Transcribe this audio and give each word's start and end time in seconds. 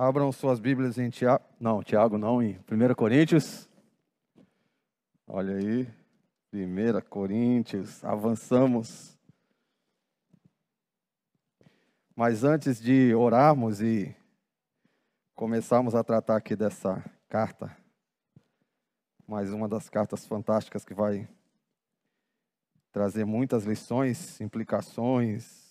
Abram 0.00 0.30
suas 0.30 0.60
Bíblias 0.60 0.96
em 0.96 1.10
Tiago. 1.10 1.42
Não, 1.58 1.82
Tiago 1.82 2.16
não, 2.16 2.40
em 2.40 2.56
1 2.70 2.94
Coríntios. 2.94 3.68
Olha 5.26 5.56
aí. 5.56 5.88
1 6.52 7.00
Coríntios. 7.10 8.04
Avançamos. 8.04 9.18
Mas 12.14 12.44
antes 12.44 12.80
de 12.80 13.12
orarmos 13.12 13.80
e 13.80 14.14
começarmos 15.34 15.96
a 15.96 16.04
tratar 16.04 16.36
aqui 16.36 16.54
dessa 16.54 17.04
carta, 17.28 17.76
mais 19.26 19.52
uma 19.52 19.68
das 19.68 19.88
cartas 19.88 20.24
fantásticas 20.24 20.84
que 20.84 20.94
vai 20.94 21.28
trazer 22.92 23.24
muitas 23.24 23.64
lições, 23.64 24.40
implicações, 24.40 25.67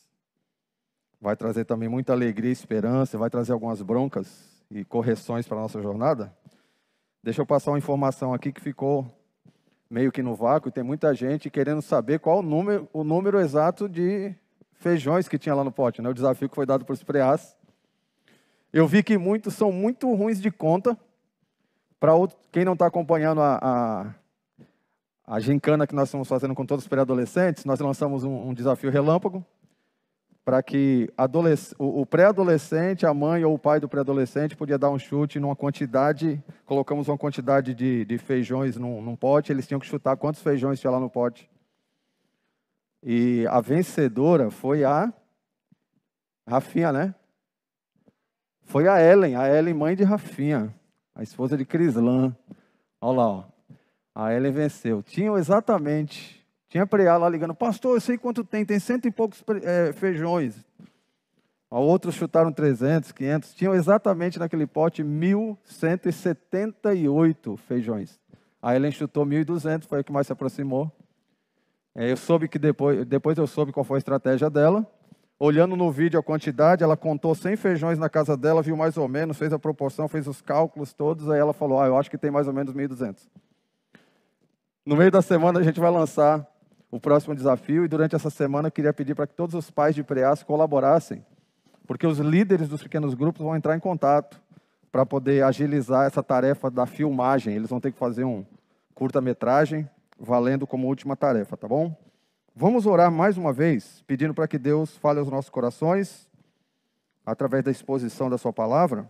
vai 1.19 1.35
trazer 1.35 1.65
também 1.65 1.89
muita 1.89 2.13
alegria 2.13 2.49
e 2.49 2.53
esperança, 2.53 3.17
vai 3.17 3.29
trazer 3.29 3.51
algumas 3.51 3.81
broncas 3.81 4.63
e 4.69 4.85
correções 4.85 5.47
para 5.47 5.57
a 5.57 5.61
nossa 5.61 5.81
jornada. 5.81 6.33
Deixa 7.23 7.41
eu 7.41 7.45
passar 7.45 7.71
uma 7.71 7.77
informação 7.77 8.33
aqui 8.33 8.51
que 8.51 8.61
ficou 8.61 9.05
meio 9.89 10.11
que 10.11 10.21
no 10.21 10.35
vácuo, 10.35 10.69
e 10.69 10.71
tem 10.71 10.83
muita 10.83 11.13
gente 11.13 11.49
querendo 11.49 11.81
saber 11.81 12.19
qual 12.19 12.39
o 12.39 12.41
número, 12.41 12.89
o 12.91 13.03
número 13.03 13.39
exato 13.39 13.87
de 13.87 14.35
feijões 14.73 15.27
que 15.27 15.37
tinha 15.37 15.55
lá 15.55 15.63
no 15.63 15.71
pote, 15.71 16.01
né? 16.01 16.09
o 16.09 16.13
desafio 16.13 16.49
que 16.49 16.55
foi 16.55 16.65
dado 16.65 16.85
por 16.85 16.93
Espreás. 16.93 17.55
Eu 18.71 18.85
vi 18.85 19.01
que 19.01 19.17
muitos 19.17 19.53
são 19.53 19.71
muito 19.71 20.13
ruins 20.13 20.41
de 20.41 20.51
conta. 20.51 20.97
Para 21.99 22.11
quem 22.51 22.63
não 22.63 22.73
está 22.73 22.85
acompanhando 22.85 23.41
a, 23.41 23.59
a, 23.61 25.35
a 25.35 25.39
gincana 25.39 25.87
que 25.87 25.95
nós 25.95 26.09
estamos 26.09 26.27
fazendo 26.27 26.53
com 26.53 26.65
todos 26.65 26.83
os 26.83 26.87
pré-adolescentes, 26.87 27.65
nós 27.65 27.79
lançamos 27.79 28.23
um, 28.23 28.49
um 28.49 28.53
desafio 28.53 28.91
relâmpago 28.91 29.43
para 30.47 30.63
que 30.63 31.09
o 31.77 32.05
pré-adolescente, 32.05 33.05
a 33.05 33.13
mãe 33.13 33.43
ou 33.43 33.55
o 33.55 33.59
pai 33.59 33.81
do 33.81 33.89
pré-adolescente 33.89 34.55
podia 34.55 34.77
dar 34.77 34.89
um 34.89 34.97
chute 34.97 35.41
numa 35.41 35.57
quantidade, 35.57 36.41
colocamos 36.65 37.09
uma 37.09 37.17
quantidade 37.17 37.73
de, 37.73 38.05
de 38.05 38.17
feijões 38.17 38.77
num, 38.77 39.01
num, 39.01 39.13
pote, 39.13 39.51
eles 39.51 39.67
tinham 39.67 39.77
que 39.77 39.85
chutar 39.85 40.15
quantos 40.15 40.41
feijões 40.41 40.79
tinha 40.79 40.89
lá 40.89 41.01
no 41.01 41.09
pote. 41.09 41.49
E 43.03 43.45
a 43.49 43.59
vencedora 43.59 44.49
foi 44.49 44.85
a 44.85 45.11
Rafinha, 46.47 46.93
né? 46.93 47.13
Foi 48.63 48.87
a 48.87 49.01
Ellen, 49.01 49.35
a 49.35 49.49
Ellen 49.53 49.73
mãe 49.73 49.97
de 49.97 50.05
Rafinha, 50.05 50.73
a 51.13 51.23
esposa 51.23 51.57
de 51.57 51.65
Crislan. 51.65 52.33
Olha 53.01 53.17
lá, 53.17 53.27
ó. 53.27 53.43
a 54.15 54.33
Ellen 54.33 54.53
venceu. 54.53 55.03
Tinham 55.03 55.37
exatamente 55.37 56.36
tinha 56.69 56.85
preá 56.85 57.17
lá 57.17 57.27
ligando, 57.29 57.55
pastor, 57.55 57.95
eu 57.95 58.01
sei 58.01 58.17
quanto 58.17 58.43
tem, 58.43 58.65
tem 58.65 58.77
cento 58.79 59.07
e 59.07 59.11
poucos 59.11 59.41
é, 59.63 59.93
feijões. 59.93 60.65
Outros 61.69 62.15
chutaram 62.15 62.51
300, 62.51 63.11
500, 63.11 63.53
tinham 63.53 63.75
exatamente 63.75 64.39
naquele 64.39 64.65
pote 64.65 65.03
1.178 65.03 67.57
feijões. 67.57 68.17
A 68.61 68.73
Ellen 68.75 68.91
chutou 68.91 69.25
1.200, 69.25 69.85
foi 69.85 69.99
o 69.99 70.03
que 70.03 70.11
mais 70.11 70.27
se 70.27 70.33
aproximou. 70.33 70.91
É, 71.93 72.11
eu 72.11 72.17
soube 72.17 72.47
que 72.47 72.57
depois, 72.57 73.05
depois 73.05 73.37
eu 73.37 73.45
soube 73.47 73.73
qual 73.73 73.83
foi 73.83 73.97
a 73.97 73.99
estratégia 73.99 74.49
dela. 74.49 74.89
Olhando 75.39 75.75
no 75.75 75.91
vídeo 75.91 76.19
a 76.19 76.23
quantidade, 76.23 76.83
ela 76.83 76.97
contou 76.97 77.35
100 77.35 77.57
feijões 77.57 77.99
na 77.99 78.09
casa 78.09 78.35
dela, 78.35 78.61
viu 78.61 78.75
mais 78.75 78.97
ou 78.97 79.07
menos, 79.07 79.37
fez 79.37 79.53
a 79.53 79.59
proporção, 79.59 80.07
fez 80.07 80.25
os 80.25 80.41
cálculos 80.41 80.93
todos, 80.93 81.29
aí 81.29 81.39
ela 81.39 81.53
falou, 81.53 81.79
ah, 81.79 81.85
eu 81.85 81.95
acho 81.97 82.09
que 82.09 82.17
tem 82.17 82.31
mais 82.31 82.47
ou 82.47 82.53
menos 82.53 82.73
1.200. 82.73 83.17
No 84.85 84.95
meio 84.95 85.11
da 85.11 85.21
semana 85.21 85.59
a 85.59 85.63
gente 85.63 85.79
vai 85.79 85.91
lançar 85.91 86.47
o 86.89 86.99
próximo 86.99 87.35
desafio. 87.35 87.85
E 87.85 87.87
durante 87.87 88.15
essa 88.15 88.29
semana 88.29 88.67
eu 88.67 88.71
queria 88.71 88.93
pedir 88.93 89.15
para 89.15 89.27
que 89.27 89.33
todos 89.33 89.55
os 89.55 89.69
pais 89.69 89.95
de 89.95 90.03
preás 90.03 90.43
colaborassem, 90.43 91.25
porque 91.85 92.05
os 92.05 92.19
líderes 92.19 92.67
dos 92.67 92.83
pequenos 92.83 93.13
grupos 93.13 93.41
vão 93.41 93.55
entrar 93.55 93.75
em 93.75 93.79
contato 93.79 94.41
para 94.91 95.05
poder 95.05 95.43
agilizar 95.43 96.05
essa 96.05 96.23
tarefa 96.23 96.69
da 96.69 96.85
filmagem. 96.85 97.53
Eles 97.53 97.69
vão 97.69 97.79
ter 97.79 97.91
que 97.91 97.99
fazer 97.99 98.23
um 98.23 98.45
curta-metragem 98.95 99.89
valendo 100.19 100.65
como 100.65 100.87
última 100.87 101.15
tarefa, 101.15 101.55
tá 101.55 101.67
bom? 101.67 101.95
Vamos 102.55 102.87
orar 102.87 103.11
mais 103.11 103.37
uma 103.37 103.53
vez, 103.53 104.03
pedindo 104.07 104.33
para 104.33 104.47
que 104.47 104.57
Deus 104.57 104.97
fale 104.97 105.19
aos 105.19 105.29
nossos 105.29 105.49
corações 105.49 106.27
através 107.23 107.63
da 107.63 107.69
exposição 107.69 108.29
da 108.29 108.37
sua 108.37 108.51
palavra. 108.51 109.07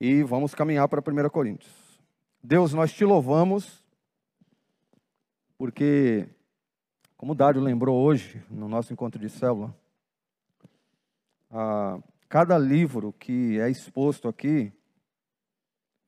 E 0.00 0.22
vamos 0.22 0.54
caminhar 0.54 0.88
para 0.88 1.00
1 1.00 1.28
Coríntios. 1.28 1.72
Deus, 2.42 2.72
nós 2.72 2.92
te 2.92 3.04
louvamos 3.04 3.84
porque 5.58 6.28
como 7.16 7.32
o 7.32 7.34
Dário 7.34 7.60
lembrou 7.60 7.96
hoje, 7.96 8.42
no 8.50 8.68
nosso 8.68 8.92
encontro 8.92 9.20
de 9.20 9.28
célula, 9.28 9.74
cada 12.28 12.58
livro 12.58 13.12
que 13.12 13.58
é 13.60 13.70
exposto 13.70 14.28
aqui 14.28 14.72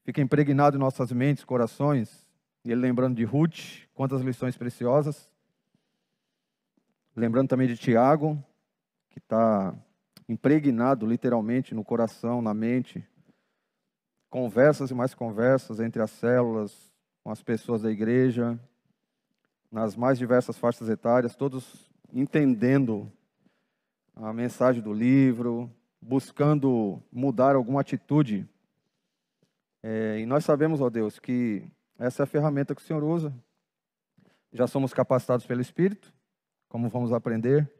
fica 0.04 0.20
impregnado 0.20 0.76
em 0.76 0.80
nossas 0.80 1.12
mentes, 1.12 1.44
corações, 1.44 2.26
e 2.64 2.72
ele 2.72 2.80
lembrando 2.80 3.16
de 3.16 3.24
Ruth, 3.24 3.86
quantas 3.94 4.20
lições 4.22 4.56
preciosas. 4.56 5.30
Lembrando 7.14 7.48
também 7.48 7.66
de 7.66 7.76
Tiago, 7.76 8.42
que 9.10 9.18
está 9.18 9.74
impregnado 10.28 11.06
literalmente 11.06 11.74
no 11.74 11.84
coração, 11.84 12.42
na 12.42 12.52
mente. 12.52 13.06
Conversas 14.30 14.90
e 14.90 14.94
mais 14.94 15.14
conversas 15.14 15.80
entre 15.80 16.02
as 16.02 16.10
células, 16.10 16.92
com 17.22 17.30
as 17.30 17.42
pessoas 17.42 17.82
da 17.82 17.90
igreja, 17.90 18.58
nas 19.70 19.94
mais 19.94 20.18
diversas 20.18 20.58
faixas 20.58 20.88
etárias, 20.88 21.36
todos 21.36 21.90
entendendo 22.12 23.10
a 24.16 24.32
mensagem 24.32 24.82
do 24.82 24.92
livro, 24.92 25.70
buscando 26.00 27.02
mudar 27.12 27.54
alguma 27.54 27.80
atitude. 27.80 28.48
É, 29.82 30.18
e 30.18 30.26
nós 30.26 30.44
sabemos, 30.44 30.80
ó 30.80 30.88
Deus, 30.88 31.18
que 31.18 31.64
essa 31.98 32.22
é 32.22 32.24
a 32.24 32.26
ferramenta 32.26 32.74
que 32.74 32.80
o 32.80 32.84
Senhor 32.84 33.04
usa. 33.04 33.32
Já 34.52 34.66
somos 34.66 34.94
capacitados 34.94 35.46
pelo 35.46 35.60
Espírito, 35.60 36.12
como 36.68 36.88
vamos 36.88 37.12
aprender 37.12 37.70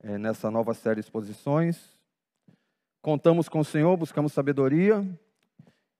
é, 0.00 0.18
nessa 0.18 0.50
nova 0.50 0.74
série 0.74 1.00
de 1.00 1.06
exposições. 1.06 1.96
Contamos 3.00 3.48
com 3.48 3.60
o 3.60 3.64
Senhor, 3.64 3.96
buscamos 3.96 4.32
sabedoria, 4.32 5.06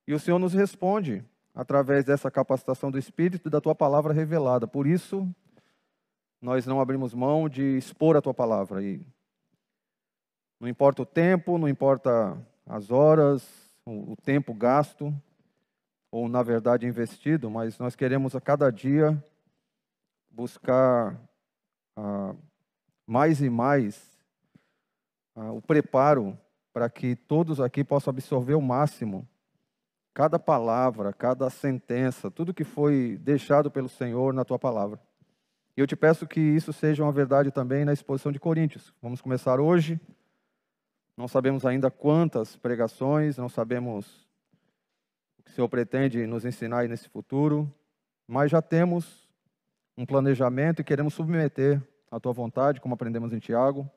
e 0.07 0.13
o 0.13 0.19
Senhor 0.19 0.39
nos 0.39 0.53
responde 0.53 1.25
através 1.61 2.07
dessa 2.07 2.31
capacitação 2.31 2.91
do 2.91 2.99
Espírito 2.99 3.49
e 3.49 3.51
da 3.51 3.61
tua 3.61 3.75
palavra 3.75 4.15
revelada. 4.15 4.67
Por 4.67 4.87
isso, 4.87 5.29
nós 6.41 6.65
não 6.65 6.81
abrimos 6.81 7.13
mão 7.13 7.51
de 7.51 7.77
expor 7.77 8.17
a 8.17 8.23
tua 8.23 8.33
palavra. 8.33 8.83
E 8.83 9.05
não 10.59 10.67
importa 10.67 11.03
o 11.03 11.05
tempo, 11.05 11.59
não 11.59 11.69
importa 11.69 12.35
as 12.65 12.91
horas, 12.91 13.47
o 13.85 14.17
tempo 14.17 14.55
gasto, 14.55 15.15
ou 16.11 16.31
na 16.31 16.43
verdade 16.43 16.87
investido, 16.87 17.51
mas 17.51 17.79
nós 17.79 17.95
queremos 17.95 18.35
a 18.35 18.41
cada 18.41 18.71
dia 18.71 19.23
buscar 20.31 21.21
ah, 21.95 22.35
mais 23.07 23.43
e 23.43 23.51
mais 23.51 24.19
ah, 25.37 25.53
o 25.53 25.61
preparo 25.61 26.39
para 26.73 26.89
que 26.89 27.15
todos 27.15 27.61
aqui 27.61 27.85
possam 27.85 28.13
absorver 28.13 28.55
o 28.55 28.63
máximo 28.63 29.29
cada 30.13 30.39
palavra, 30.39 31.13
cada 31.13 31.49
sentença, 31.51 32.31
tudo 32.31 32.55
que 32.55 32.65
foi 32.65 33.19
deixado 33.23 33.71
pelo 33.71 33.89
Senhor 33.89 34.33
na 34.35 34.45
tua 34.45 34.59
palavra. 34.59 35.01
E 35.77 35.81
eu 35.81 35.87
te 35.87 35.97
peço 35.97 36.27
que 36.27 36.41
isso 36.41 36.73
seja 36.73 37.03
uma 37.03 37.13
verdade 37.13 37.51
também 37.51 37.85
na 37.85 37.93
exposição 37.93 38.33
de 38.33 38.41
Coríntios. 38.41 38.93
Vamos 39.01 39.21
começar 39.21 39.61
hoje. 39.61 40.01
Não 41.17 41.29
sabemos 41.29 41.65
ainda 41.65 41.91
quantas 41.91 42.57
pregações, 42.57 43.37
não 43.37 43.49
sabemos 43.49 44.29
o 45.39 45.43
que 45.43 45.51
o 45.51 45.55
Senhor 45.55 45.69
pretende 45.69 46.27
nos 46.27 46.45
ensinar 46.45 46.89
nesse 46.89 47.09
futuro, 47.09 47.73
mas 48.27 48.51
já 48.51 48.61
temos 48.61 49.29
um 49.97 50.07
planejamento 50.07 50.81
e 50.81 50.85
queremos 50.85 51.15
submeter 51.15 51.83
à 52.11 52.19
tua 52.19 52.33
vontade, 52.33 52.81
como 52.81 52.95
aprendemos 52.95 53.33
em 53.33 53.39
Tiago. 53.39 53.89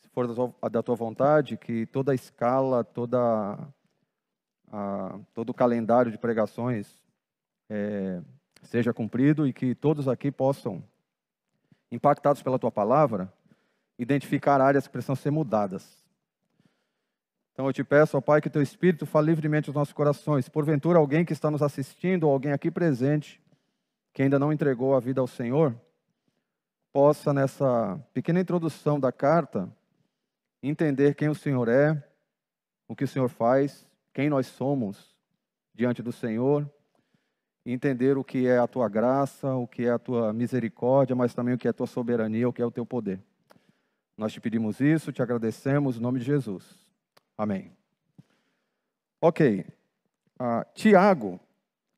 Se 0.00 0.08
for 0.08 0.26
da 0.70 0.82
tua 0.82 0.94
vontade, 0.94 1.56
que 1.56 1.86
toda 1.86 2.12
a 2.12 2.14
escala, 2.14 2.82
toda 2.82 3.58
a, 4.70 5.18
todo 5.32 5.50
o 5.50 5.54
calendário 5.54 6.10
de 6.10 6.18
pregações 6.18 7.02
é, 7.68 8.20
seja 8.62 8.92
cumprido 8.92 9.46
e 9.46 9.52
que 9.52 9.74
todos 9.74 10.08
aqui 10.08 10.30
possam, 10.30 10.82
impactados 11.90 12.42
pela 12.42 12.58
tua 12.58 12.70
palavra, 12.70 13.32
identificar 13.98 14.60
áreas 14.60 14.86
que 14.86 14.92
precisam 14.92 15.14
ser 15.14 15.30
mudadas. 15.30 16.02
Então 17.52 17.66
eu 17.66 17.72
te 17.72 17.84
peço, 17.84 18.16
ó 18.16 18.20
Pai, 18.20 18.40
que 18.40 18.50
teu 18.50 18.62
Espírito 18.62 19.06
fale 19.06 19.26
livremente 19.26 19.70
aos 19.70 19.76
nossos 19.76 19.94
corações. 19.94 20.48
Porventura, 20.48 20.98
alguém 20.98 21.24
que 21.24 21.32
está 21.32 21.50
nos 21.50 21.62
assistindo, 21.62 22.24
ou 22.24 22.32
alguém 22.32 22.52
aqui 22.52 22.70
presente, 22.70 23.40
que 24.12 24.22
ainda 24.22 24.38
não 24.38 24.52
entregou 24.52 24.96
a 24.96 25.00
vida 25.00 25.20
ao 25.20 25.26
Senhor, 25.28 25.74
possa, 26.92 27.32
nessa 27.32 28.00
pequena 28.12 28.40
introdução 28.40 28.98
da 28.98 29.12
carta, 29.12 29.68
entender 30.62 31.14
quem 31.14 31.28
o 31.28 31.34
Senhor 31.34 31.68
é, 31.68 32.02
o 32.88 32.96
que 32.96 33.04
o 33.04 33.08
Senhor 33.08 33.28
faz 33.28 33.86
quem 34.14 34.30
nós 34.30 34.46
somos 34.46 35.14
diante 35.74 36.02
do 36.02 36.12
Senhor, 36.12 36.70
entender 37.66 38.16
o 38.16 38.22
que 38.22 38.46
é 38.46 38.58
a 38.58 38.66
tua 38.66 38.88
graça, 38.88 39.52
o 39.54 39.66
que 39.66 39.84
é 39.84 39.90
a 39.90 39.98
tua 39.98 40.32
misericórdia, 40.32 41.16
mas 41.16 41.34
também 41.34 41.54
o 41.54 41.58
que 41.58 41.66
é 41.66 41.70
a 41.70 41.74
tua 41.74 41.86
soberania, 41.86 42.48
o 42.48 42.52
que 42.52 42.62
é 42.62 42.66
o 42.66 42.70
teu 42.70 42.86
poder. 42.86 43.20
Nós 44.16 44.32
te 44.32 44.40
pedimos 44.40 44.80
isso, 44.80 45.12
te 45.12 45.20
agradecemos, 45.20 45.96
em 45.96 46.00
nome 46.00 46.20
de 46.20 46.24
Jesus. 46.24 46.86
Amém. 47.36 47.72
Ok. 49.20 49.66
Uh, 50.40 50.64
Tiago 50.74 51.40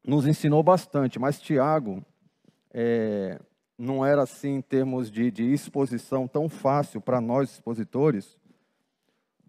nos 0.03 0.27
ensinou 0.27 0.63
bastante, 0.63 1.19
mas 1.19 1.39
Tiago 1.39 2.03
é, 2.73 3.39
não 3.77 4.07
era 4.07 4.23
assim 4.23 4.55
em 4.55 4.63
termos 4.63 5.11
de, 5.11 5.31
de 5.31 5.53
exposição 5.53 6.27
tão 6.27 6.49
fácil 6.49 7.01
para 7.01 7.21
nós 7.21 7.51
expositores, 7.51 8.39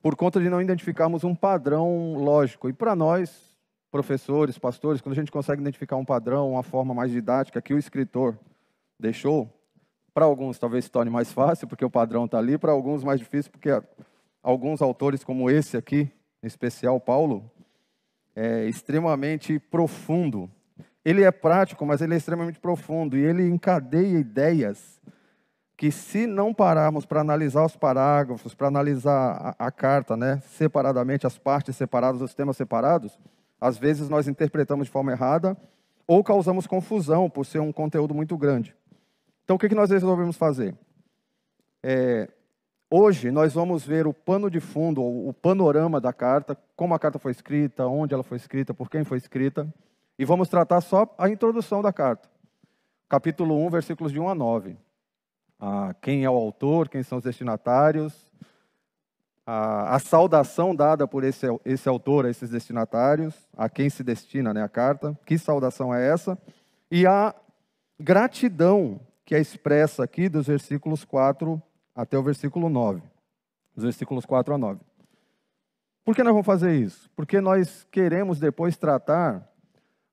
por 0.01 0.15
conta 0.15 0.39
de 0.39 0.49
não 0.49 0.61
identificarmos 0.61 1.23
um 1.23 1.35
padrão 1.35 2.15
lógico. 2.15 2.69
E 2.69 2.73
para 2.73 2.95
nós, 2.95 3.55
professores, 3.91 4.57
pastores, 4.57 5.01
quando 5.01 5.13
a 5.13 5.15
gente 5.15 5.31
consegue 5.31 5.61
identificar 5.61 5.95
um 5.95 6.05
padrão, 6.05 6.51
uma 6.51 6.63
forma 6.63 6.93
mais 6.93 7.11
didática 7.11 7.61
que 7.61 7.73
o 7.73 7.77
escritor 7.77 8.37
deixou, 8.99 9.51
para 10.13 10.25
alguns 10.25 10.57
talvez 10.57 10.85
se 10.85 10.91
torne 10.91 11.11
mais 11.11 11.31
fácil, 11.31 11.67
porque 11.67 11.85
o 11.85 11.89
padrão 11.89 12.25
está 12.25 12.37
ali, 12.37 12.57
para 12.57 12.71
alguns 12.71 13.03
mais 13.03 13.19
difícil, 13.19 13.51
porque 13.51 13.69
alguns 14.41 14.81
autores, 14.81 15.23
como 15.23 15.49
esse 15.49 15.77
aqui, 15.77 16.09
em 16.41 16.47
especial 16.47 16.99
Paulo, 16.99 17.49
é 18.35 18.65
extremamente 18.65 19.59
profundo. 19.59 20.49
Ele 21.03 21.23
é 21.23 21.31
prático, 21.31 21.85
mas 21.85 22.01
ele 22.01 22.13
é 22.13 22.17
extremamente 22.17 22.59
profundo 22.59 23.17
e 23.17 23.21
ele 23.21 23.47
encadeia 23.47 24.19
ideias 24.19 25.01
que, 25.77 25.91
se 25.91 26.25
não 26.25 26.55
pararmos 26.55 27.05
para 27.05 27.21
analisar 27.21 27.63
os 27.63 27.75
parágrafos, 27.75 28.55
para 28.55 28.67
analisar 28.67 29.55
a, 29.59 29.67
a, 29.67 29.71
carta, 29.71 30.17
né, 30.17 30.41
separadamente, 30.47 31.27
as 31.27 31.37
partes 31.37 31.75
separadas, 31.75 32.19
os 32.19 32.33
temas 32.33 32.57
separados, 32.57 33.19
às 33.61 33.77
vezes 33.77 34.09
nós 34.09 34.27
interpretamos 34.27 34.87
de 34.87 34.91
forma 34.91 35.11
errada 35.11 35.55
ou 36.07 36.23
causamos 36.23 36.65
confusão 36.65 37.29
por 37.29 37.45
ser 37.45 37.59
um 37.59 37.71
conteúdo 37.71 38.15
muito 38.15 38.35
grande. 38.35 38.75
Então, 39.43 39.55
o 39.55 39.59
que, 39.59 39.73
nós 39.75 39.91
resolvemos 39.91 40.35
fazer? 40.35 40.75
É, 41.83 42.27
hoje, 42.89 43.29
nós 43.29 43.53
vamos 43.53 43.85
ver 43.85 44.07
o 44.07 44.13
pano 44.13 44.49
de 44.49 44.59
fundo, 44.59 45.01
o 45.01 45.31
panorama 45.31 46.01
da 46.01 46.11
carta, 46.11 46.57
como 46.75 46.95
a 46.95 46.99
carta 46.99 47.19
foi 47.19 47.31
escrita, 47.31 47.85
onde 47.85 48.15
ela 48.15 48.23
foi 48.23 48.37
escrita, 48.37 48.73
por 48.73 48.89
quem 48.89 49.03
foi 49.03 49.17
escrita, 49.17 49.71
e 50.17 50.25
vamos 50.25 50.49
tratar 50.49 50.81
só 50.81 51.13
a 51.17 51.29
introdução 51.29 51.83
da 51.83 51.93
carta. 51.93 52.27
Capítulo 53.07 53.55
1, 53.67 53.69
versículos 53.69 54.11
de 54.11 54.19
1 54.19 54.27
a 54.27 54.35
9. 54.35 54.86
Ah, 55.59 55.95
quem 56.01 56.23
é 56.23 56.29
o 56.29 56.35
autor, 56.35 56.87
quem 56.87 57.01
são 57.01 57.17
os 57.17 57.23
destinatários, 57.23 58.29
a, 59.45 59.95
a, 59.95 59.99
saudação 59.99 60.75
dada 60.75 61.07
por 61.07 61.23
esse, 61.23 61.47
esse 61.63 61.87
autor 61.87 62.25
a 62.25 62.29
esses 62.29 62.49
destinatários, 62.49 63.33
a 63.55 63.69
quem 63.69 63.89
se 63.89 64.03
destina 64.03 64.53
né, 64.53 64.61
a 64.61 64.69
carta, 64.69 65.17
que 65.25 65.37
saudação 65.37 65.93
é 65.93 66.07
essa, 66.07 66.37
e 66.91 67.07
a 67.07 67.33
gratidão 67.99 68.99
que 69.25 69.33
é 69.33 69.39
expressa 69.39 70.03
aqui 70.03 70.29
dos 70.29 70.47
versículos 70.47 71.03
4 71.03 71.61
até 71.95 72.17
o 72.17 72.23
versículo 72.23 72.69
9. 72.69 73.01
Dos 73.73 73.83
versículos 73.83 74.25
4 74.25 74.53
a 74.53 74.57
9. 74.57 74.79
Por 76.05 76.15
que 76.15 76.23
nós 76.23 76.31
vamos 76.31 76.45
fazer 76.45 76.75
isso? 76.75 77.09
Porque 77.15 77.41
nós 77.41 77.85
queremos 77.91 78.39
depois 78.39 78.77
tratar 78.77 79.51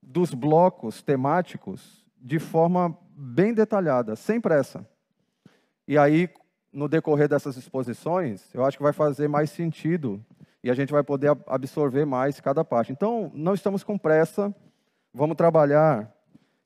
dos 0.02 0.35
blocos 0.35 1.02
temáticos 1.02 2.05
de 2.20 2.38
forma 2.38 2.96
bem 3.17 3.55
detalhada, 3.55 4.17
sem 4.17 4.41
pressa. 4.41 4.85
E 5.86 5.98
aí, 5.98 6.28
no 6.72 6.88
decorrer 6.88 7.28
dessas 7.28 7.56
exposições, 7.56 8.52
eu 8.54 8.64
acho 8.64 8.76
que 8.76 8.82
vai 8.82 8.92
fazer 8.92 9.28
mais 9.28 9.50
sentido 9.50 10.25
e 10.62 10.70
a 10.70 10.75
gente 10.75 10.92
vai 10.92 11.02
poder 11.02 11.36
absorver 11.46 12.04
mais 12.04 12.40
cada 12.40 12.64
parte. 12.64 12.90
Então, 12.90 13.31
não 13.34 13.54
estamos 13.54 13.84
com 13.84 13.98
pressa, 13.98 14.54
vamos 15.12 15.36
trabalhar 15.36 16.10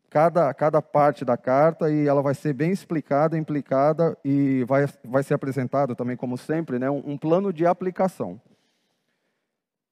cada, 0.09 0.55
cada 0.55 0.81
parte 0.81 1.25
da 1.25 1.37
carta 1.37 1.91
e 1.91 2.07
ela 2.07 2.23
vai 2.23 2.35
ser 2.35 2.53
bem 2.53 2.71
explicada, 2.71 3.37
implicada 3.37 4.17
e 4.25 4.65
vai, 4.65 4.87
vai 5.05 5.23
ser 5.23 5.35
apresentado 5.35 5.95
também, 5.95 6.17
como 6.17 6.39
sempre, 6.39 6.79
né, 6.79 6.91
um, 6.91 7.03
um 7.05 7.19
plano 7.19 7.53
de 7.53 7.67
aplicação. 7.67 8.41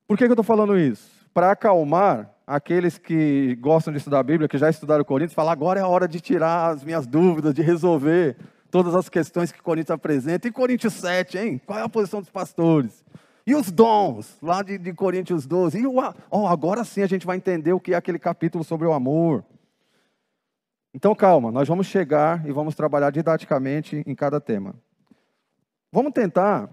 Por 0.07 0.17
que, 0.17 0.25
que 0.25 0.31
eu 0.31 0.35
estou 0.35 0.45
falando 0.45 0.79
isso? 0.79 1.11
Para 1.35 1.51
acalmar 1.51 2.33
aqueles 2.47 2.97
que 2.97 3.57
gostam 3.57 3.93
de 3.93 3.99
estudar 3.99 4.21
a 4.21 4.23
Bíblia, 4.23 4.49
que 4.49 4.57
já 4.57 4.71
estudaram 4.71 5.05
Coríntios, 5.05 5.35
falar 5.35 5.53
agora 5.53 5.81
é 5.81 5.83
a 5.83 5.89
hora 5.89 6.07
de 6.07 6.21
tirar 6.21 6.71
as 6.71 6.85
minhas 6.85 7.07
dúvidas, 7.07 7.53
de 7.53 7.61
resolver 7.61 8.37
todas 8.71 8.95
as 8.95 9.09
questões 9.09 9.53
que 9.53 9.63
Coríntios 9.63 9.95
apresenta. 9.95 10.49
E 10.49 10.53
Coríntios 10.53 10.95
7, 10.95 11.39
hein? 11.39 11.61
Qual 11.65 11.79
é 11.79 11.83
a 11.83 11.89
posição 11.89 12.21
dos 12.21 12.31
pastores? 12.31 13.05
E 13.47 13.55
os 13.55 13.71
dons, 13.71 14.37
lá 14.43 14.63
de, 14.63 14.77
de 14.77 14.93
Coríntios 14.93 15.47
12. 15.47 15.79
E 15.79 15.87
o, 15.87 15.95
oh, 16.31 16.47
agora 16.47 16.85
sim 16.85 17.03
a 17.03 17.07
gente 17.07 17.27
vai 17.27 17.37
entender 17.37 17.73
o 17.73 17.81
que 17.81 17.95
é 17.95 17.97
aquele 17.97 18.19
capítulo 18.19 18.65
sobre 18.65 18.87
o 18.87 18.93
amor. 18.93 19.45
Então, 20.93 21.15
calma, 21.15 21.53
nós 21.53 21.69
vamos 21.69 21.87
chegar 21.87 22.45
e 22.49 22.53
vamos 22.53 22.75
trabalhar 22.75 23.11
didaticamente 23.11 24.03
em 24.07 24.15
cada 24.15 24.41
tema. 24.41 24.75
Vamos 25.93 26.13
tentar 26.13 26.71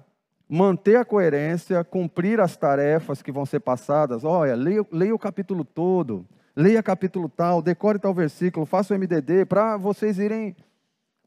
manter 0.49 0.95
a 0.95 1.05
coerência, 1.05 1.83
cumprir 1.83 2.39
as 2.39 2.55
tarefas 2.55 3.21
que 3.21 3.31
vão 3.31 3.45
ser 3.45 3.59
passadas. 3.59 4.23
Olha, 4.23 4.55
leia, 4.55 4.85
leia 4.91 5.13
o 5.13 5.19
capítulo 5.19 5.63
todo, 5.63 6.25
leia 6.55 6.81
capítulo 6.81 7.29
tal, 7.29 7.61
decore 7.61 7.99
tal 7.99 8.13
versículo, 8.13 8.65
faça 8.65 8.93
o 8.93 8.97
MDD, 8.97 9.45
para 9.45 9.77
vocês 9.77 10.17
irem 10.17 10.55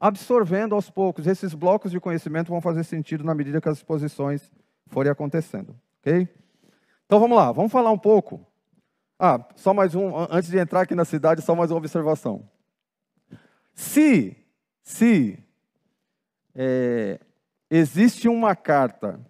absorvendo 0.00 0.74
aos 0.74 0.90
poucos. 0.90 1.26
Esses 1.26 1.54
blocos 1.54 1.90
de 1.90 2.00
conhecimento 2.00 2.48
vão 2.48 2.60
fazer 2.60 2.84
sentido 2.84 3.24
na 3.24 3.34
medida 3.34 3.60
que 3.60 3.68
as 3.68 3.78
exposições 3.78 4.50
forem 4.86 5.10
acontecendo. 5.10 5.74
Ok? 6.00 6.28
Então 7.04 7.20
vamos 7.20 7.36
lá, 7.36 7.52
vamos 7.52 7.72
falar 7.72 7.90
um 7.90 7.98
pouco. 7.98 8.44
Ah, 9.18 9.42
só 9.54 9.72
mais 9.72 9.94
um, 9.94 10.12
antes 10.30 10.50
de 10.50 10.58
entrar 10.58 10.82
aqui 10.82 10.94
na 10.94 11.04
cidade, 11.04 11.40
só 11.42 11.54
mais 11.54 11.70
uma 11.70 11.78
observação. 11.78 12.48
Se, 13.72 14.36
se 14.82 15.38
é, 16.54 17.18
existe 17.70 18.28
uma 18.28 18.54
carta 18.54 19.20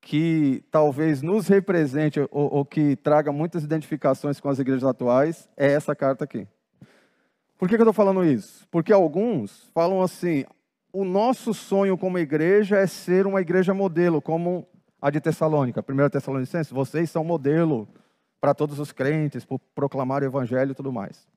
que 0.00 0.64
talvez 0.70 1.22
nos 1.22 1.48
represente 1.48 2.20
ou, 2.20 2.28
ou, 2.30 2.64
que 2.64 2.96
traga 2.96 3.30
muitas 3.32 3.62
identificações 3.62 4.40
com 4.40 4.48
as 4.48 4.58
igrejas 4.58 4.84
atuais, 4.84 5.48
é 5.56 5.72
essa 5.72 5.94
carta 5.94 6.24
aqui. 6.24 6.46
Por 7.62 7.68
que, 7.68 7.76
que 7.76 7.80
eu 7.80 7.84
estou 7.84 7.92
falando 7.92 8.24
isso? 8.24 8.66
Porque 8.72 8.92
alguns 8.92 9.70
falam 9.72 10.02
assim: 10.02 10.44
o 10.92 11.04
nosso 11.04 11.54
sonho 11.54 11.96
como 11.96 12.18
igreja 12.18 12.76
é 12.76 12.88
ser 12.88 13.24
uma 13.24 13.40
igreja 13.40 13.72
modelo, 13.72 14.20
como 14.20 14.66
a 15.00 15.10
de 15.10 15.20
Tessalônica, 15.20 15.80
1 15.80 16.10
Tessalonicenses, 16.10 16.72
vocês 16.72 17.08
são 17.08 17.22
modelo 17.22 17.86
para 18.40 18.52
todos 18.52 18.80
os 18.80 18.90
crentes, 18.90 19.44
por 19.44 19.60
proclamar 19.76 20.22
o 20.22 20.24
evangelho 20.24 20.72
e 20.72 20.74
tudo 20.74 20.92
mais. 20.92 21.28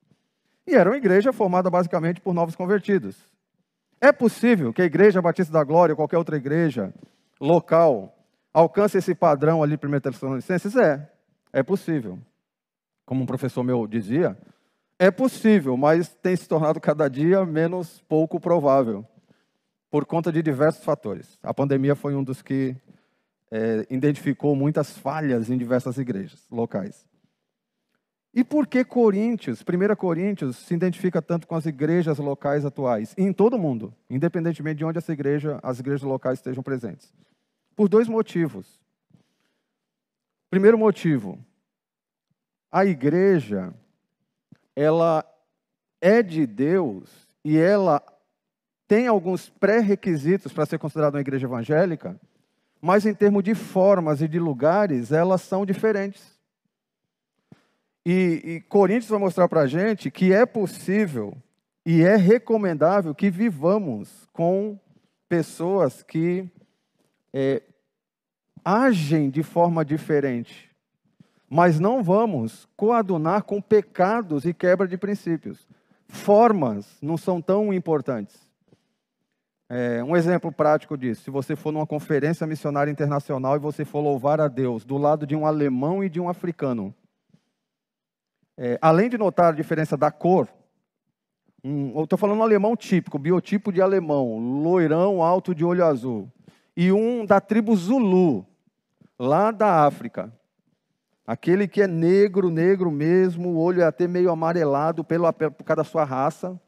E 0.66 0.74
era 0.74 0.90
uma 0.90 0.98
igreja 0.98 1.32
formada 1.32 1.70
basicamente 1.70 2.20
por 2.20 2.34
novos 2.34 2.56
convertidos. 2.56 3.16
É 4.02 4.12
possível 4.12 4.74
que 4.74 4.82
a 4.82 4.86
Igreja 4.86 5.22
Batista 5.22 5.54
da 5.54 5.64
Glória, 5.64 5.94
ou 5.94 5.96
qualquer 5.96 6.18
outra 6.18 6.38
igreja 6.38 6.92
local, 7.40 8.18
alcance 8.52 8.98
esse 8.98 9.14
padrão 9.14 9.62
ali, 9.62 9.76
1 9.76 10.00
Tessalonicenses? 10.00 10.76
É, 10.76 11.08
é 11.54 11.62
possível. 11.62 12.18
Como 13.06 13.22
um 13.22 13.28
professor 13.28 13.64
meu 13.64 13.86
dizia, 13.86 14.36
é 14.98 15.12
possível, 15.12 15.76
mas 15.76 16.10
tem 16.10 16.36
se 16.36 16.48
tornado 16.48 16.80
cada 16.80 17.08
dia 17.08 17.46
menos 17.46 18.02
pouco 18.08 18.40
provável, 18.40 19.06
por 19.90 20.06
conta 20.06 20.32
de 20.32 20.42
diversos 20.42 20.84
fatores. 20.84 21.38
A 21.44 21.54
pandemia 21.54 21.96
foi 21.96 22.16
um 22.16 22.24
dos 22.24 22.42
que 22.42 22.76
é, 23.52 23.86
identificou 23.90 24.56
muitas 24.56 24.98
falhas 24.98 25.50
em 25.50 25.58
diversas 25.58 25.98
igrejas 25.98 26.46
locais. 26.50 27.06
E 28.34 28.44
por 28.44 28.68
que 28.68 28.84
Coríntios, 28.84 29.62
1 29.62 29.96
Coríntios, 29.96 30.58
se 30.58 30.74
identifica 30.74 31.22
tanto 31.22 31.48
com 31.48 31.56
as 31.56 31.66
igrejas 31.66 32.18
locais 32.18 32.66
atuais? 32.66 33.16
E 33.18 33.22
em 33.22 33.32
todo 33.32 33.56
o 33.56 33.60
mundo, 33.60 33.94
independentemente 34.10 34.80
de 34.80 34.86
onde 34.86 34.98
essa 34.98 35.14
igreja, 35.14 35.58
as 35.64 35.80
igrejas 35.80 36.04
locais 36.04 36.40
estejam 36.40 36.62
presentes. 36.62 37.14
Por 37.74 37.88
dois 37.88 38.10
motivos. 38.10 38.82
Primeiro 40.50 40.78
motivo, 40.78 41.40
a 42.70 42.86
igreja, 42.86 43.74
ela 44.76 45.26
é 46.02 46.22
de 46.22 46.46
Deus 46.46 47.28
e 47.44 47.58
ela 47.58 48.04
tem 48.88 49.08
alguns 49.08 49.50
pré-requisitos 49.50 50.52
para 50.52 50.66
ser 50.66 50.78
considerada 50.78 51.16
uma 51.16 51.22
igreja 51.22 51.48
evangélica, 51.48 52.20
mas 52.82 53.06
em 53.06 53.14
termos 53.14 53.44
de 53.44 53.56
formas 53.56 54.22
e 54.22 54.28
de 54.28 54.40
lugares, 54.40 55.12
elas 55.12 55.42
são 55.42 55.66
diferentes. 55.66 56.36
E, 58.06 58.42
e 58.44 58.62
Coríntios 58.62 59.10
vai 59.10 59.20
mostrar 59.20 59.48
para 59.48 59.62
a 59.62 59.68
gente 59.68 60.12
que 60.12 60.32
é 60.32 60.46
possível 60.46 61.36
e 61.84 62.04
é 62.04 62.16
recomendável 62.16 63.16
que 63.16 63.32
vivamos 63.32 64.28
com 64.32 64.80
pessoas 65.28 66.04
que 66.04 66.48
é, 67.34 67.64
agem 68.64 69.30
de 69.30 69.42
forma 69.42 69.84
diferente. 69.84 70.75
Mas 71.50 71.80
não 71.80 72.04
vamos 72.04 72.68
coadunar 72.76 73.44
com 73.44 73.62
pecados 73.62 74.46
e 74.46 74.54
quebra 74.54 74.88
de 74.88 74.98
princípios. 74.98 75.68
Formas 76.08 76.98
não 77.02 77.18
são 77.18 77.42
tão 77.42 77.74
importantes. 77.74 78.46
É, 79.68 80.04
um 80.04 80.16
exemplo 80.16 80.52
prático 80.52 80.98
disso: 80.98 81.24
se 81.24 81.32
você 81.32 81.56
for 81.56 81.72
numa 81.72 81.88
conferência 81.88 82.46
missionária 82.46 82.92
internacional 82.92 83.56
e 83.56 83.60
você 83.60 83.84
for 83.84 84.00
louvar 84.00 84.40
a 84.40 84.48
Deus 84.48 84.86
do 84.86 84.98
lado 84.98 85.26
de 85.26 85.36
um 85.36 85.46
alemão 85.46 86.04
e 86.04 86.10
de 86.10 86.20
um 86.20 86.30
africano, 86.30 86.94
é, 88.58 88.78
além 88.82 89.10
de 89.10 89.18
notar 89.18 89.52
a 89.52 89.56
diferença 89.56 89.98
da 89.98 90.12
cor, 90.12 90.48
um, 91.64 91.98
eu 91.98 92.04
estou 92.04 92.18
falando 92.18 92.40
um 92.40 92.44
alemão 92.44 92.76
típico, 92.76 93.18
biotipo 93.18 93.72
de 93.72 93.82
alemão, 93.82 94.38
loirão 94.62 95.24
alto 95.24 95.54
de 95.56 95.66
olho 95.66 95.84
azul, 95.84 96.32
e 96.78 96.92
um 96.92 97.26
da 97.26 97.42
tribo 97.42 97.76
Zulu, 97.76 98.46
lá 99.18 99.50
da 99.50 99.84
África, 99.84 100.32
aquele 101.26 101.68
que 101.68 101.82
é 101.82 101.88
negro, 101.88 102.50
negro 102.50 102.92
mesmo, 102.92 103.50
o 103.50 103.58
olho 103.58 103.82
é 103.82 103.86
até 103.86 104.08
meio 104.08 104.30
amarelado 104.30 105.04
pelo, 105.04 105.32
por 105.34 105.64
causa 105.64 105.78
da 105.78 105.84
sua 105.84 106.04
raça, 106.04 106.60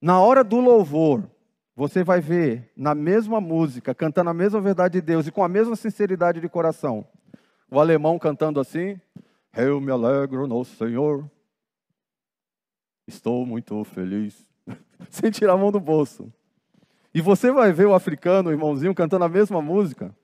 na 0.00 0.18
hora 0.18 0.42
do 0.42 0.58
louvor, 0.58 1.28
você 1.76 2.02
vai 2.02 2.20
ver 2.20 2.70
na 2.76 2.94
mesma 2.94 3.40
música, 3.40 3.94
cantando 3.94 4.30
a 4.30 4.34
mesma 4.34 4.60
verdade 4.60 4.94
de 4.94 5.00
Deus 5.00 5.26
e 5.26 5.30
com 5.30 5.44
a 5.44 5.48
mesma 5.48 5.76
sinceridade 5.76 6.40
de 6.40 6.48
coração, 6.48 7.06
o 7.70 7.78
alemão 7.78 8.18
cantando 8.18 8.60
assim: 8.60 9.00
Eu 9.54 9.80
me 9.80 9.90
alegro 9.90 10.46
no 10.46 10.64
Senhor, 10.64 11.30
estou 13.06 13.46
muito 13.46 13.82
feliz, 13.84 14.46
sem 15.08 15.30
tirar 15.30 15.54
a 15.54 15.56
mão 15.56 15.70
do 15.70 15.80
bolso. 15.80 16.32
E 17.14 17.20
você 17.20 17.52
vai 17.52 17.72
ver 17.72 17.86
o 17.86 17.94
africano, 17.94 18.48
o 18.48 18.52
irmãozinho, 18.52 18.94
cantando 18.94 19.24
a 19.24 19.28
mesma 19.28 19.60
música, 19.60 20.14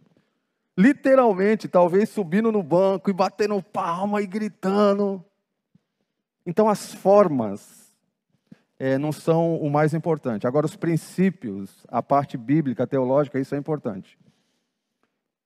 literalmente, 0.79 1.67
talvez 1.67 2.09
subindo 2.09 2.53
no 2.53 2.63
banco 2.63 3.11
e 3.11 3.13
batendo 3.13 3.61
palma 3.61 4.23
e 4.23 4.27
gritando. 4.29 5.25
Então, 6.47 6.69
as 6.69 6.95
formas 6.95 7.93
é, 8.79 8.97
não 8.97 9.11
são 9.11 9.57
o 9.57 9.69
mais 9.69 9.93
importante. 9.93 10.47
Agora, 10.47 10.65
os 10.65 10.77
princípios, 10.77 11.85
a 11.89 12.01
parte 12.01 12.37
bíblica, 12.37 12.87
teológica, 12.87 13.41
isso 13.41 13.57
é 13.57 13.59
importante. 13.59 14.17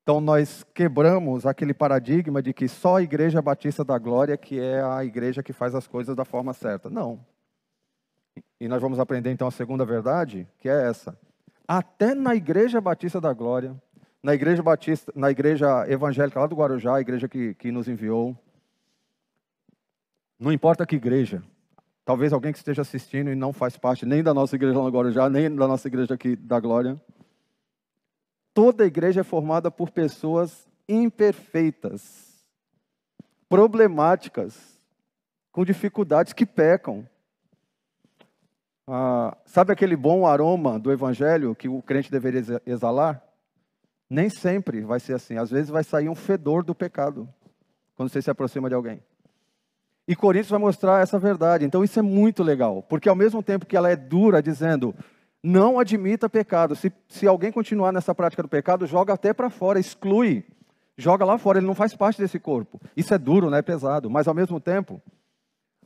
Então, 0.03 0.21
nós 0.21 0.67
quebramos 0.75 1.47
aquele 1.47 1.73
paradigma 1.73 2.43
de 2.43 2.53
que 2.53 2.69
só 2.69 2.97
a 2.97 3.03
Igreja 3.03 3.41
Batista 3.41 3.83
da 3.83 3.97
Glória 3.97 4.37
que 4.37 4.61
é 4.61 4.83
a 4.83 5.03
igreja 5.03 5.43
que 5.43 5.55
faz 5.55 5.75
as 5.75 5.87
coisas 5.87 6.15
da 6.15 6.27
forma 6.27 6.53
certa. 6.53 6.91
Não. 6.91 7.25
E 8.61 8.69
nós 8.69 8.83
vamos 8.83 8.99
aprender 8.99 9.31
então 9.31 9.49
a 9.49 9.53
segunda 9.53 9.85
verdade, 9.85 10.47
que 10.59 10.69
é 10.69 10.89
essa 10.89 11.17
até 11.67 12.15
na 12.15 12.35
Igreja 12.35 12.81
Batista 12.81 13.21
da 13.21 13.33
Glória, 13.33 13.75
na 14.23 14.35
Igreja 14.35 14.62
Batista, 14.62 15.12
na 15.17 15.31
Igreja 15.31 15.85
Evangélica 15.88 16.38
lá 16.38 16.47
do 16.47 16.55
Guarujá, 16.55 16.97
a 16.97 17.00
igreja 17.00 17.29
que, 17.29 17.55
que 17.55 17.73
nos 17.73 17.88
enviou. 17.88 18.37
Não 20.38 20.52
importa 20.52 20.87
que 20.87 20.97
igreja. 20.97 21.43
Talvez 22.05 22.33
alguém 22.33 22.52
que 22.52 22.59
esteja 22.59 22.83
assistindo 22.83 23.31
e 23.31 23.35
não 23.35 23.52
faz 23.52 23.76
parte 23.76 24.07
nem 24.07 24.23
da 24.23 24.33
nossa 24.33 24.55
igreja 24.55 24.79
lá 24.79 24.85
no 24.85 24.91
Guarujá, 24.91 25.29
nem 25.29 25.55
da 25.55 25.67
nossa 25.67 25.88
igreja 25.88 26.14
aqui 26.14 26.37
da 26.37 26.61
Glória. 26.61 27.00
Toda 28.55 28.87
igreja 28.87 29.21
é 29.21 29.25
formada 29.25 29.71
por 29.71 29.91
pessoas 29.91 30.69
imperfeitas, 30.88 32.45
problemáticas, 33.49 34.81
com 35.50 35.64
dificuldades 35.64 36.33
que 36.33 36.45
pecam. 36.45 37.09
Ah, 38.87 39.37
sabe 39.47 39.73
aquele 39.73 39.97
bom 39.97 40.26
aroma 40.26 40.79
do 40.79 40.93
evangelho 40.93 41.55
que 41.55 41.69
o 41.69 41.81
crente 41.83 42.11
deveria 42.11 42.61
exalar? 42.67 43.32
Nem 44.12 44.28
sempre 44.28 44.83
vai 44.83 45.00
ser 45.00 45.14
assim. 45.14 45.38
Às 45.38 45.50
vezes 45.50 45.71
vai 45.71 45.83
sair 45.83 46.11
um 46.11 46.14
fedor 46.14 46.62
do 46.62 46.75
pecado 46.75 47.26
quando 47.95 48.11
você 48.11 48.21
se 48.21 48.31
aproxima 48.31 48.69
de 48.69 48.75
alguém. 48.75 49.02
E 50.07 50.14
Coríntios 50.14 50.50
vai 50.50 50.61
mostrar 50.61 51.00
essa 51.00 51.19
verdade. 51.19 51.64
Então 51.64 51.83
isso 51.83 51.99
é 51.99 52.02
muito 52.02 52.42
legal, 52.42 52.83
porque 52.83 53.09
ao 53.09 53.16
mesmo 53.16 53.42
tempo 53.42 53.64
que 53.64 53.75
ela 53.75 53.90
é 53.90 53.97
dura, 53.97 54.42
dizendo 54.42 54.95
não 55.42 55.78
admita 55.78 56.28
pecado. 56.28 56.76
Se, 56.76 56.92
se 57.09 57.26
alguém 57.26 57.50
continuar 57.50 57.90
nessa 57.90 58.14
prática 58.14 58.42
do 58.42 58.50
pecado, 58.50 58.87
joga 58.87 59.14
até 59.14 59.33
para 59.33 59.49
fora, 59.49 59.81
exclui, 59.81 60.45
joga 60.95 61.25
lá 61.25 61.38
fora. 61.38 61.59
Ele 61.59 61.66
não 61.66 61.75
faz 61.75 61.97
parte 61.97 62.21
desse 62.21 62.38
corpo. 62.38 62.78
Isso 62.95 63.14
é 63.14 63.19
duro, 63.19 63.49
né? 63.49 63.61
É 63.61 63.62
pesado. 63.62 64.11
Mas 64.11 64.28
ao 64.28 64.35
mesmo 64.35 64.61
tempo, 64.61 65.00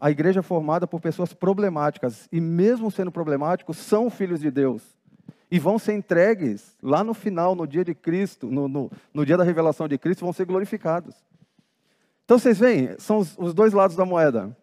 a 0.01 0.11
igreja 0.11 0.41
é 0.41 0.43
formada 0.43 0.85
por 0.85 1.01
pessoas 1.01 1.33
problemáticas, 1.33 2.29
e 2.33 2.41
mesmo 2.41 2.91
sendo 2.91 3.13
problemáticos, 3.13 3.77
são 3.77 4.11
filhos 4.11 4.41
de 4.41 4.51
Deus. 4.51 4.96
E 5.51 5.59
vão 5.59 5.79
ser 5.79 5.95
entregues 5.95 6.77
lá 6.83 7.05
no 7.05 7.15
final, 7.15 7.55
no 7.55 7.67
dia 7.67 7.85
de 7.85 7.95
Cristo, 7.95 8.49
no, 8.49 8.67
no, 8.69 8.91
no 9.15 9.25
dia 9.25 9.37
da 9.37 9.45
revelação 9.45 9.87
de 9.87 9.97
Cristo, 9.97 10.25
vão 10.25 10.33
ser 10.33 10.45
glorificados. 10.45 11.15
Então 12.25 12.39
vocês 12.39 12.59
veem, 12.59 12.99
são 12.99 13.19
os, 13.19 13.39
os 13.39 13.55
dois 13.55 13.73
lados 13.73 13.97
da 13.97 14.05
moeda. 14.05 14.57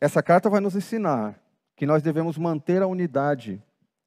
Essa 0.00 0.22
carta 0.22 0.48
vai 0.48 0.60
nos 0.60 0.76
ensinar 0.76 1.38
que 1.74 1.84
nós 1.84 2.02
devemos 2.02 2.38
manter 2.38 2.82
a 2.82 2.86
unidade 2.86 3.60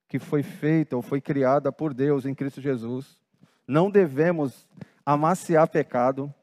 que 0.07 0.19
foi 0.19 0.43
feita 0.43 0.95
ou 0.95 1.01
foi 1.01 1.19
criada 1.19 1.71
por 1.71 1.93
Deus 1.93 2.25
em 2.25 2.33
Cristo 2.33 2.61
Jesus. 2.61 3.19
Não 3.67 3.89
devemos 3.89 4.67
amaciar 5.05 5.67
pecado, 5.67 6.33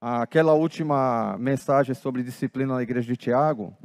aquela 0.00 0.52
última 0.52 1.36
mensagem 1.38 1.94
sobre 1.94 2.22
disciplina 2.22 2.74
na 2.74 2.82
igreja 2.82 3.08
de 3.08 3.16
Tiago, 3.16 3.76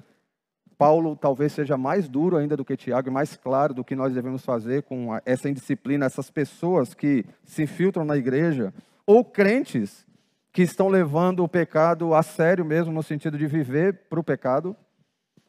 Paulo 0.81 1.15
talvez 1.15 1.51
seja 1.51 1.77
mais 1.77 2.09
duro 2.09 2.37
ainda 2.37 2.57
do 2.57 2.65
que 2.65 2.75
Tiago 2.75 3.07
e 3.07 3.11
mais 3.11 3.37
claro 3.37 3.71
do 3.71 3.83
que 3.83 3.95
nós 3.95 4.15
devemos 4.15 4.43
fazer 4.43 4.81
com 4.81 5.09
essa 5.23 5.47
indisciplina, 5.47 6.07
essas 6.07 6.31
pessoas 6.31 6.95
que 6.95 7.23
se 7.43 7.61
infiltram 7.61 8.03
na 8.03 8.17
igreja, 8.17 8.73
ou 9.05 9.23
crentes 9.23 10.07
que 10.51 10.63
estão 10.63 10.87
levando 10.87 11.43
o 11.43 11.47
pecado 11.47 12.15
a 12.15 12.23
sério 12.23 12.65
mesmo, 12.65 12.91
no 12.91 13.03
sentido 13.03 13.37
de 13.37 13.45
viver 13.45 13.93
para 14.09 14.19
o 14.19 14.23
pecado, 14.23 14.75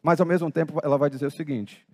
mas 0.02 0.20
ao 0.20 0.26
mesmo 0.26 0.52
tempo 0.52 0.78
ela 0.84 0.98
vai 0.98 1.08
dizer 1.08 1.24
o 1.24 1.30
seguinte: 1.30 1.86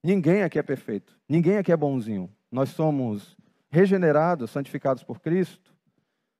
ninguém 0.00 0.44
aqui 0.44 0.56
é 0.56 0.62
perfeito, 0.62 1.18
ninguém 1.28 1.56
aqui 1.56 1.72
é 1.72 1.76
bonzinho. 1.76 2.30
Nós 2.52 2.68
somos 2.68 3.36
regenerados, 3.68 4.48
santificados 4.48 5.02
por 5.02 5.18
Cristo, 5.18 5.74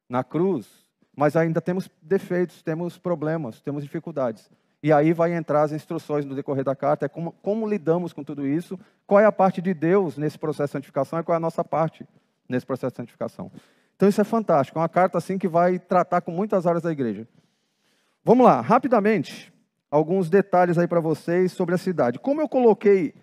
na 0.08 0.22
cruz, 0.22 0.87
mas 1.16 1.34
ainda 1.34 1.60
temos 1.60 1.90
defeitos, 2.00 2.62
temos 2.62 2.96
problemas, 2.96 3.60
temos 3.60 3.82
dificuldades. 3.82 4.49
E 4.82 4.92
aí 4.92 5.12
vai 5.12 5.34
entrar 5.34 5.62
as 5.62 5.72
instruções 5.72 6.25
no 6.25 6.34
decorrer 6.34 6.64
da 6.64 6.75
carta, 6.75 7.04
é 7.06 7.08
como, 7.08 7.32
como 7.42 7.68
lidamos 7.68 8.12
com 8.12 8.25
tudo 8.25 8.46
isso, 8.46 8.78
qual 9.06 9.20
é 9.20 9.26
a 9.26 9.32
parte 9.32 9.60
de 9.60 9.75
Deus 9.75 10.16
nesse 10.16 10.38
processo 10.38 10.68
de 10.68 10.72
santificação 10.72 11.20
e 11.20 11.22
qual 11.22 11.34
é 11.34 11.37
a 11.37 11.40
nossa 11.40 11.62
parte 11.62 12.06
nesse 12.49 12.64
processo 12.64 12.92
de 12.92 12.96
santificação. 12.96 13.52
Então 13.94 14.08
isso 14.08 14.20
é 14.20 14.25
fantástico, 14.25 14.78
é 14.78 14.82
uma 14.82 14.88
carta 14.88 15.18
assim 15.18 15.37
que 15.37 15.46
vai 15.46 15.78
tratar 15.78 16.22
com 16.22 16.32
muitas 16.32 16.66
áreas 16.66 16.82
da 16.82 16.90
igreja. 16.90 17.28
Vamos 18.25 18.46
lá, 18.46 18.60
rapidamente, 18.60 19.52
alguns 19.90 20.30
detalhes 20.30 20.78
aí 20.78 20.88
para 20.88 21.00
vocês 21.00 21.52
sobre 21.52 21.75
a 21.75 21.78
cidade. 21.78 22.18
Como 22.18 22.40
eu 22.40 22.49
coloquei, 22.49 23.14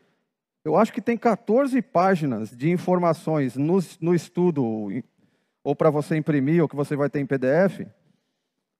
eu 0.63 0.75
acho 0.75 0.93
que 0.93 1.01
tem 1.01 1.17
14 1.17 1.81
páginas 1.81 2.51
de 2.55 2.69
informações 2.69 3.55
no, 3.55 3.79
no 3.99 4.13
estudo 4.13 4.91
ou 5.63 5.75
para 5.75 5.89
você 5.89 6.15
imprimir, 6.15 6.61
ou 6.61 6.67
que 6.69 6.75
você 6.75 6.95
vai 6.95 7.09
ter 7.09 7.19
em 7.19 7.25
PDF, 7.25 7.87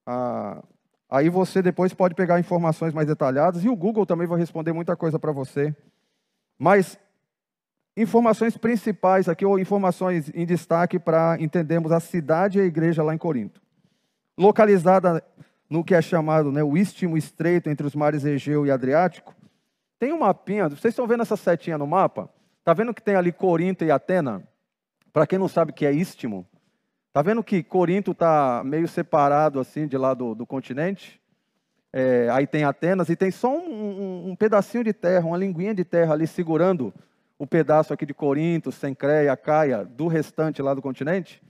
ah, 0.06 0.62
aí 1.08 1.28
você 1.28 1.62
depois 1.62 1.94
pode 1.94 2.14
pegar 2.14 2.38
informações 2.38 2.92
mais 2.92 3.06
detalhadas, 3.06 3.64
e 3.64 3.68
o 3.68 3.76
Google 3.76 4.04
também 4.04 4.26
vai 4.26 4.38
responder 4.38 4.72
muita 4.72 4.94
coisa 4.96 5.18
para 5.18 5.32
você. 5.32 5.74
Mas 6.58 6.98
informações 7.96 8.56
principais 8.56 9.28
aqui, 9.28 9.44
ou 9.44 9.58
informações 9.58 10.30
em 10.34 10.44
destaque 10.46 10.98
para 10.98 11.36
entendermos 11.40 11.92
a 11.92 12.00
cidade 12.00 12.58
e 12.58 12.62
a 12.62 12.64
igreja 12.64 13.02
lá 13.02 13.14
em 13.14 13.18
Corinto. 13.18 13.60
Localizada 14.36 15.22
no 15.68 15.84
que 15.84 15.94
é 15.94 16.00
chamado 16.00 16.50
né, 16.50 16.62
o 16.62 16.76
istmo 16.76 17.16
estreito 17.16 17.68
entre 17.68 17.86
os 17.86 17.94
mares 17.94 18.24
Egeu 18.24 18.66
e 18.66 18.70
Adriático, 18.70 19.34
tem 19.98 20.12
um 20.12 20.20
mapinha, 20.20 20.68
vocês 20.68 20.92
estão 20.92 21.06
vendo 21.06 21.22
essa 21.22 21.36
setinha 21.36 21.76
no 21.76 21.86
mapa? 21.86 22.30
Está 22.60 22.72
vendo 22.72 22.94
que 22.94 23.02
tem 23.02 23.16
ali 23.16 23.32
Corinto 23.32 23.84
e 23.84 23.90
Atena? 23.90 24.46
Para 25.12 25.26
quem 25.26 25.38
não 25.38 25.48
sabe 25.48 25.72
o 25.72 25.74
que 25.74 25.84
é 25.84 25.92
istmo, 25.92 26.46
Está 27.08 27.22
vendo 27.22 27.42
que 27.42 27.62
Corinto 27.62 28.12
está 28.12 28.62
meio 28.64 28.86
separado 28.86 29.58
assim 29.58 29.86
de 29.86 29.96
lá 29.96 30.14
do, 30.14 30.34
do 30.34 30.46
continente? 30.46 31.20
É, 31.92 32.28
aí 32.30 32.46
tem 32.46 32.64
Atenas 32.64 33.08
e 33.08 33.16
tem 33.16 33.30
só 33.30 33.50
um, 33.50 33.72
um, 33.72 34.30
um, 34.30 34.36
pedacinho 34.36 34.84
de 34.84 34.92
terra, 34.92 35.26
uma 35.26 35.38
linguinha 35.38 35.74
de 35.74 35.84
terra 35.84 36.12
ali 36.12 36.26
segurando 36.26 36.92
o 37.38 37.46
pedaço 37.46 37.94
aqui 37.94 38.04
de 38.04 38.12
Corinto, 38.12 38.70
Sencreia, 38.70 39.36
Caia, 39.36 39.84
do 39.84 40.06
restante 40.06 40.60
lá 40.60 40.74
do 40.74 40.82
continente. 40.82 41.42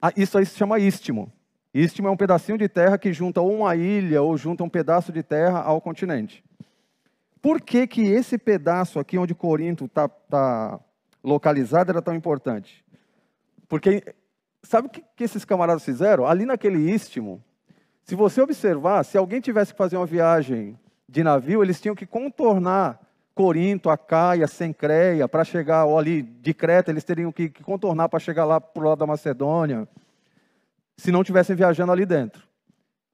Ah, 0.00 0.12
isso 0.16 0.38
aí 0.38 0.46
se 0.46 0.56
chama 0.56 0.78
istmo. 0.78 1.30
Istmo 1.72 2.06
é 2.06 2.10
um 2.10 2.16
pedacinho 2.16 2.56
de 2.56 2.68
terra 2.68 2.96
que 2.96 3.12
junta 3.12 3.40
uma 3.40 3.74
ilha 3.74 4.22
ou 4.22 4.36
junta 4.36 4.62
um 4.62 4.68
pedaço 4.68 5.12
de 5.12 5.22
terra 5.22 5.60
ao 5.60 5.80
continente. 5.80 6.42
Por 7.42 7.60
que, 7.60 7.86
que 7.86 8.02
esse 8.02 8.38
pedaço 8.38 8.98
aqui 8.98 9.18
onde 9.18 9.34
Corinto 9.34 9.84
está 9.86 10.08
tá 10.08 10.80
localizado 11.22 11.90
era 11.90 12.00
tão 12.00 12.14
importante? 12.14 12.83
Porque 13.68 14.14
sabe 14.62 14.88
o 14.88 14.90
que, 14.90 15.02
que 15.16 15.24
esses 15.24 15.44
camaradas 15.44 15.84
fizeram? 15.84 16.26
Ali 16.26 16.44
naquele 16.44 16.78
istmo, 16.90 17.42
se 18.02 18.14
você 18.14 18.40
observar, 18.40 19.04
se 19.04 19.16
alguém 19.16 19.40
tivesse 19.40 19.72
que 19.72 19.78
fazer 19.78 19.96
uma 19.96 20.06
viagem 20.06 20.78
de 21.08 21.22
navio, 21.22 21.62
eles 21.62 21.80
tinham 21.80 21.94
que 21.94 22.06
contornar 22.06 23.00
Corinto, 23.34 23.90
Acaia, 23.90 24.46
Sencreia, 24.46 25.26
para 25.26 25.42
chegar, 25.42 25.84
ou 25.86 25.98
ali 25.98 26.22
de 26.22 26.54
Creta, 26.54 26.90
eles 26.90 27.02
teriam 27.02 27.32
que, 27.32 27.48
que 27.48 27.64
contornar 27.64 28.08
para 28.08 28.20
chegar 28.20 28.44
lá 28.44 28.60
para 28.60 28.82
o 28.82 28.86
lado 28.86 28.98
da 28.98 29.06
Macedônia, 29.06 29.88
se 30.96 31.10
não 31.10 31.22
estivessem 31.22 31.56
viajando 31.56 31.90
ali 31.90 32.06
dentro. 32.06 32.46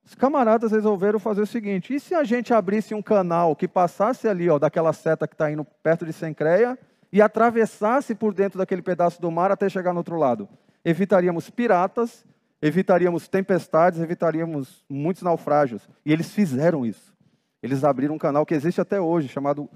Os 0.04 0.14
camaradas 0.14 0.72
resolveram 0.72 1.18
fazer 1.18 1.40
o 1.40 1.46
seguinte: 1.46 1.94
e 1.94 2.00
se 2.00 2.14
a 2.14 2.22
gente 2.24 2.52
abrisse 2.52 2.94
um 2.94 3.00
canal 3.00 3.56
que 3.56 3.66
passasse 3.66 4.28
ali, 4.28 4.50
ó, 4.50 4.58
daquela 4.58 4.92
seta 4.92 5.26
que 5.26 5.34
está 5.34 5.50
indo 5.50 5.64
perto 5.64 6.04
de 6.04 6.12
Sencreia, 6.12 6.78
e 7.12 7.20
atravessasse 7.20 8.14
por 8.14 8.32
dentro 8.32 8.58
daquele 8.58 8.82
pedaço 8.82 9.20
do 9.20 9.30
mar 9.30 9.50
até 9.50 9.68
chegar 9.68 9.92
no 9.92 9.98
outro 9.98 10.16
lado? 10.16 10.48
evitaríamos 10.84 11.50
piratas, 11.50 12.24
evitaríamos 12.60 13.28
tempestades, 13.28 14.00
evitaríamos 14.00 14.84
muitos 14.88 15.22
naufrágios. 15.22 15.88
E 16.04 16.12
eles 16.12 16.32
fizeram 16.32 16.84
isso. 16.84 17.14
Eles 17.62 17.84
abriram 17.84 18.14
um 18.14 18.18
canal 18.18 18.46
que 18.46 18.54
existe 18.54 18.80
até 18.80 19.00
hoje, 19.00 19.28
chamado 19.28 19.68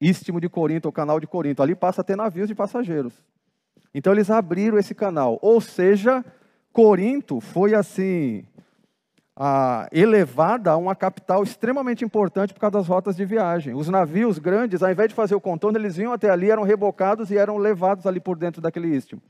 Istmo 0.00 0.40
de 0.40 0.48
Corinto, 0.48 0.88
ou 0.88 0.92
Canal 0.92 1.20
de 1.20 1.26
Corinto. 1.26 1.62
Ali 1.62 1.74
passa 1.74 2.00
a 2.00 2.04
ter 2.04 2.16
navios 2.16 2.48
de 2.48 2.54
passageiros. 2.54 3.12
Então 3.94 4.12
eles 4.12 4.30
abriram 4.30 4.78
esse 4.78 4.94
canal. 4.94 5.38
Ou 5.42 5.60
seja, 5.60 6.24
Corinto 6.72 7.40
foi 7.40 7.74
assim 7.74 8.44
a, 9.36 9.86
elevada 9.92 10.70
a 10.70 10.76
uma 10.76 10.96
capital 10.96 11.42
extremamente 11.42 12.02
importante 12.02 12.54
por 12.54 12.60
causa 12.60 12.78
das 12.78 12.86
rotas 12.86 13.14
de 13.14 13.24
viagem. 13.24 13.74
Os 13.74 13.88
navios 13.88 14.38
grandes, 14.38 14.82
ao 14.82 14.90
invés 14.90 15.10
de 15.10 15.14
fazer 15.14 15.34
o 15.34 15.40
contorno, 15.40 15.78
eles 15.78 15.96
vinham 15.96 16.12
até 16.12 16.30
ali, 16.30 16.50
eram 16.50 16.62
rebocados 16.62 17.30
e 17.30 17.36
eram 17.36 17.58
levados 17.58 18.06
ali 18.06 18.18
por 18.18 18.36
dentro 18.38 18.62
daquele 18.62 18.88
istmo. 18.88 19.20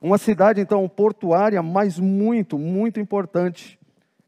Uma 0.00 0.18
cidade, 0.18 0.60
então, 0.60 0.88
portuária, 0.88 1.62
mas 1.62 1.98
muito, 1.98 2.58
muito 2.58 3.00
importante. 3.00 3.78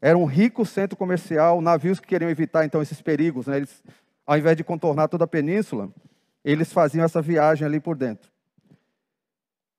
Era 0.01 0.17
um 0.17 0.25
rico 0.25 0.65
centro 0.65 0.97
comercial, 0.97 1.61
navios 1.61 1.99
que 1.99 2.07
queriam 2.07 2.29
evitar, 2.29 2.65
então, 2.65 2.81
esses 2.81 3.01
perigos. 3.01 3.47
Né? 3.47 3.57
Eles, 3.57 3.83
ao 4.25 4.37
invés 4.37 4.57
de 4.57 4.63
contornar 4.63 5.07
toda 5.07 5.23
a 5.23 5.27
península, 5.27 5.89
eles 6.43 6.73
faziam 6.73 7.05
essa 7.05 7.21
viagem 7.21 7.65
ali 7.65 7.79
por 7.79 7.95
dentro. 7.95 8.29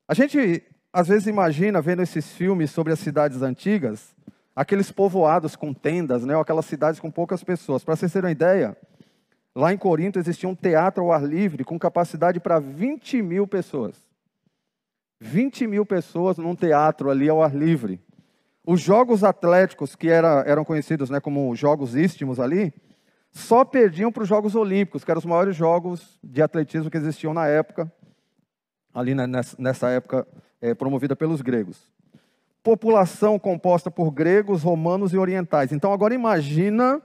A 0.06 0.14
gente, 0.14 0.62
às 0.92 1.08
vezes, 1.08 1.26
imagina, 1.26 1.82
vendo 1.82 2.00
esses 2.00 2.32
filmes 2.32 2.70
sobre 2.70 2.92
as 2.92 3.00
cidades 3.00 3.42
antigas, 3.42 4.14
aqueles 4.58 4.90
povoados 4.90 5.54
com 5.54 5.72
tendas, 5.72 6.24
né? 6.24 6.34
aquelas 6.36 6.66
cidades 6.66 6.98
com 6.98 7.12
poucas 7.12 7.44
pessoas. 7.44 7.84
Para 7.84 7.94
vocês 7.94 8.12
terem 8.12 8.26
uma 8.26 8.32
ideia, 8.32 8.76
lá 9.54 9.72
em 9.72 9.78
Corinto 9.78 10.18
existia 10.18 10.48
um 10.48 10.54
teatro 10.54 11.04
ao 11.04 11.12
ar 11.12 11.22
livre 11.22 11.62
com 11.62 11.78
capacidade 11.78 12.40
para 12.40 12.58
20 12.58 13.22
mil 13.22 13.46
pessoas. 13.46 13.94
20 15.20 15.64
mil 15.68 15.86
pessoas 15.86 16.38
num 16.38 16.56
teatro 16.56 17.08
ali 17.08 17.28
ao 17.28 17.40
ar 17.40 17.54
livre. 17.54 18.00
Os 18.66 18.80
jogos 18.80 19.22
atléticos, 19.22 19.94
que 19.94 20.08
era, 20.08 20.42
eram 20.44 20.64
conhecidos 20.64 21.08
né, 21.08 21.20
como 21.20 21.54
jogos 21.54 21.94
istmos 21.94 22.40
ali, 22.40 22.74
só 23.30 23.64
perdiam 23.64 24.10
para 24.10 24.24
os 24.24 24.28
Jogos 24.28 24.56
Olímpicos, 24.56 25.04
que 25.04 25.10
eram 25.12 25.20
os 25.20 25.24
maiores 25.24 25.54
jogos 25.54 26.18
de 26.20 26.42
atletismo 26.42 26.90
que 26.90 26.96
existiam 26.96 27.32
na 27.32 27.46
época, 27.46 27.92
ali 28.92 29.14
nessa 29.14 29.88
época 29.90 30.26
é, 30.60 30.74
promovida 30.74 31.14
pelos 31.14 31.42
gregos. 31.42 31.96
População 32.62 33.38
composta 33.38 33.90
por 33.90 34.10
gregos, 34.10 34.62
romanos 34.62 35.12
e 35.12 35.18
orientais. 35.18 35.72
Então 35.72 35.92
agora 35.92 36.14
imagina 36.14 37.00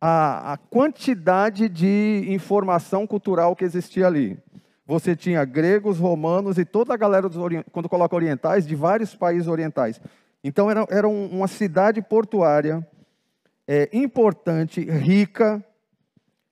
a, 0.00 0.54
a 0.54 0.56
quantidade 0.56 1.68
de 1.68 2.24
informação 2.28 3.06
cultural 3.06 3.54
que 3.54 3.64
existia 3.64 4.06
ali 4.06 4.38
você 4.86 5.16
tinha 5.16 5.44
gregos, 5.44 5.98
romanos 5.98 6.58
e 6.58 6.64
toda 6.64 6.92
a 6.92 6.96
galera, 6.96 7.28
dos, 7.28 7.38
quando 7.72 7.88
coloca 7.88 8.14
orientais, 8.14 8.66
de 8.66 8.74
vários 8.74 9.14
países 9.14 9.48
orientais. 9.48 10.00
Então, 10.42 10.70
era, 10.70 10.86
era 10.90 11.08
uma 11.08 11.48
cidade 11.48 12.02
portuária 12.02 12.86
é, 13.66 13.88
importante, 13.92 14.82
rica, 14.82 15.64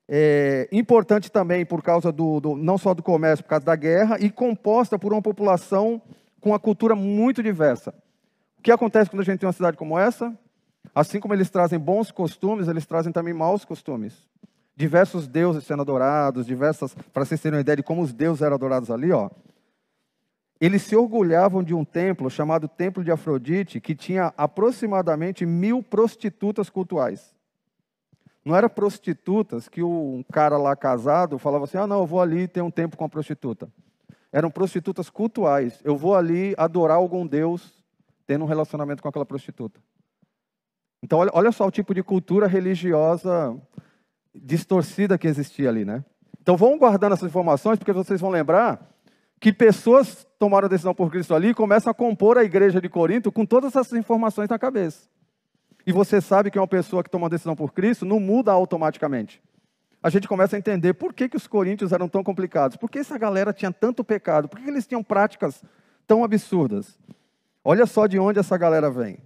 é, 0.08 0.66
importante 0.72 1.30
também 1.30 1.64
por 1.66 1.82
causa 1.82 2.10
do, 2.10 2.40
do, 2.40 2.56
não 2.56 2.78
só 2.78 2.94
do 2.94 3.02
comércio, 3.02 3.44
por 3.44 3.50
causa 3.50 3.66
da 3.66 3.76
guerra, 3.76 4.16
e 4.18 4.30
composta 4.30 4.98
por 4.98 5.12
uma 5.12 5.20
população 5.20 6.00
com 6.42 6.50
uma 6.50 6.58
cultura 6.58 6.94
muito 6.94 7.42
diversa. 7.42 7.94
O 8.58 8.62
que 8.62 8.70
acontece 8.70 9.08
quando 9.08 9.22
a 9.22 9.24
gente 9.24 9.38
tem 9.40 9.46
uma 9.46 9.54
cidade 9.54 9.78
como 9.78 9.98
essa? 9.98 10.36
Assim 10.94 11.18
como 11.18 11.32
eles 11.32 11.48
trazem 11.48 11.78
bons 11.78 12.10
costumes, 12.10 12.68
eles 12.68 12.84
trazem 12.84 13.10
também 13.10 13.32
maus 13.32 13.64
costumes 13.64 14.30
diversos 14.74 15.28
deuses 15.28 15.64
sendo 15.64 15.82
adorados, 15.82 16.46
diversas, 16.46 16.94
para 17.12 17.24
vocês 17.24 17.40
terem 17.40 17.56
uma 17.56 17.60
ideia 17.60 17.76
de 17.76 17.82
como 17.82 18.02
os 18.02 18.12
deuses 18.12 18.42
eram 18.42 18.54
adorados 18.54 18.90
ali, 18.90 19.12
ó. 19.12 19.30
Eles 20.60 20.82
se 20.82 20.94
orgulhavam 20.94 21.62
de 21.62 21.74
um 21.74 21.84
templo 21.84 22.30
chamado 22.30 22.68
Templo 22.68 23.02
de 23.02 23.10
Afrodite, 23.10 23.80
que 23.80 23.94
tinha 23.94 24.32
aproximadamente 24.36 25.44
mil 25.44 25.82
prostitutas 25.82 26.70
cultuais. 26.70 27.34
Não 28.44 28.56
era 28.56 28.68
prostitutas 28.68 29.68
que 29.68 29.82
um 29.82 30.24
cara 30.32 30.56
lá 30.56 30.74
casado 30.74 31.38
falava 31.38 31.64
assim: 31.64 31.78
ah, 31.78 31.86
não, 31.86 32.00
eu 32.00 32.06
vou 32.06 32.20
ali 32.20 32.46
ter 32.46 32.60
um 32.60 32.70
tempo 32.70 32.96
com 32.96 33.04
a 33.04 33.08
prostituta. 33.08 33.68
Eram 34.32 34.50
prostitutas 34.50 35.10
cultuais. 35.10 35.80
Eu 35.84 35.96
vou 35.96 36.14
ali 36.14 36.54
adorar 36.56 36.96
algum 36.96 37.26
deus 37.26 37.84
tendo 38.26 38.44
um 38.44 38.48
relacionamento 38.48 39.02
com 39.02 39.08
aquela 39.08 39.26
prostituta. 39.26 39.80
Então, 41.02 41.18
olha, 41.18 41.30
olha 41.34 41.52
só 41.52 41.66
o 41.66 41.70
tipo 41.70 41.92
de 41.92 42.02
cultura 42.02 42.46
religiosa 42.46 43.56
distorcida 44.34 45.18
que 45.18 45.26
existia 45.26 45.68
ali, 45.68 45.84
né? 45.84 46.04
Então 46.40 46.56
vão 46.56 46.78
guardando 46.78 47.12
essas 47.12 47.28
informações, 47.28 47.78
porque 47.78 47.92
vocês 47.92 48.20
vão 48.20 48.30
lembrar 48.30 48.90
que 49.38 49.52
pessoas 49.52 50.26
tomaram 50.38 50.66
a 50.66 50.68
decisão 50.68 50.94
por 50.94 51.10
Cristo 51.10 51.34
ali 51.34 51.48
e 51.48 51.54
começam 51.54 51.90
a 51.90 51.94
compor 51.94 52.38
a 52.38 52.44
igreja 52.44 52.80
de 52.80 52.88
Corinto 52.88 53.30
com 53.30 53.44
todas 53.44 53.74
essas 53.76 53.92
informações 53.92 54.48
na 54.48 54.58
cabeça. 54.58 55.08
E 55.86 55.92
você 55.92 56.20
sabe 56.20 56.50
que 56.50 56.58
uma 56.58 56.68
pessoa 56.68 57.02
que 57.02 57.10
toma 57.10 57.28
decisão 57.28 57.56
por 57.56 57.72
Cristo 57.72 58.04
não 58.04 58.20
muda 58.20 58.52
automaticamente. 58.52 59.42
A 60.02 60.10
gente 60.10 60.26
começa 60.26 60.56
a 60.56 60.58
entender 60.58 60.94
por 60.94 61.12
que, 61.12 61.28
que 61.28 61.36
os 61.36 61.46
coríntios 61.46 61.92
eram 61.92 62.08
tão 62.08 62.24
complicados, 62.24 62.76
por 62.76 62.90
que 62.90 62.98
essa 62.98 63.16
galera 63.16 63.52
tinha 63.52 63.70
tanto 63.70 64.02
pecado, 64.02 64.48
por 64.48 64.58
que 64.58 64.68
eles 64.68 64.86
tinham 64.86 65.02
práticas 65.02 65.62
tão 66.06 66.24
absurdas. 66.24 66.98
Olha 67.64 67.86
só 67.86 68.06
de 68.06 68.18
onde 68.18 68.40
essa 68.40 68.58
galera 68.58 68.90
vem 68.90 69.18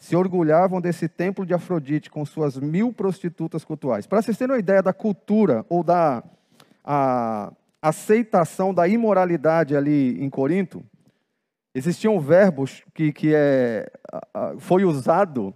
se 0.00 0.16
orgulhavam 0.16 0.80
desse 0.80 1.06
templo 1.06 1.44
de 1.44 1.52
Afrodite 1.52 2.10
com 2.10 2.24
suas 2.24 2.56
mil 2.56 2.90
prostitutas 2.90 3.64
cultuais. 3.64 4.06
Para 4.06 4.22
vocês 4.22 4.36
terem 4.36 4.54
uma 4.54 4.58
ideia 4.58 4.82
da 4.82 4.94
cultura 4.94 5.64
ou 5.68 5.84
da 5.84 6.24
aceitação 7.82 8.72
da 8.72 8.88
imoralidade 8.88 9.76
ali 9.76 10.18
em 10.24 10.30
Corinto, 10.30 10.82
existiam 11.74 12.18
verbos 12.18 12.82
que, 12.94 13.12
que 13.12 13.34
é, 13.34 13.92
foi 14.58 14.86
usado. 14.86 15.54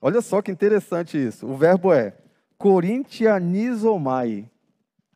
Olha 0.00 0.22
só 0.22 0.40
que 0.40 0.50
interessante 0.50 1.18
isso. 1.18 1.46
O 1.46 1.54
verbo 1.54 1.92
é 1.92 2.14
corintianizomai. 2.58 4.48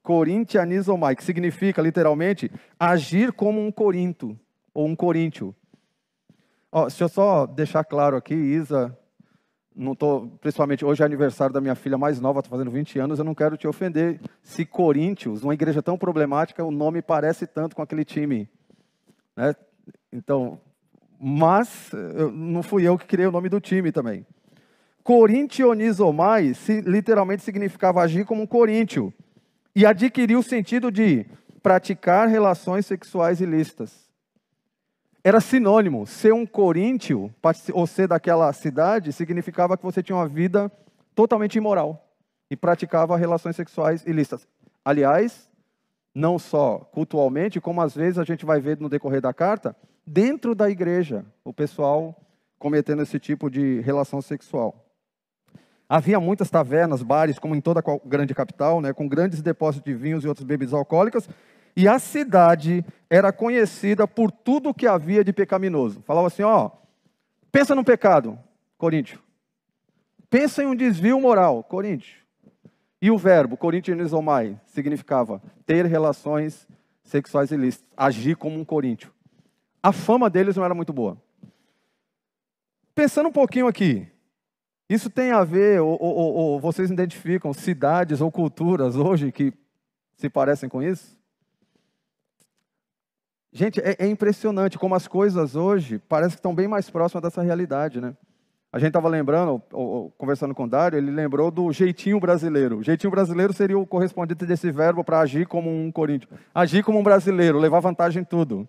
Corintianizomai, 0.03 1.15
que 1.15 1.25
significa 1.25 1.83
literalmente 1.83 2.51
agir 2.79 3.33
como 3.33 3.61
um 3.61 3.71
corinto 3.71 4.39
ou 4.73 4.87
um 4.87 4.97
coríntio. 4.97 5.55
Oh, 6.73 6.83
deixa 6.83 7.05
eu 7.05 7.09
só 7.09 7.47
deixar 7.47 7.85
claro 7.85 8.17
aqui, 8.17 8.35
Isa, 8.35 8.97
não 9.75 9.95
tô, 9.95 10.29
principalmente 10.41 10.85
hoje 10.85 11.03
é 11.03 11.07
aniversário 11.07 11.53
da 11.53 11.61
minha 11.61 11.75
filha 11.75 11.97
mais 11.97 12.21
nova, 12.21 12.41
estou 12.41 12.51
fazendo 12.51 12.71
20 12.71 12.99
anos, 12.99 13.19
eu 13.19 13.25
não 13.25 13.35
quero 13.35 13.57
te 13.57 13.67
ofender. 13.67 14.21
Se 14.43 14.65
Corinthians, 14.65 15.43
uma 15.43 15.55
igreja 15.55 15.83
tão 15.83 15.97
problemática, 15.97 16.65
o 16.65 16.71
nome 16.71 17.01
parece 17.01 17.47
tanto 17.47 17.75
com 17.75 17.83
aquele 17.83 18.05
time. 18.05 18.49
Né? 19.37 19.55
Então, 20.13 20.61
mas 21.19 21.91
não 22.33 22.63
fui 22.63 22.87
eu 22.87 22.99
que 22.99 23.07
criei 23.07 23.27
o 23.27 23.33
nome 23.33 23.49
do 23.49 23.61
time 23.61 23.91
também. 23.93 24.27
Corintionizomai 25.03 26.53
literalmente 26.85 27.43
significava 27.43 28.03
agir 28.03 28.25
como 28.25 28.43
um 28.43 28.47
coríntio 28.47 29.13
e 29.75 29.87
adquiriu 29.87 30.41
o 30.41 30.43
sentido 30.43 30.91
de 30.91 31.27
praticar 31.63 32.29
relações 32.29 32.87
sexuais 32.87 33.41
ilícitas 33.41 34.11
era 35.23 35.41
sinônimo. 35.41 36.07
Ser 36.07 36.33
um 36.33 36.47
coríntio, 36.47 37.33
ou 37.73 37.87
ser 37.87 38.09
daquela 38.09 38.53
cidade, 38.53 39.13
significava 39.13 39.77
que 39.77 39.85
você 39.85 40.03
tinha 40.03 40.17
uma 40.17 40.29
vida 40.29 40.71
totalmente 41.15 41.57
imoral 41.57 42.09
e 42.51 42.57
praticava 42.57 43.17
relações 43.17 43.57
sexuais 43.57 44.05
ilícitas. 44.07 44.47
Aliás, 44.85 45.49
não 46.15 46.39
só 46.39 46.79
cultualmente, 46.79 47.61
como 47.61 47.81
às 47.81 47.95
vezes 47.95 48.19
a 48.19 48.25
gente 48.25 48.45
vai 48.45 48.61
ver 48.61 48.79
no 48.81 48.89
decorrer 48.89 49.21
da 49.21 49.33
carta, 49.33 49.77
dentro 50.07 50.55
da 50.55 50.69
igreja, 50.69 51.25
o 51.45 51.53
pessoal 51.53 52.17
cometendo 52.59 53.03
esse 53.03 53.19
tipo 53.19 53.51
de 53.51 53.81
relação 53.81 54.21
sexual. 54.21 54.90
Havia 55.93 56.21
muitas 56.21 56.49
tavernas, 56.49 57.03
bares, 57.03 57.37
como 57.37 57.57
em 57.57 57.61
toda 57.61 57.83
grande 58.05 58.33
capital, 58.33 58.81
né, 58.81 58.93
com 58.93 59.09
grandes 59.09 59.43
depósitos 59.43 59.85
de 59.85 59.93
vinhos 59.93 60.23
e 60.23 60.29
outras 60.29 60.47
bebidas 60.47 60.73
alcoólicas, 60.73 61.29
e 61.77 61.89
a 61.89 61.99
cidade 61.99 62.85
era 63.11 63.33
conhecida 63.33 64.07
por 64.07 64.31
tudo 64.31 64.73
que 64.73 64.87
havia 64.87 65.25
de 65.25 65.33
pecaminoso. 65.33 66.01
Falava 66.07 66.29
assim, 66.29 66.45
ó, 66.45 66.71
pensa 67.51 67.75
no 67.75 67.83
pecado, 67.83 68.39
Coríntio. 68.79 69.19
Pensa 70.31 70.63
em 70.63 70.67
um 70.67 70.77
desvio 70.77 71.21
moral, 71.21 71.65
Coríntio. 71.65 72.21
E 73.03 73.11
o 73.11 73.19
verbo, 73.19 73.57
corintianizomai, 73.57 74.61
significava 74.67 75.43
ter 75.67 75.87
relações 75.87 76.69
sexuais 77.03 77.51
ilícitas, 77.51 77.89
agir 77.97 78.37
como 78.37 78.61
um 78.61 78.65
coríntio. 78.65 79.11
A 79.83 79.91
fama 79.91 80.31
deles 80.31 80.55
não 80.55 80.65
era 80.65 80.75
muito 80.75 80.93
boa. 80.93 81.21
Pensando 82.95 83.29
um 83.29 83.33
pouquinho 83.33 83.67
aqui, 83.67 84.07
isso 84.91 85.09
tem 85.09 85.31
a 85.31 85.45
ver, 85.45 85.81
ou, 85.81 85.97
ou, 86.03 86.35
ou 86.35 86.61
vocês 86.61 86.91
identificam 86.91 87.53
cidades 87.55 88.21
ou 88.21 88.29
culturas 88.29 88.97
hoje 88.97 89.31
que 89.31 89.53
se 90.17 90.29
parecem 90.29 90.69
com 90.69 90.83
isso? 90.83 91.17
Gente, 93.53 93.81
é, 93.81 93.95
é, 94.01 94.07
impressionante 94.09 94.77
como 94.77 94.97
as 94.97 95.07
coisas 95.07 95.55
hoje 95.55 96.01
parecem 96.01 96.33
que 96.33 96.39
estão 96.39 96.53
bem 96.53 96.67
mais 96.67 96.91
próximas 96.91 97.23
dessa 97.23 97.41
realidade, 97.41 98.01
né? 98.01 98.17
A 98.73 98.81
gente 98.81 98.89
estava 98.89 99.09
lembrando, 99.09 99.63
ou, 99.73 100.11
conversando 100.19 100.55
com 100.57 100.65
o 100.65 100.69
Dário, 100.69 100.99
ele 100.99 101.13
lembrou 101.13 101.53
do 101.53 101.71
jeitinho 101.73 102.19
brasileiro. 102.19 102.79
O 102.79 102.83
jeitinho 102.83 103.13
brasileiro 103.13 103.53
seria 103.53 103.79
o 103.79 103.87
correspondente 103.87 104.45
desse 104.45 104.73
verbo 104.73 105.05
para 105.05 105.21
agir 105.21 105.47
como 105.47 105.71
um 105.71 105.93
coríntio. 105.93 106.29
Agir 106.53 106.83
como 106.83 106.99
um 106.99 107.03
brasileiro, 107.03 107.61
levar 107.61 107.79
vantagem 107.79 108.23
em 108.23 108.25
tudo. 108.25 108.69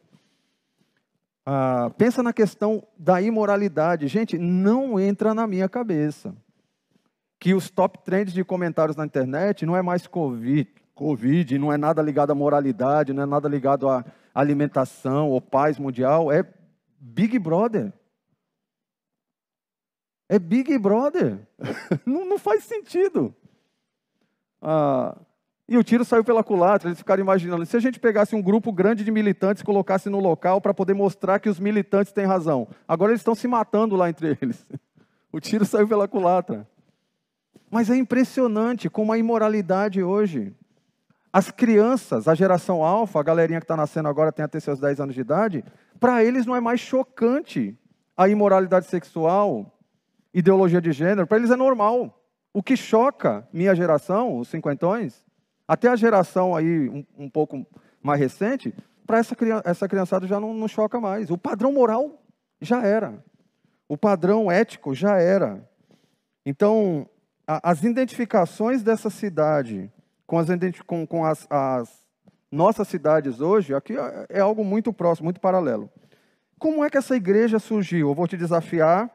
Ah, 1.46 1.92
pensa 1.98 2.22
na 2.22 2.32
questão 2.32 2.86
da 2.98 3.22
imoralidade. 3.22 4.08
Gente, 4.08 4.38
não 4.38 5.00
entra 5.00 5.34
na 5.34 5.48
minha 5.48 5.68
cabeça 5.68 6.36
que 7.40 7.56
os 7.56 7.70
top 7.72 8.00
trends 8.04 8.34
de 8.34 8.44
comentários 8.44 8.96
na 8.96 9.06
internet 9.06 9.66
não 9.66 9.76
é 9.76 9.82
mais 9.82 10.06
Covid, 10.06 10.70
Covid, 10.94 11.58
não 11.58 11.74
é 11.74 11.78
nada 11.78 12.00
ligado 12.00 12.30
à 12.30 12.36
moralidade, 12.36 13.14
não 13.14 13.24
é 13.24 13.26
nada 13.26 13.50
ligado 13.50 13.90
a 13.90 14.06
alimentação 14.34 15.30
ou 15.30 15.42
paz 15.42 15.80
mundial, 15.80 16.32
é 16.32 16.46
Big 17.00 17.40
Brother. 17.40 17.92
É 20.30 20.38
Big 20.38 20.78
Brother. 20.78 21.40
não, 22.06 22.26
não, 22.26 22.38
faz 22.38 22.64
sentido. 22.64 23.36
Ah, 24.62 25.18
e 25.72 25.78
o 25.78 25.84
tiro 25.86 26.04
saiu 26.04 26.22
pela 26.22 26.44
culatra, 26.44 26.90
eles 26.90 26.98
ficaram 26.98 27.22
imaginando, 27.22 27.66
se 27.66 27.78
a 27.78 27.80
gente 27.80 27.98
pegasse 27.98 28.36
um 28.36 28.42
grupo 28.42 28.74
grande 28.74 29.06
de 29.06 29.10
militantes 29.10 29.62
e 29.62 29.66
colocasse 29.66 30.10
no 30.10 30.20
local 30.20 30.60
para 30.60 30.74
poder 30.74 30.94
mostrar 30.94 31.40
que 31.40 31.48
os 31.48 31.62
militantes 31.62 32.12
têm 32.12 32.26
razão. 32.26 32.68
Agora 32.86 33.14
eles 33.14 33.22
estão 33.22 33.34
se 33.34 33.48
matando 33.48 33.96
lá 33.96 34.10
entre 34.10 34.38
eles. 34.42 34.66
O 35.34 35.40
tiro 35.40 35.64
saiu 35.64 35.88
pela 35.88 36.10
culatra. 36.10 36.68
Mas 37.70 37.90
é 37.90 37.96
impressionante 37.96 38.90
como 38.90 39.14
a 39.14 39.18
imoralidade 39.18 40.04
hoje. 40.04 40.54
As 41.32 41.50
crianças, 41.50 42.28
a 42.28 42.36
geração 42.36 42.84
alfa, 42.84 43.22
a 43.22 43.24
galerinha 43.24 43.62
que 43.62 43.64
está 43.64 43.78
nascendo 43.78 44.10
agora 44.10 44.34
tem 44.34 44.44
até 44.44 44.60
seus 44.60 44.78
10 44.78 45.00
anos 45.00 45.16
de 45.16 45.22
idade, 45.22 45.64
para 46.02 46.22
eles 46.22 46.46
não 46.46 46.54
é 46.54 46.60
mais 46.60 46.82
chocante 46.82 47.80
a 48.18 48.28
imoralidade 48.28 48.88
sexual, 48.88 49.80
ideologia 50.34 50.82
de 50.82 50.92
gênero, 50.92 51.26
para 51.26 51.38
eles 51.38 51.50
é 51.50 51.56
normal. 51.56 52.22
O 52.54 52.62
que 52.62 52.76
choca 52.76 53.48
minha 53.54 53.74
geração, 53.74 54.38
os 54.38 54.50
cinquentões, 54.50 55.24
até 55.72 55.88
a 55.88 55.96
geração 55.96 56.54
aí 56.54 56.90
um, 56.90 57.06
um 57.18 57.30
pouco 57.30 57.66
mais 58.04 58.20
recente, 58.20 58.76
para 59.08 59.20
essa, 59.20 59.34
essa 59.64 59.88
criançada 59.88 60.28
já 60.28 60.38
não, 60.38 60.54
não 60.54 60.68
choca 60.68 61.00
mais. 61.00 61.32
O 61.32 61.38
padrão 61.38 61.72
moral 61.72 62.22
já 62.60 62.86
era. 62.86 63.24
O 63.88 63.98
padrão 63.98 64.52
ético 64.52 64.94
já 64.94 65.18
era. 65.18 65.66
Então, 66.46 67.08
a, 67.48 67.72
as 67.72 67.86
identificações 67.86 68.84
dessa 68.84 69.10
cidade 69.10 69.90
com 70.28 70.38
as, 70.40 70.50
com, 70.86 71.08
com 71.08 71.24
as, 71.24 71.48
as 71.50 71.90
nossas 72.52 72.90
cidades 72.90 73.40
hoje, 73.40 73.74
aqui 73.74 73.98
é, 73.98 74.26
é 74.28 74.40
algo 74.42 74.66
muito 74.66 74.92
próximo, 74.92 75.24
muito 75.24 75.40
paralelo. 75.40 75.90
Como 76.60 76.84
é 76.84 76.90
que 76.90 76.98
essa 76.98 77.16
igreja 77.16 77.60
surgiu? 77.60 78.10
Eu 78.10 78.14
vou 78.14 78.28
te 78.28 78.36
desafiar 78.36 79.10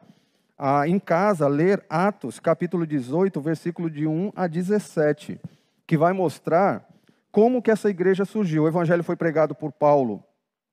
a, 0.57 0.87
em 0.87 0.97
casa, 0.97 1.47
ler 1.47 1.85
Atos, 1.87 2.39
capítulo 2.39 2.87
18, 2.87 3.39
versículo 3.39 3.91
de 3.91 4.07
1 4.07 4.31
a 4.35 4.47
17 4.47 5.39
que 5.87 5.97
vai 5.97 6.11
mostrar 6.11 6.85
como 7.31 7.61
que 7.61 7.71
essa 7.71 7.89
igreja 7.89 8.25
surgiu. 8.25 8.63
O 8.63 8.67
evangelho 8.67 9.03
foi 9.03 9.15
pregado 9.15 9.55
por 9.55 9.71
Paulo 9.71 10.21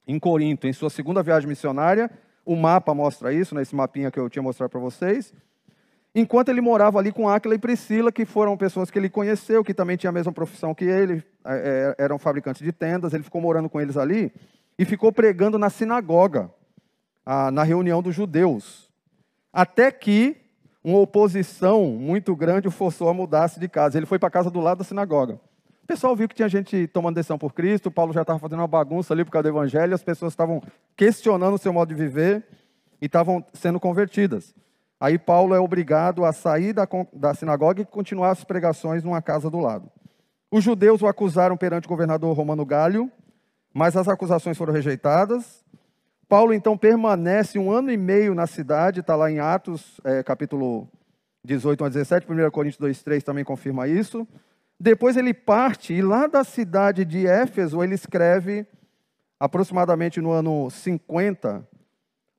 em 0.07 0.19
Corinto, 0.19 0.67
em 0.67 0.73
sua 0.73 0.91
segunda 0.91 1.23
viagem 1.23 1.49
missionária. 1.49 2.11
O 2.45 2.57
mapa 2.57 2.93
mostra 2.93 3.33
isso, 3.33 3.55
nesse 3.55 3.75
mapinha 3.75 4.11
que 4.11 4.19
eu 4.19 4.29
tinha 4.29 4.43
mostrado 4.43 4.71
para 4.71 4.81
vocês. 4.81 5.33
Enquanto 6.15 6.49
ele 6.49 6.61
morava 6.61 6.99
ali 6.99 7.11
com 7.11 7.29
Áquila 7.29 7.55
e 7.55 7.59
Priscila, 7.59 8.13
que 8.13 8.25
foram 8.25 8.57
pessoas 8.57 8.91
que 8.91 8.99
ele 8.99 9.09
conheceu, 9.09 9.65
que 9.65 9.73
também 9.73 9.97
tinham 9.97 10.11
a 10.11 10.13
mesma 10.13 10.33
profissão 10.33 10.75
que 10.75 10.85
ele, 10.85 11.25
é, 11.45 11.95
é, 11.99 12.05
eram 12.05 12.19
fabricantes 12.19 12.63
de 12.63 12.73
tendas, 12.73 13.15
ele 13.15 13.25
ficou 13.25 13.41
morando 13.41 13.69
com 13.69 13.81
eles 13.81 13.97
ali 13.97 14.33
e 14.79 14.85
ficou 14.85 15.13
pregando 15.13 15.59
na 15.59 15.71
sinagoga, 15.71 16.51
na 17.53 17.63
reunião 17.63 18.03
dos 18.03 18.15
judeus. 18.15 18.91
Até 19.53 19.91
que 19.91 20.44
uma 20.85 20.99
oposição 20.99 21.87
muito 21.87 22.37
grande 22.37 22.69
o 22.69 22.71
forçou 22.71 23.09
a 23.09 23.15
mudar-se 23.15 23.59
de 23.59 23.69
casa. 23.69 23.99
Ele 23.99 24.05
foi 24.05 24.19
para 24.19 24.29
a 24.29 24.31
casa 24.31 24.51
do 24.51 24.61
lado 24.61 24.79
da 24.79 24.85
sinagoga. 24.85 25.41
O 25.83 25.87
pessoal 25.87 26.15
viu 26.15 26.29
que 26.29 26.35
tinha 26.35 26.49
gente 26.49 26.87
tomando 26.89 27.15
decisão 27.15 27.39
por 27.39 27.53
Cristo, 27.53 27.91
Paulo 27.91 28.13
já 28.13 28.21
estava 28.21 28.39
fazendo 28.39 28.61
uma 28.61 28.69
bagunça 28.69 29.15
ali 29.15 29.25
por 29.25 29.31
causa 29.31 29.45
do 29.45 29.49
evangelho, 29.49 29.95
as 29.95 30.03
pessoas 30.03 30.33
estavam 30.33 30.63
questionando 30.97 31.55
o 31.55 31.59
seu 31.59 31.73
modo 31.73 31.89
de 31.89 31.95
viver 31.95 32.45
e 33.01 33.07
estavam 33.07 33.45
sendo 33.53 33.81
convertidas. 33.81 34.55
Aí 35.01 35.19
Paulo 35.19 35.55
é 35.55 35.61
obrigado 35.61 36.25
a 36.25 36.33
sair 36.33 36.73
da, 36.73 36.87
da 37.13 37.35
sinagoga 37.35 37.83
e 37.83 37.85
continuar 37.85 38.31
as 38.31 38.45
pregações 38.45 39.03
numa 39.03 39.21
casa 39.21 39.51
do 39.51 39.59
lado. 39.59 39.91
Os 40.51 40.63
judeus 40.63 41.03
o 41.03 41.07
acusaram 41.07 41.57
perante 41.57 41.87
o 41.87 41.89
governador 41.89 42.35
romano 42.37 42.65
Galho, 42.65 43.11
mas 43.73 43.97
as 43.97 44.07
acusações 44.07 44.57
foram 44.57 44.73
rejeitadas. 44.73 45.64
Paulo 46.35 46.53
então 46.53 46.77
permanece 46.77 47.61
um 47.61 47.71
ano 47.71 47.93
e 47.93 47.97
meio 47.97 48.35
na 48.35 48.45
cidade, 48.45 48.99
está 48.99 49.15
lá 49.15 49.31
em 49.31 49.39
Atos, 49.39 50.01
é, 50.03 50.21
capítulo 50.21 50.89
18 51.45 51.85
a 51.85 51.89
17, 51.89 52.27
1 52.29 52.51
Coríntios 52.51 52.81
2, 52.81 53.03
3 53.05 53.23
também 53.23 53.45
confirma 53.45 53.87
isso. 53.87 54.27
Depois 54.77 55.17
ele 55.17 55.33
parte 55.33 55.95
e 55.95 56.03
lá 56.03 56.27
da 56.27 56.43
cidade 56.43 57.05
de 57.05 57.25
Éfeso 57.25 57.85
ele 57.85 57.95
escreve, 57.95 58.67
aproximadamente 59.39 60.21
no 60.21 60.33
ano 60.33 60.69
50, 60.71 61.65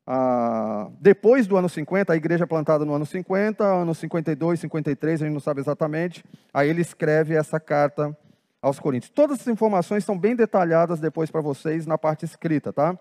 ah, 0.05 0.89
depois 0.99 1.47
do 1.47 1.55
ano 1.55 1.69
50, 1.69 2.11
a 2.11 2.17
igreja 2.17 2.43
é 2.43 2.47
plantada 2.47 2.83
no 2.83 2.93
ano 2.93 3.05
50, 3.05 3.63
ano 3.63 3.95
52, 3.95 4.59
53, 4.59 5.21
a 5.21 5.25
gente 5.25 5.33
não 5.33 5.39
sabe 5.39 5.61
exatamente, 5.61 6.21
aí 6.53 6.69
ele 6.69 6.81
escreve 6.81 7.33
essa 7.33 7.61
carta 7.61 8.13
aos 8.61 8.77
Coríntios. 8.77 9.09
Todas 9.09 9.39
as 9.39 9.47
informações 9.47 10.03
são 10.03 10.19
bem 10.19 10.35
detalhadas 10.35 10.99
depois 10.99 11.31
para 11.31 11.39
vocês 11.39 11.87
na 11.87 11.97
parte 11.97 12.25
escrita, 12.25 12.73
tá? 12.73 12.99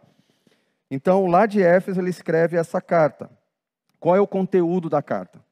Então, 0.90 1.26
lá 1.26 1.46
de 1.46 1.62
Éfeso, 1.62 2.00
ele 2.00 2.10
escreve 2.10 2.56
essa 2.56 2.80
carta. 2.80 3.30
Qual 3.98 4.14
é 4.14 4.20
o 4.20 4.26
conteúdo 4.26 4.88
da 4.88 5.02
carta? 5.02 5.42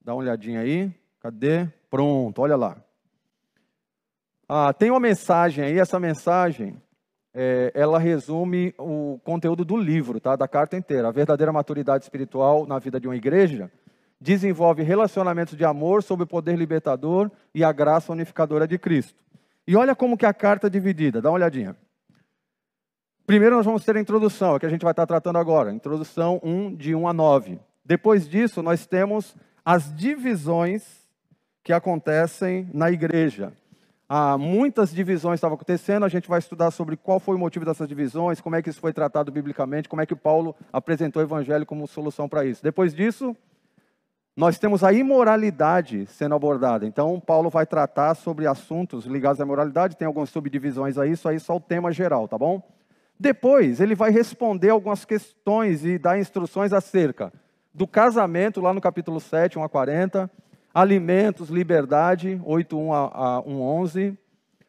Dá 0.00 0.12
uma 0.14 0.22
olhadinha 0.22 0.60
aí. 0.60 0.92
Cadê? 1.20 1.66
Pronto, 1.90 2.40
olha 2.40 2.56
lá. 2.56 2.76
Ah, 4.48 4.72
tem 4.72 4.90
uma 4.90 5.00
mensagem 5.00 5.64
aí, 5.64 5.78
essa 5.78 5.98
mensagem, 5.98 6.80
é, 7.34 7.72
ela 7.74 7.98
resume 7.98 8.72
o 8.78 9.20
conteúdo 9.24 9.64
do 9.64 9.76
livro, 9.76 10.20
tá? 10.20 10.36
da 10.36 10.46
carta 10.46 10.76
inteira. 10.76 11.08
A 11.08 11.12
verdadeira 11.12 11.52
maturidade 11.52 12.04
espiritual 12.04 12.64
na 12.64 12.78
vida 12.78 13.00
de 13.00 13.08
uma 13.08 13.16
igreja 13.16 13.70
desenvolve 14.20 14.82
relacionamentos 14.82 15.56
de 15.56 15.64
amor 15.64 16.02
sob 16.02 16.22
o 16.22 16.26
poder 16.26 16.56
libertador 16.56 17.30
e 17.54 17.64
a 17.64 17.72
graça 17.72 18.12
unificadora 18.12 18.66
de 18.66 18.78
Cristo. 18.78 19.22
E 19.66 19.76
olha 19.76 19.94
como 19.94 20.16
que 20.16 20.24
a 20.24 20.32
carta 20.32 20.68
é 20.68 20.70
dividida, 20.70 21.20
dá 21.20 21.28
uma 21.28 21.34
olhadinha. 21.34 21.76
Primeiro 23.26 23.56
nós 23.56 23.66
vamos 23.66 23.84
ter 23.84 23.96
a 23.96 24.00
introdução, 24.00 24.54
é 24.54 24.60
que 24.60 24.66
a 24.66 24.68
gente 24.68 24.84
vai 24.84 24.92
estar 24.92 25.04
tratando 25.04 25.36
agora, 25.36 25.72
introdução 25.72 26.40
1 26.44 26.76
de 26.76 26.94
1 26.94 27.08
a 27.08 27.12
9. 27.12 27.58
Depois 27.84 28.28
disso, 28.28 28.62
nós 28.62 28.86
temos 28.86 29.34
as 29.64 29.92
divisões 29.92 30.84
que 31.64 31.72
acontecem 31.72 32.70
na 32.72 32.88
igreja. 32.88 33.52
Há 34.08 34.38
muitas 34.38 34.94
divisões 34.94 35.38
estavam 35.38 35.56
acontecendo, 35.56 36.04
a 36.04 36.08
gente 36.08 36.28
vai 36.28 36.38
estudar 36.38 36.70
sobre 36.70 36.96
qual 36.96 37.18
foi 37.18 37.34
o 37.34 37.38
motivo 37.38 37.64
dessas 37.64 37.88
divisões, 37.88 38.40
como 38.40 38.54
é 38.54 38.62
que 38.62 38.70
isso 38.70 38.78
foi 38.78 38.92
tratado 38.92 39.32
biblicamente, 39.32 39.88
como 39.88 40.00
é 40.00 40.06
que 40.06 40.14
Paulo 40.14 40.54
apresentou 40.72 41.20
o 41.20 41.26
evangelho 41.26 41.66
como 41.66 41.88
solução 41.88 42.28
para 42.28 42.44
isso. 42.44 42.62
Depois 42.62 42.94
disso, 42.94 43.36
nós 44.36 44.56
temos 44.56 44.84
a 44.84 44.92
imoralidade 44.92 46.06
sendo 46.06 46.36
abordada. 46.36 46.86
Então, 46.86 47.18
Paulo 47.18 47.50
vai 47.50 47.66
tratar 47.66 48.14
sobre 48.14 48.46
assuntos 48.46 49.04
ligados 49.04 49.40
à 49.40 49.44
imoralidade, 49.44 49.96
tem 49.96 50.06
algumas 50.06 50.30
subdivisões 50.30 50.96
aí, 50.96 51.10
isso 51.10 51.28
aí 51.28 51.34
é 51.34 51.40
só 51.40 51.56
o 51.56 51.60
tema 51.60 51.90
geral, 51.90 52.28
tá 52.28 52.38
bom? 52.38 52.62
Depois, 53.18 53.80
ele 53.80 53.94
vai 53.94 54.10
responder 54.10 54.70
algumas 54.70 55.04
questões 55.04 55.84
e 55.84 55.98
dar 55.98 56.18
instruções 56.18 56.72
acerca 56.72 57.32
do 57.72 57.86
casamento, 57.86 58.60
lá 58.60 58.72
no 58.72 58.80
capítulo 58.80 59.20
7, 59.20 59.58
1 59.58 59.62
a 59.62 59.68
40, 59.68 60.30
alimentos, 60.72 61.48
liberdade, 61.48 62.40
8, 62.44 62.78
1 62.78 62.92
a 62.92 63.40
1, 63.40 63.60
11, 63.60 64.18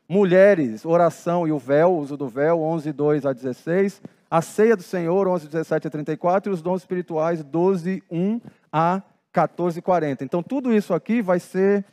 mulheres, 0.08 0.86
oração 0.86 1.48
e 1.48 1.52
o 1.52 1.60
véu, 1.60 1.98
uso 1.98 2.16
do 2.16 2.30
véu, 2.30 2.62
11, 2.62 2.94
2 2.94 3.26
a 3.26 3.34
16, 3.34 4.02
a 4.30 4.42
ceia 4.42 4.76
do 4.76 4.84
Senhor, 4.84 5.28
11, 5.28 5.48
17 5.48 5.88
a 5.88 5.90
34, 5.90 6.52
e 6.52 6.54
os 6.54 6.62
dons 6.62 6.82
espirituais, 6.82 7.44
12, 7.44 8.04
1 8.10 8.42
a 8.72 9.02
14, 9.34 9.82
40. 9.82 10.24
Então, 10.24 10.42
tudo 10.42 10.74
isso 10.74 10.94
aqui 10.94 11.22
vai 11.22 11.40
ser 11.40 11.86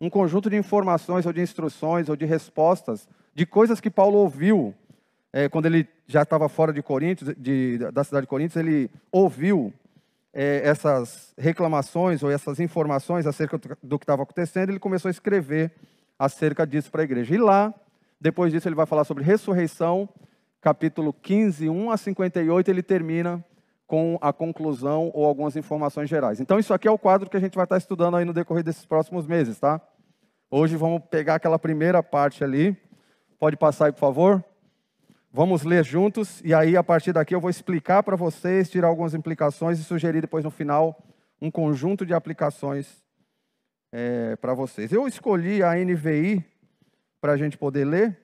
um 0.00 0.10
conjunto 0.10 0.50
de 0.50 0.56
informações 0.56 1.24
ou 1.24 1.32
de 1.32 1.40
instruções 1.40 2.08
ou 2.08 2.16
de 2.16 2.24
respostas 2.24 3.08
de 3.34 3.46
coisas 3.46 3.80
que 3.80 3.90
Paulo 3.90 4.18
ouviu 4.18 4.74
é, 5.32 5.48
quando 5.48 5.66
ele 5.66 5.88
já 6.06 6.22
estava 6.22 6.48
fora 6.48 6.72
de 6.72 6.82
Coríntios, 6.82 7.34
de, 7.38 7.78
da 7.92 8.04
cidade 8.04 8.26
de 8.26 8.28
Coríntios, 8.28 8.56
ele 8.56 8.90
ouviu 9.10 9.72
é, 10.32 10.60
essas 10.64 11.32
reclamações 11.38 12.22
ou 12.22 12.30
essas 12.30 12.60
informações 12.60 13.26
acerca 13.26 13.58
do 13.82 13.98
que 13.98 14.04
estava 14.04 14.22
acontecendo, 14.22 14.70
ele 14.70 14.78
começou 14.78 15.08
a 15.08 15.10
escrever 15.10 15.72
acerca 16.18 16.66
disso 16.66 16.90
para 16.90 17.00
a 17.00 17.04
igreja. 17.04 17.34
E 17.34 17.38
lá, 17.38 17.72
depois 18.20 18.52
disso, 18.52 18.68
ele 18.68 18.74
vai 18.74 18.86
falar 18.86 19.04
sobre 19.04 19.24
ressurreição, 19.24 20.08
capítulo 20.60 21.12
15, 21.12 21.68
1 21.68 21.90
a 21.90 21.96
58, 21.96 22.70
ele 22.70 22.82
termina 22.82 23.44
com 23.86 24.18
a 24.20 24.32
conclusão 24.32 25.10
ou 25.12 25.26
algumas 25.26 25.56
informações 25.56 26.08
gerais. 26.08 26.40
Então, 26.40 26.58
isso 26.58 26.72
aqui 26.72 26.86
é 26.86 26.90
o 26.90 26.98
quadro 26.98 27.28
que 27.28 27.36
a 27.36 27.40
gente 27.40 27.56
vai 27.56 27.64
estar 27.64 27.76
estudando 27.76 28.16
aí 28.16 28.24
no 28.24 28.32
decorrer 28.32 28.62
desses 28.62 28.86
próximos 28.86 29.26
meses, 29.26 29.58
tá? 29.58 29.80
Hoje 30.50 30.76
vamos 30.76 31.02
pegar 31.10 31.36
aquela 31.36 31.58
primeira 31.58 32.02
parte 32.02 32.44
ali. 32.44 32.76
Pode 33.38 33.56
passar 33.56 33.86
aí, 33.86 33.92
por 33.92 33.98
favor? 33.98 34.44
Vamos 35.34 35.62
ler 35.62 35.82
juntos 35.82 36.42
e 36.44 36.52
aí 36.52 36.76
a 36.76 36.84
partir 36.84 37.10
daqui 37.10 37.34
eu 37.34 37.40
vou 37.40 37.48
explicar 37.48 38.02
para 38.02 38.16
vocês, 38.16 38.68
tirar 38.68 38.88
algumas 38.88 39.14
implicações 39.14 39.78
e 39.78 39.84
sugerir 39.84 40.20
depois 40.20 40.44
no 40.44 40.50
final 40.50 41.02
um 41.40 41.50
conjunto 41.50 42.04
de 42.04 42.12
aplicações 42.12 43.02
é, 43.90 44.36
para 44.36 44.52
vocês. 44.52 44.92
Eu 44.92 45.08
escolhi 45.08 45.62
a 45.62 45.74
NVI 45.74 46.44
para 47.18 47.32
a 47.32 47.36
gente 47.38 47.56
poder 47.56 47.86
ler, 47.86 48.18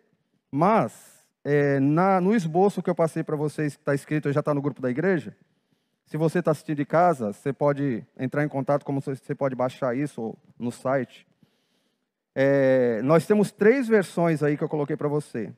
mas 0.53 1.25
é, 1.43 1.81
na, 1.81 2.21
no 2.21 2.37
esboço 2.37 2.83
que 2.83 2.91
eu 2.91 2.95
passei 2.95 3.23
para 3.23 3.37
vocês, 3.37 3.75
que 3.75 3.81
está 3.81 3.95
escrito, 3.95 4.31
já 4.31 4.41
está 4.41 4.53
no 4.53 4.61
grupo 4.61 4.83
da 4.83 4.91
igreja. 4.91 5.35
Se 6.05 6.19
você 6.19 6.41
está 6.41 6.51
assistindo 6.51 6.77
de 6.77 6.85
casa, 6.85 7.33
você 7.33 7.55
pode 7.55 8.05
entrar 8.19 8.45
em 8.45 8.49
contato, 8.49 8.85
como 8.85 9.01
você 9.01 9.35
pode 9.35 9.55
baixar 9.57 9.97
isso 9.97 10.37
no 10.59 10.71
site. 10.71 11.27
É, 12.35 13.01
nós 13.01 13.27
temos 13.27 13.51
três 13.51 13.89
versões 13.89 14.43
aí 14.43 14.59
que 14.59 14.63
eu 14.63 14.69
coloquei 14.69 14.95
para 14.95 15.09
você. 15.09 15.51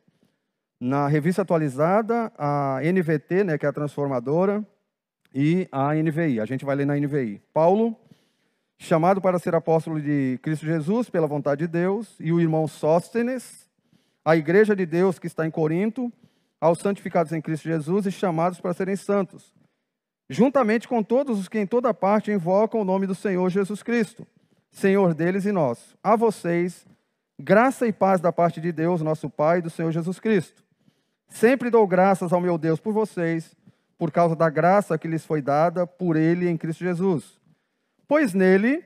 Na 0.81 1.07
revista 1.07 1.43
atualizada, 1.43 2.33
a 2.39 2.81
NVT, 2.83 3.45
né, 3.45 3.59
que 3.59 3.67
é 3.67 3.69
a 3.69 3.73
transformadora, 3.73 4.67
e 5.35 5.69
a 5.71 5.95
NVI. 5.95 6.41
A 6.41 6.47
gente 6.47 6.65
vai 6.65 6.75
ler 6.75 6.87
na 6.87 6.97
NVI. 6.97 7.43
Paulo, 7.53 7.95
chamado 8.79 9.21
para 9.21 9.39
ser 9.39 9.55
apóstolo 9.55 10.01
de 10.01 10.39
Cristo 10.43 10.65
Jesus 10.65 11.11
pela 11.11 11.27
vontade 11.27 11.67
de 11.67 11.69
Deus, 11.69 12.17
e 12.19 12.33
o 12.33 12.41
irmão 12.41 12.67
Sóstenes, 12.67 13.69
a 14.25 14.37
igreja 14.37 14.75
de 14.75 14.87
Deus 14.87 15.19
que 15.19 15.27
está 15.27 15.47
em 15.47 15.51
Corinto, 15.51 16.11
aos 16.59 16.79
santificados 16.79 17.33
em 17.33 17.41
Cristo 17.41 17.65
Jesus 17.65 18.07
e 18.07 18.11
chamados 18.11 18.61
para 18.61 18.75
serem 18.75 18.97
santos, 18.97 19.55
juntamente 20.29 20.89
com 20.89 21.03
todos 21.03 21.39
os 21.39 21.49
que 21.49 21.59
em 21.59 21.67
toda 21.67 21.93
parte 21.93 22.31
invocam 22.31 22.81
o 22.81 22.85
nome 22.85 23.07
do 23.07 23.15
Senhor 23.15 23.49
Jesus 23.51 23.83
Cristo, 23.83 24.27
Senhor 24.71 25.15
deles 25.15 25.45
e 25.45 25.53
nós. 25.53 25.97
A 26.03 26.17
vocês, 26.17 26.87
graça 27.39 27.87
e 27.87 27.93
paz 27.93 28.21
da 28.21 28.33
parte 28.33 28.61
de 28.61 28.73
Deus, 28.73 29.03
nosso 29.03 29.29
Pai, 29.29 29.59
e 29.59 29.63
do 29.63 29.71
Senhor 29.71 29.91
Jesus 29.91 30.19
Cristo. 30.21 30.70
Sempre 31.31 31.71
dou 31.71 31.87
graças 31.87 32.33
ao 32.33 32.41
meu 32.41 32.59
Deus 32.59 32.81
por 32.81 32.93
vocês, 32.93 33.57
por 33.97 34.11
causa 34.11 34.35
da 34.35 34.51
graça 34.51 34.99
que 34.99 35.09
lhes 35.09 35.25
foi 35.25 35.41
dada 35.41 35.87
por 35.87 36.17
Ele 36.17 36.49
em 36.49 36.57
Cristo 36.57 36.85
Jesus. 36.85 37.39
Pois 38.07 38.35
nele 38.35 38.85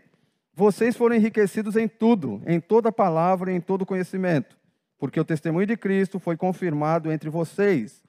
vocês 0.54 0.96
foram 0.96 1.16
enriquecidos 1.16 1.74
em 1.74 1.88
tudo, 1.88 2.40
em 2.46 2.60
toda 2.60 2.92
palavra 2.92 3.50
e 3.50 3.56
em 3.56 3.60
todo 3.60 3.86
conhecimento, 3.86 4.56
porque 4.98 5.18
o 5.18 5.24
testemunho 5.24 5.66
de 5.66 5.76
Cristo 5.76 6.20
foi 6.20 6.36
confirmado 6.36 7.10
entre 7.10 7.28
vocês, 7.28 8.02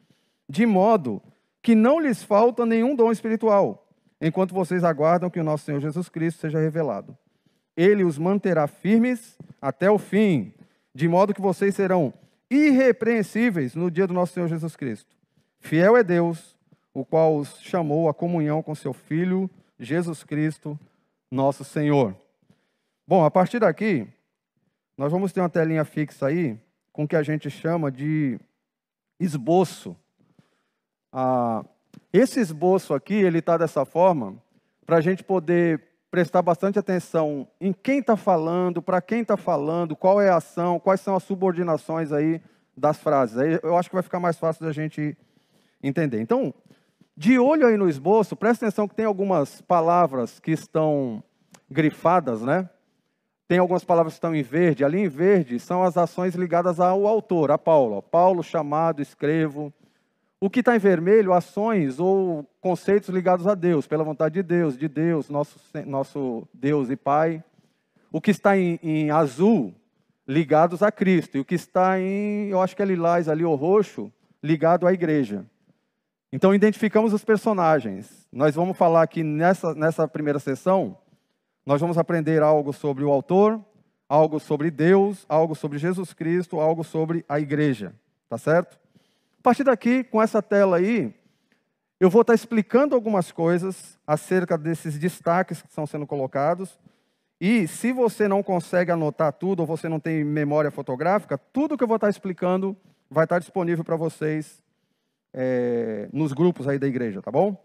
de 0.47 0.65
modo 0.65 1.23
que 1.63 1.73
não 1.73 1.99
lhes 1.99 2.21
falta 2.21 2.65
nenhum 2.65 2.95
dom 2.95 3.11
espiritual, 3.11 3.87
enquanto 4.21 4.53
vocês 4.53 4.83
aguardam 4.83 5.29
que 5.29 5.39
o 5.39 5.43
nosso 5.43 5.63
Senhor 5.63 5.79
Jesus 5.79 6.09
Cristo 6.09 6.41
seja 6.41 6.59
revelado. 6.59 7.17
Ele 7.75 8.03
os 8.03 8.19
manterá 8.19 8.67
firmes 8.67 9.37
até 9.59 9.89
o 9.89 9.97
fim, 9.97 10.53
de 10.93 11.07
modo 11.07 11.33
que 11.33 11.41
vocês 11.41 11.73
serão 11.73 12.13
irrepreensíveis 12.49 13.75
no 13.75 13.89
dia 13.89 14.07
do 14.07 14.13
nosso 14.13 14.33
Senhor 14.33 14.47
Jesus 14.47 14.75
Cristo. 14.75 15.15
Fiel 15.59 15.97
é 15.97 16.03
Deus, 16.03 16.55
o 16.93 17.03
qual 17.03 17.37
os 17.37 17.59
chamou 17.59 18.07
à 18.07 18.13
comunhão 18.13 18.61
com 18.61 18.75
seu 18.75 18.93
Filho, 18.93 19.49
Jesus 19.79 20.23
Cristo, 20.23 20.79
nosso 21.29 21.63
Senhor. 21.63 22.15
Bom, 23.07 23.23
a 23.25 23.31
partir 23.31 23.59
daqui, 23.59 24.07
nós 24.97 25.11
vamos 25.11 25.31
ter 25.33 25.41
uma 25.41 25.49
telinha 25.49 25.83
fixa 25.83 26.27
aí, 26.27 26.57
com 26.93 27.03
o 27.03 27.07
que 27.07 27.15
a 27.15 27.23
gente 27.23 27.49
chama 27.49 27.91
de 27.91 28.39
esboço. 29.19 29.95
Ah, 31.11 31.65
esse 32.13 32.39
esboço 32.39 32.93
aqui, 32.93 33.13
ele 33.13 33.39
está 33.39 33.57
dessa 33.57 33.83
forma, 33.85 34.41
para 34.85 34.97
a 34.97 35.01
gente 35.01 35.23
poder 35.23 35.94
prestar 36.15 36.41
bastante 36.41 36.79
atenção 36.79 37.45
em 37.59 37.73
quem 37.73 37.99
está 37.99 38.15
falando, 38.15 38.81
para 38.81 39.01
quem 39.01 39.19
está 39.19 39.35
falando, 39.35 39.97
qual 39.97 40.21
é 40.21 40.29
a 40.29 40.37
ação, 40.37 40.79
quais 40.79 41.01
são 41.01 41.13
as 41.13 41.23
subordinações 41.23 42.13
aí 42.13 42.41
das 42.75 42.97
frases. 42.97 43.37
Aí 43.37 43.59
eu 43.61 43.75
acho 43.77 43.89
que 43.89 43.95
vai 43.95 44.01
ficar 44.01 44.21
mais 44.21 44.37
fácil 44.37 44.65
da 44.65 44.71
gente 44.71 45.17
entender. 45.83 46.21
Então, 46.21 46.53
de 47.17 47.37
olho 47.37 47.67
aí 47.67 47.75
no 47.75 47.89
esboço, 47.89 48.33
presta 48.33 48.65
atenção 48.65 48.87
que 48.87 48.95
tem 48.95 49.03
algumas 49.03 49.59
palavras 49.59 50.39
que 50.39 50.51
estão 50.51 51.21
grifadas, 51.69 52.41
né? 52.41 52.69
Tem 53.45 53.57
algumas 53.57 53.83
palavras 53.83 54.13
que 54.13 54.19
estão 54.19 54.33
em 54.33 54.41
verde. 54.41 54.85
Ali 54.85 54.99
em 54.99 55.09
verde 55.09 55.59
são 55.59 55.83
as 55.83 55.97
ações 55.97 56.33
ligadas 56.33 56.79
ao 56.79 57.05
autor, 57.05 57.51
a 57.51 57.57
Paulo. 57.57 58.01
Paulo, 58.01 58.41
chamado, 58.41 59.01
escrevo. 59.01 59.73
O 60.45 60.49
que 60.49 60.59
está 60.59 60.75
em 60.75 60.79
vermelho, 60.79 61.33
ações 61.33 61.99
ou 61.99 62.47
conceitos 62.61 63.09
ligados 63.09 63.47
a 63.47 63.55
Deus, 63.55 63.87
pela 63.87 64.03
vontade 64.03 64.35
de 64.35 64.43
Deus, 64.43 64.77
de 64.77 64.87
Deus, 64.87 65.27
nosso, 65.27 65.59
nosso 65.87 66.47
Deus 66.53 66.91
e 66.91 66.95
Pai. 66.95 67.43
O 68.11 68.21
que 68.21 68.29
está 68.29 68.55
em, 68.55 68.79
em 68.83 69.09
azul, 69.09 69.73
ligados 70.27 70.83
a 70.83 70.91
Cristo. 70.91 71.35
E 71.35 71.39
o 71.39 71.45
que 71.45 71.55
está 71.55 71.99
em, 71.99 72.49
eu 72.49 72.61
acho 72.61 72.75
que 72.75 72.83
é 72.83 72.85
lilás 72.85 73.27
ali, 73.27 73.43
o 73.43 73.55
roxo, 73.55 74.13
ligado 74.43 74.85
à 74.85 74.93
igreja. 74.93 75.43
Então, 76.31 76.53
identificamos 76.53 77.11
os 77.11 77.25
personagens. 77.25 78.27
Nós 78.31 78.53
vamos 78.53 78.77
falar 78.77 79.01
aqui 79.01 79.23
nessa, 79.23 79.73
nessa 79.73 80.07
primeira 80.07 80.37
sessão, 80.37 80.95
nós 81.65 81.81
vamos 81.81 81.97
aprender 81.97 82.43
algo 82.43 82.71
sobre 82.71 83.03
o 83.03 83.09
autor, 83.09 83.59
algo 84.07 84.39
sobre 84.39 84.69
Deus, 84.69 85.25
algo 85.27 85.55
sobre 85.55 85.79
Jesus 85.79 86.13
Cristo, 86.13 86.59
algo 86.59 86.83
sobre 86.83 87.25
a 87.27 87.39
igreja. 87.39 87.95
Tá 88.29 88.37
certo? 88.37 88.84
Partir 89.45 89.63
daqui, 89.63 90.03
com 90.03 90.19
essa 90.19 90.41
tela 90.41 90.77
aí, 90.77 91.13
eu 91.99 92.09
vou 92.09 92.21
estar 92.21 92.33
explicando 92.33 92.95
algumas 92.95 93.31
coisas 93.31 93.95
acerca 94.07 94.57
desses 94.57 94.97
destaques 94.97 95.61
que 95.61 95.67
estão 95.67 95.85
sendo 95.85 96.07
colocados. 96.07 96.79
E 97.39 97.67
se 97.67 97.91
você 97.91 98.27
não 98.27 98.41
consegue 98.41 98.91
anotar 98.91 99.31
tudo, 99.33 99.59
ou 99.59 99.67
você 99.67 99.87
não 99.87 99.99
tem 99.99 100.23
memória 100.23 100.71
fotográfica, 100.71 101.37
tudo 101.37 101.77
que 101.77 101.83
eu 101.83 101.87
vou 101.87 101.97
estar 101.97 102.09
explicando 102.09 102.75
vai 103.07 103.25
estar 103.25 103.37
disponível 103.37 103.85
para 103.85 103.95
vocês 103.95 104.63
é, 105.31 106.09
nos 106.11 106.33
grupos 106.33 106.67
aí 106.67 106.79
da 106.79 106.87
igreja, 106.87 107.21
tá 107.21 107.29
bom? 107.29 107.55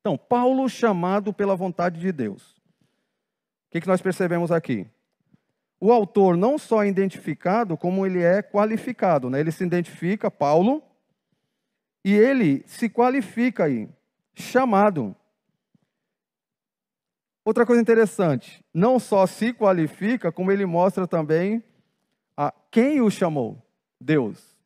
Então, 0.00 0.16
Paulo 0.16 0.68
chamado 0.68 1.32
pela 1.32 1.56
vontade 1.56 1.98
de 1.98 2.12
Deus. 2.12 2.52
O 2.52 3.72
que, 3.72 3.80
que 3.80 3.88
nós 3.88 4.00
percebemos 4.00 4.52
aqui? 4.52 4.86
O 5.80 5.90
autor 5.90 6.36
não 6.36 6.58
só 6.58 6.84
é 6.84 6.88
identificado, 6.88 7.76
como 7.76 8.06
ele 8.06 8.22
é 8.22 8.40
qualificado. 8.40 9.28
Né? 9.28 9.40
Ele 9.40 9.50
se 9.50 9.64
identifica, 9.64 10.30
Paulo, 10.30 10.84
e 12.04 12.14
ele 12.14 12.62
se 12.66 12.88
qualifica 12.88 13.64
aí, 13.64 13.88
chamado. 14.34 15.14
Outra 17.44 17.64
coisa 17.64 17.80
interessante, 17.80 18.62
não 18.74 18.98
só 18.98 19.26
se 19.26 19.52
qualifica, 19.52 20.30
como 20.30 20.52
ele 20.52 20.66
mostra 20.66 21.06
também 21.06 21.64
a 22.36 22.52
quem 22.70 23.00
o 23.00 23.10
chamou, 23.10 23.60
Deus. 24.00 24.58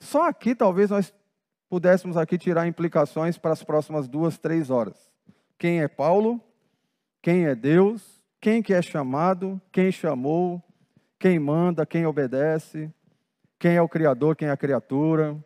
Só 0.00 0.28
aqui 0.28 0.54
talvez 0.54 0.90
nós 0.90 1.14
pudéssemos 1.68 2.16
aqui 2.16 2.38
tirar 2.38 2.66
implicações 2.66 3.38
para 3.38 3.52
as 3.52 3.62
próximas 3.62 4.08
duas, 4.08 4.38
três 4.38 4.70
horas. 4.70 5.10
Quem 5.56 5.80
é 5.80 5.88
Paulo? 5.88 6.40
Quem 7.22 7.46
é 7.46 7.54
Deus? 7.54 8.22
Quem 8.40 8.62
que 8.62 8.72
é 8.72 8.80
chamado? 8.80 9.60
Quem 9.72 9.90
chamou? 9.90 10.62
Quem 11.18 11.38
manda? 11.38 11.84
Quem 11.84 12.06
obedece? 12.06 12.92
Quem 13.58 13.76
é 13.76 13.82
o 13.82 13.88
Criador? 13.88 14.36
Quem 14.36 14.48
é 14.48 14.50
a 14.52 14.56
criatura? 14.56 15.36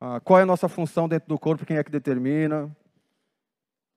Ah, 0.00 0.18
qual 0.18 0.38
é 0.38 0.42
a 0.42 0.46
nossa 0.46 0.66
função 0.68 1.06
dentro 1.06 1.28
do 1.28 1.38
corpo? 1.38 1.66
Quem 1.66 1.76
é 1.76 1.84
que 1.84 1.90
determina? 1.90 2.74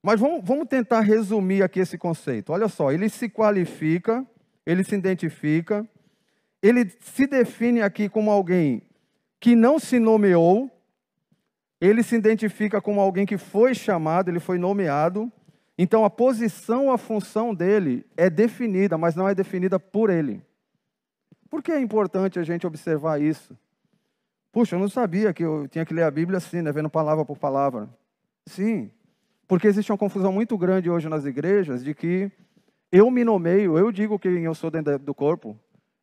Mas 0.03 0.19
vamos, 0.19 0.41
vamos 0.43 0.67
tentar 0.67 0.99
resumir 0.99 1.63
aqui 1.63 1.79
esse 1.79 1.97
conceito. 1.97 2.51
Olha 2.51 2.67
só, 2.67 2.91
ele 2.91 3.07
se 3.07 3.29
qualifica, 3.29 4.27
ele 4.65 4.83
se 4.83 4.93
identifica, 4.95 5.87
ele 6.61 6.91
se 6.99 7.25
define 7.25 7.81
aqui 7.81 8.09
como 8.09 8.29
alguém 8.29 8.81
que 9.39 9.55
não 9.55 9.79
se 9.79 9.99
nomeou, 9.99 10.69
ele 11.79 12.03
se 12.03 12.15
identifica 12.15 12.81
como 12.81 12.99
alguém 12.99 13.25
que 13.25 13.37
foi 13.37 13.73
chamado, 13.73 14.29
ele 14.29 14.41
foi 14.41 14.57
nomeado. 14.57 15.31
Então 15.77 16.03
a 16.03 16.09
posição, 16.09 16.91
a 16.91 16.97
função 16.97 17.55
dele 17.55 18.05
é 18.17 18.29
definida, 18.29 18.97
mas 18.97 19.15
não 19.15 19.27
é 19.27 19.33
definida 19.33 19.79
por 19.79 20.09
ele. 20.09 20.41
Por 21.49 21.63
que 21.63 21.71
é 21.71 21.79
importante 21.79 22.39
a 22.39 22.43
gente 22.43 22.67
observar 22.67 23.21
isso? 23.21 23.57
Puxa, 24.53 24.75
eu 24.75 24.79
não 24.79 24.87
sabia 24.87 25.33
que 25.33 25.43
eu 25.43 25.67
tinha 25.67 25.83
que 25.83 25.95
ler 25.95 26.03
a 26.03 26.11
Bíblia 26.11 26.37
assim, 26.37 26.61
né, 26.61 26.71
vendo 26.71 26.87
palavra 26.87 27.25
por 27.25 27.39
palavra. 27.39 27.89
Sim, 28.45 28.91
porque 29.47 29.65
existe 29.65 29.91
uma 29.91 29.97
confusão 29.97 30.31
muito 30.31 30.55
grande 30.55 30.91
hoje 30.91 31.09
nas 31.09 31.25
igrejas 31.25 31.83
de 31.83 31.95
que 31.95 32.31
eu 32.91 33.09
me 33.09 33.23
nomeio, 33.23 33.79
eu 33.79 33.91
digo 33.91 34.19
quem 34.19 34.43
eu 34.43 34.53
sou 34.53 34.69
dentro 34.69 34.99
do 34.99 35.15
corpo, 35.15 35.57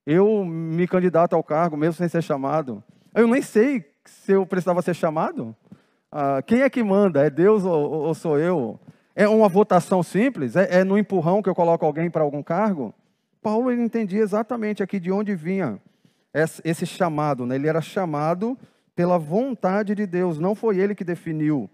eu 0.05 0.45
me 0.45 0.89
candidato 0.89 1.37
ao 1.37 1.45
cargo 1.45 1.77
mesmo 1.77 1.95
sem 1.95 2.09
ser 2.09 2.23
chamado. 2.23 2.83
Eu 3.15 3.29
nem 3.29 3.41
sei 3.41 3.85
se 4.05 4.33
eu 4.33 4.45
precisava 4.45 4.83
ser 4.83 4.95
chamado. 4.95 5.55
Ah, 6.11 6.43
quem 6.45 6.63
é 6.63 6.69
que 6.69 6.83
manda? 6.83 7.25
É 7.25 7.31
Deus 7.31 7.65
ou, 7.65 7.91
ou, 7.91 8.15
sou 8.15 8.37
eu? 8.37 8.81
É 9.15 9.29
uma 9.29 9.49
votação 9.49 10.03
simples? 10.03 10.57
É, 10.57 10.81
é 10.81 10.85
no 10.85 10.99
empurrão 10.99 11.41
que 11.41 11.49
eu 11.49 11.55
coloco 11.55 11.87
alguém 11.87 12.11
para 12.11 12.25
algum 12.25 12.43
cargo? 12.43 12.93
Paulo 13.41 13.71
entendia 13.71 14.21
exatamente 14.21 14.83
aqui 14.83 14.99
de 14.99 15.13
onde 15.13 15.37
vinha 15.37 15.81
esse, 16.33 16.87
chamado. 16.87 17.45
Né? 17.45 17.57
Ele 17.57 17.69
era 17.69 17.81
chamado 17.81 18.59
pela 18.95 19.19
vontade 19.19 19.95
de 19.95 20.07
Deus, 20.07 20.39
não 20.39 20.55
foi 20.55 20.79
ele 20.79 20.95
que 20.95 21.05
definiu. 21.05 21.71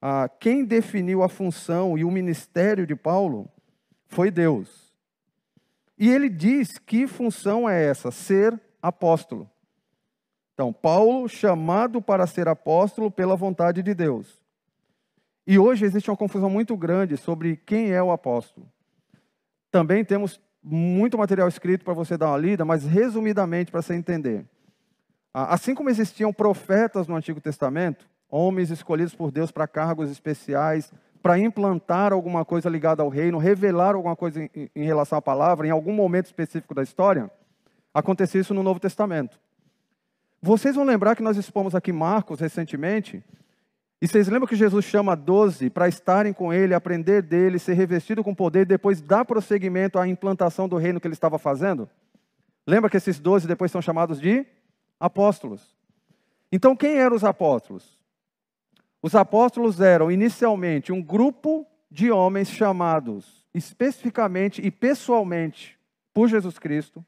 Ah, 0.00 0.28
quem 0.28 0.64
definiu 0.64 1.22
a 1.22 1.28
função 1.28 1.98
e 1.98 2.04
o 2.04 2.10
ministério 2.10 2.86
de 2.86 2.94
Paulo 2.94 3.50
foi 4.06 4.30
Deus. 4.30 4.92
E 5.98 6.08
ele 6.08 6.28
diz 6.28 6.78
que 6.78 7.06
função 7.06 7.68
é 7.68 7.84
essa? 7.84 8.10
Ser 8.10 8.58
apóstolo. 8.80 9.50
Então, 10.54 10.72
Paulo, 10.72 11.28
chamado 11.28 12.00
para 12.00 12.26
ser 12.26 12.48
apóstolo 12.48 13.10
pela 13.10 13.36
vontade 13.36 13.82
de 13.82 13.94
Deus. 13.94 14.40
E 15.46 15.58
hoje 15.58 15.84
existe 15.84 16.10
uma 16.10 16.16
confusão 16.16 16.50
muito 16.50 16.76
grande 16.76 17.16
sobre 17.16 17.56
quem 17.56 17.90
é 17.90 18.02
o 18.02 18.10
apóstolo. 18.10 18.68
Também 19.70 20.04
temos 20.04 20.40
muito 20.62 21.16
material 21.16 21.48
escrito 21.48 21.84
para 21.84 21.94
você 21.94 22.16
dar 22.16 22.28
uma 22.28 22.38
lida, 22.38 22.64
mas 22.64 22.84
resumidamente 22.84 23.70
para 23.70 23.82
você 23.82 23.94
entender. 23.94 24.44
Assim 25.32 25.74
como 25.74 25.90
existiam 25.90 26.32
profetas 26.32 27.06
no 27.06 27.14
Antigo 27.14 27.40
Testamento, 27.40 28.06
homens 28.28 28.70
escolhidos 28.70 29.14
por 29.14 29.30
Deus 29.30 29.50
para 29.50 29.68
cargos 29.68 30.10
especiais, 30.10 30.92
para 31.22 31.38
implantar 31.38 32.12
alguma 32.12 32.44
coisa 32.44 32.68
ligada 32.68 33.02
ao 33.02 33.08
reino, 33.08 33.38
revelar 33.38 33.94
alguma 33.94 34.16
coisa 34.16 34.48
em, 34.74 34.84
relação 34.84 35.18
à 35.18 35.22
palavra, 35.22 35.66
em 35.66 35.70
algum 35.70 35.92
momento 35.92 36.26
específico 36.26 36.74
da 36.74 36.82
história, 36.82 37.30
acontecia 37.92 38.40
isso 38.40 38.54
no 38.54 38.62
Novo 38.62 38.80
Testamento. 38.80 39.38
Vocês 40.40 40.76
vão 40.76 40.84
lembrar 40.84 41.16
que 41.16 41.22
nós 41.22 41.36
expomos 41.36 41.74
aqui 41.74 41.92
Marcos 41.92 42.40
recentemente, 42.40 43.24
e 44.00 44.06
vocês 44.06 44.28
lembram 44.28 44.46
que 44.46 44.54
Jesus 44.54 44.84
chama 44.84 45.16
doze 45.16 45.68
para 45.68 45.88
estarem 45.88 46.32
com 46.32 46.52
ele, 46.52 46.72
aprender 46.72 47.20
dele, 47.20 47.58
ser 47.58 47.74
revestido 47.74 48.22
com 48.22 48.32
poder 48.32 48.60
e 48.60 48.64
depois 48.64 49.00
dar 49.00 49.24
prosseguimento 49.24 49.98
à 49.98 50.06
implantação 50.06 50.68
do 50.68 50.76
reino 50.76 51.00
que 51.00 51.06
ele 51.06 51.14
estava 51.14 51.36
fazendo? 51.36 51.88
Lembra 52.64 52.88
que 52.88 52.96
esses 52.96 53.18
doze 53.18 53.48
depois 53.48 53.72
são 53.72 53.82
chamados 53.82 54.20
de 54.20 54.46
apóstolos. 55.00 55.76
Então, 56.52 56.76
quem 56.76 56.96
eram 56.96 57.16
os 57.16 57.24
apóstolos? 57.24 57.98
Os 59.02 59.16
apóstolos 59.16 59.80
eram 59.80 60.12
inicialmente 60.12 60.92
um 60.92 61.02
grupo 61.02 61.66
de 61.90 62.10
homens 62.10 62.50
chamados 62.50 63.46
especificamente 63.52 64.64
e 64.64 64.70
pessoalmente 64.70 65.76
por 66.14 66.28
Jesus 66.28 66.58
Cristo, 66.58 67.04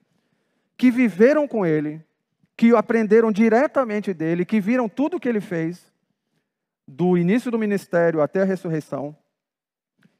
que 0.76 0.90
viveram 0.90 1.46
com 1.46 1.64
ele, 1.64 2.02
que 2.56 2.74
aprenderam 2.74 3.30
diretamente 3.30 4.12
dele, 4.12 4.44
que 4.44 4.60
viram 4.60 4.88
tudo 4.88 5.16
o 5.16 5.20
que 5.20 5.28
ele 5.28 5.40
fez 5.40 5.90
do 6.90 7.16
início 7.16 7.50
do 7.50 7.58
ministério 7.58 8.20
até 8.20 8.42
a 8.42 8.44
ressurreição, 8.44 9.16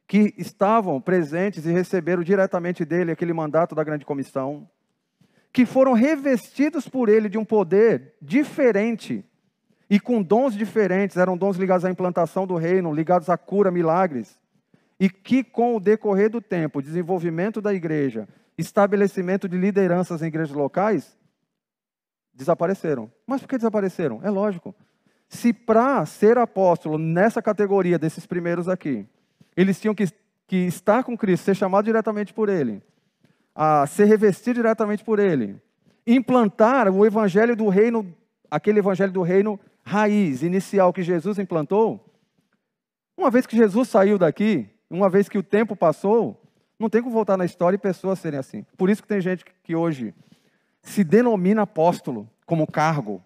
que 0.06 0.35
estavam 0.38 1.00
presentes 1.00 1.66
e 1.66 1.72
receberam 1.72 2.22
diretamente 2.22 2.85
dele 2.85 3.12
aquele 3.12 3.33
mandato 3.33 3.74
da 3.74 3.83
grande 3.83 4.04
comissão, 4.04 4.68
que 5.52 5.66
foram 5.66 5.92
revestidos 5.92 6.88
por 6.88 7.09
ele 7.09 7.28
de 7.28 7.38
um 7.38 7.44
poder 7.44 8.14
diferente 8.22 9.24
e 9.88 9.98
com 9.98 10.22
dons 10.22 10.54
diferentes, 10.56 11.16
eram 11.16 11.37
dons 11.37 11.56
ligados 11.56 11.85
à 11.85 11.90
implantação 11.90 12.46
do 12.46 12.54
reino, 12.54 12.94
ligados 12.94 13.28
à 13.28 13.37
cura, 13.37 13.72
milagres, 13.72 14.38
e 15.00 15.11
que 15.11 15.42
com 15.42 15.74
o 15.74 15.80
decorrer 15.80 16.30
do 16.30 16.40
tempo, 16.40 16.80
desenvolvimento 16.80 17.61
da 17.61 17.74
igreja, 17.74 18.28
estabelecimento 18.56 19.48
de 19.48 19.56
lideranças 19.56 20.22
em 20.22 20.26
igrejas 20.26 20.54
locais, 20.54 21.18
desapareceram. 22.33 23.11
Mas 23.26 23.40
por 23.40 23.48
que 23.48 23.56
desapareceram? 23.56 24.20
É 24.22 24.30
lógico. 24.30 24.72
Se 25.31 25.53
para 25.53 26.05
ser 26.05 26.37
apóstolo 26.38 26.99
nessa 26.99 27.40
categoria 27.40 27.97
desses 27.97 28.27
primeiros 28.27 28.69
aqui, 28.69 29.07
eles 29.57 29.81
tinham 29.81 29.95
que, 29.95 30.07
que 30.45 30.57
estar 30.66 31.05
com 31.05 31.16
Cristo, 31.16 31.45
ser 31.45 31.55
chamado 31.55 31.85
diretamente 31.85 32.35
por 32.35 32.49
Ele, 32.49 32.83
a 33.55 33.87
ser 33.87 34.07
revestido 34.07 34.57
diretamente 34.57 35.05
por 35.05 35.21
Ele, 35.21 35.55
implantar 36.05 36.88
o 36.88 37.07
evangelho 37.07 37.55
do 37.55 37.69
reino, 37.69 38.12
aquele 38.51 38.81
evangelho 38.81 39.12
do 39.12 39.23
reino 39.23 39.59
raiz, 39.85 40.43
inicial 40.43 40.93
que 40.93 41.03
Jesus 41.03 41.38
implantou, 41.38 42.05
uma 43.16 43.31
vez 43.31 43.47
que 43.47 43.57
Jesus 43.57 43.88
saiu 43.88 44.19
daqui, 44.19 44.69
uma 44.90 45.09
vez 45.09 45.29
que 45.29 45.38
o 45.38 45.45
tempo 45.45 45.77
passou, 45.77 46.43
não 46.77 46.90
tem 46.90 47.01
como 47.01 47.14
voltar 47.14 47.37
na 47.37 47.45
história 47.45 47.77
e 47.77 47.79
pessoas 47.79 48.19
serem 48.19 48.40
assim. 48.40 48.66
Por 48.77 48.90
isso 48.90 49.01
que 49.01 49.09
tem 49.09 49.21
gente 49.21 49.45
que 49.62 49.77
hoje 49.77 50.12
se 50.83 51.05
denomina 51.05 51.62
apóstolo 51.62 52.29
como 52.45 52.66
cargo, 52.66 53.23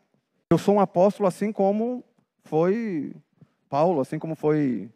eu 0.51 0.59
sou 0.59 0.77
um 0.77 0.81
apóstolo 0.81 1.27
assim 1.27 1.53
como 1.53 2.05
foi 2.45 3.15
Paulo, 3.69 4.01
assim 4.01 4.19
como 4.19 4.35
foi 4.35 4.91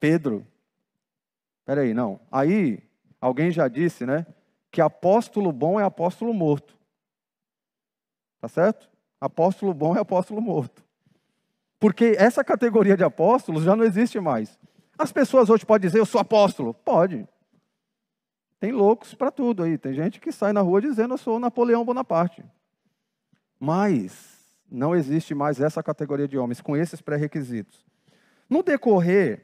Pedro. 0.00 0.46
Peraí, 1.64 1.92
não. 1.94 2.20
Aí, 2.30 2.82
alguém 3.20 3.50
já 3.50 3.68
disse, 3.68 4.06
né? 4.06 4.26
Que 4.70 4.80
apóstolo 4.80 5.52
bom 5.52 5.78
é 5.78 5.84
apóstolo 5.84 6.32
morto. 6.32 6.76
Tá 8.40 8.48
certo? 8.48 8.90
Apóstolo 9.20 9.72
bom 9.72 9.94
é 9.94 10.00
apóstolo 10.00 10.40
morto. 10.40 10.82
Porque 11.78 12.16
essa 12.18 12.42
categoria 12.42 12.96
de 12.96 13.04
apóstolos 13.04 13.64
já 13.64 13.76
não 13.76 13.84
existe 13.84 14.18
mais. 14.18 14.58
As 14.98 15.12
pessoas 15.12 15.50
hoje 15.50 15.66
podem 15.66 15.88
dizer, 15.88 15.98
eu 15.98 16.06
sou 16.06 16.20
apóstolo. 16.20 16.74
Pode. 16.74 17.28
Tem 18.58 18.72
loucos 18.72 19.14
para 19.14 19.30
tudo 19.30 19.62
aí. 19.64 19.76
Tem 19.76 19.92
gente 19.92 20.20
que 20.20 20.32
sai 20.32 20.52
na 20.52 20.60
rua 20.60 20.80
dizendo, 20.80 21.14
eu 21.14 21.18
sou 21.18 21.38
Napoleão 21.38 21.84
Bonaparte. 21.84 22.44
Mas 23.58 24.41
não 24.72 24.96
existe 24.96 25.34
mais 25.34 25.60
essa 25.60 25.82
categoria 25.82 26.26
de 26.26 26.38
homens 26.38 26.60
com 26.60 26.76
esses 26.76 27.00
pré-requisitos. 27.00 27.84
No 28.48 28.62
decorrer 28.62 29.42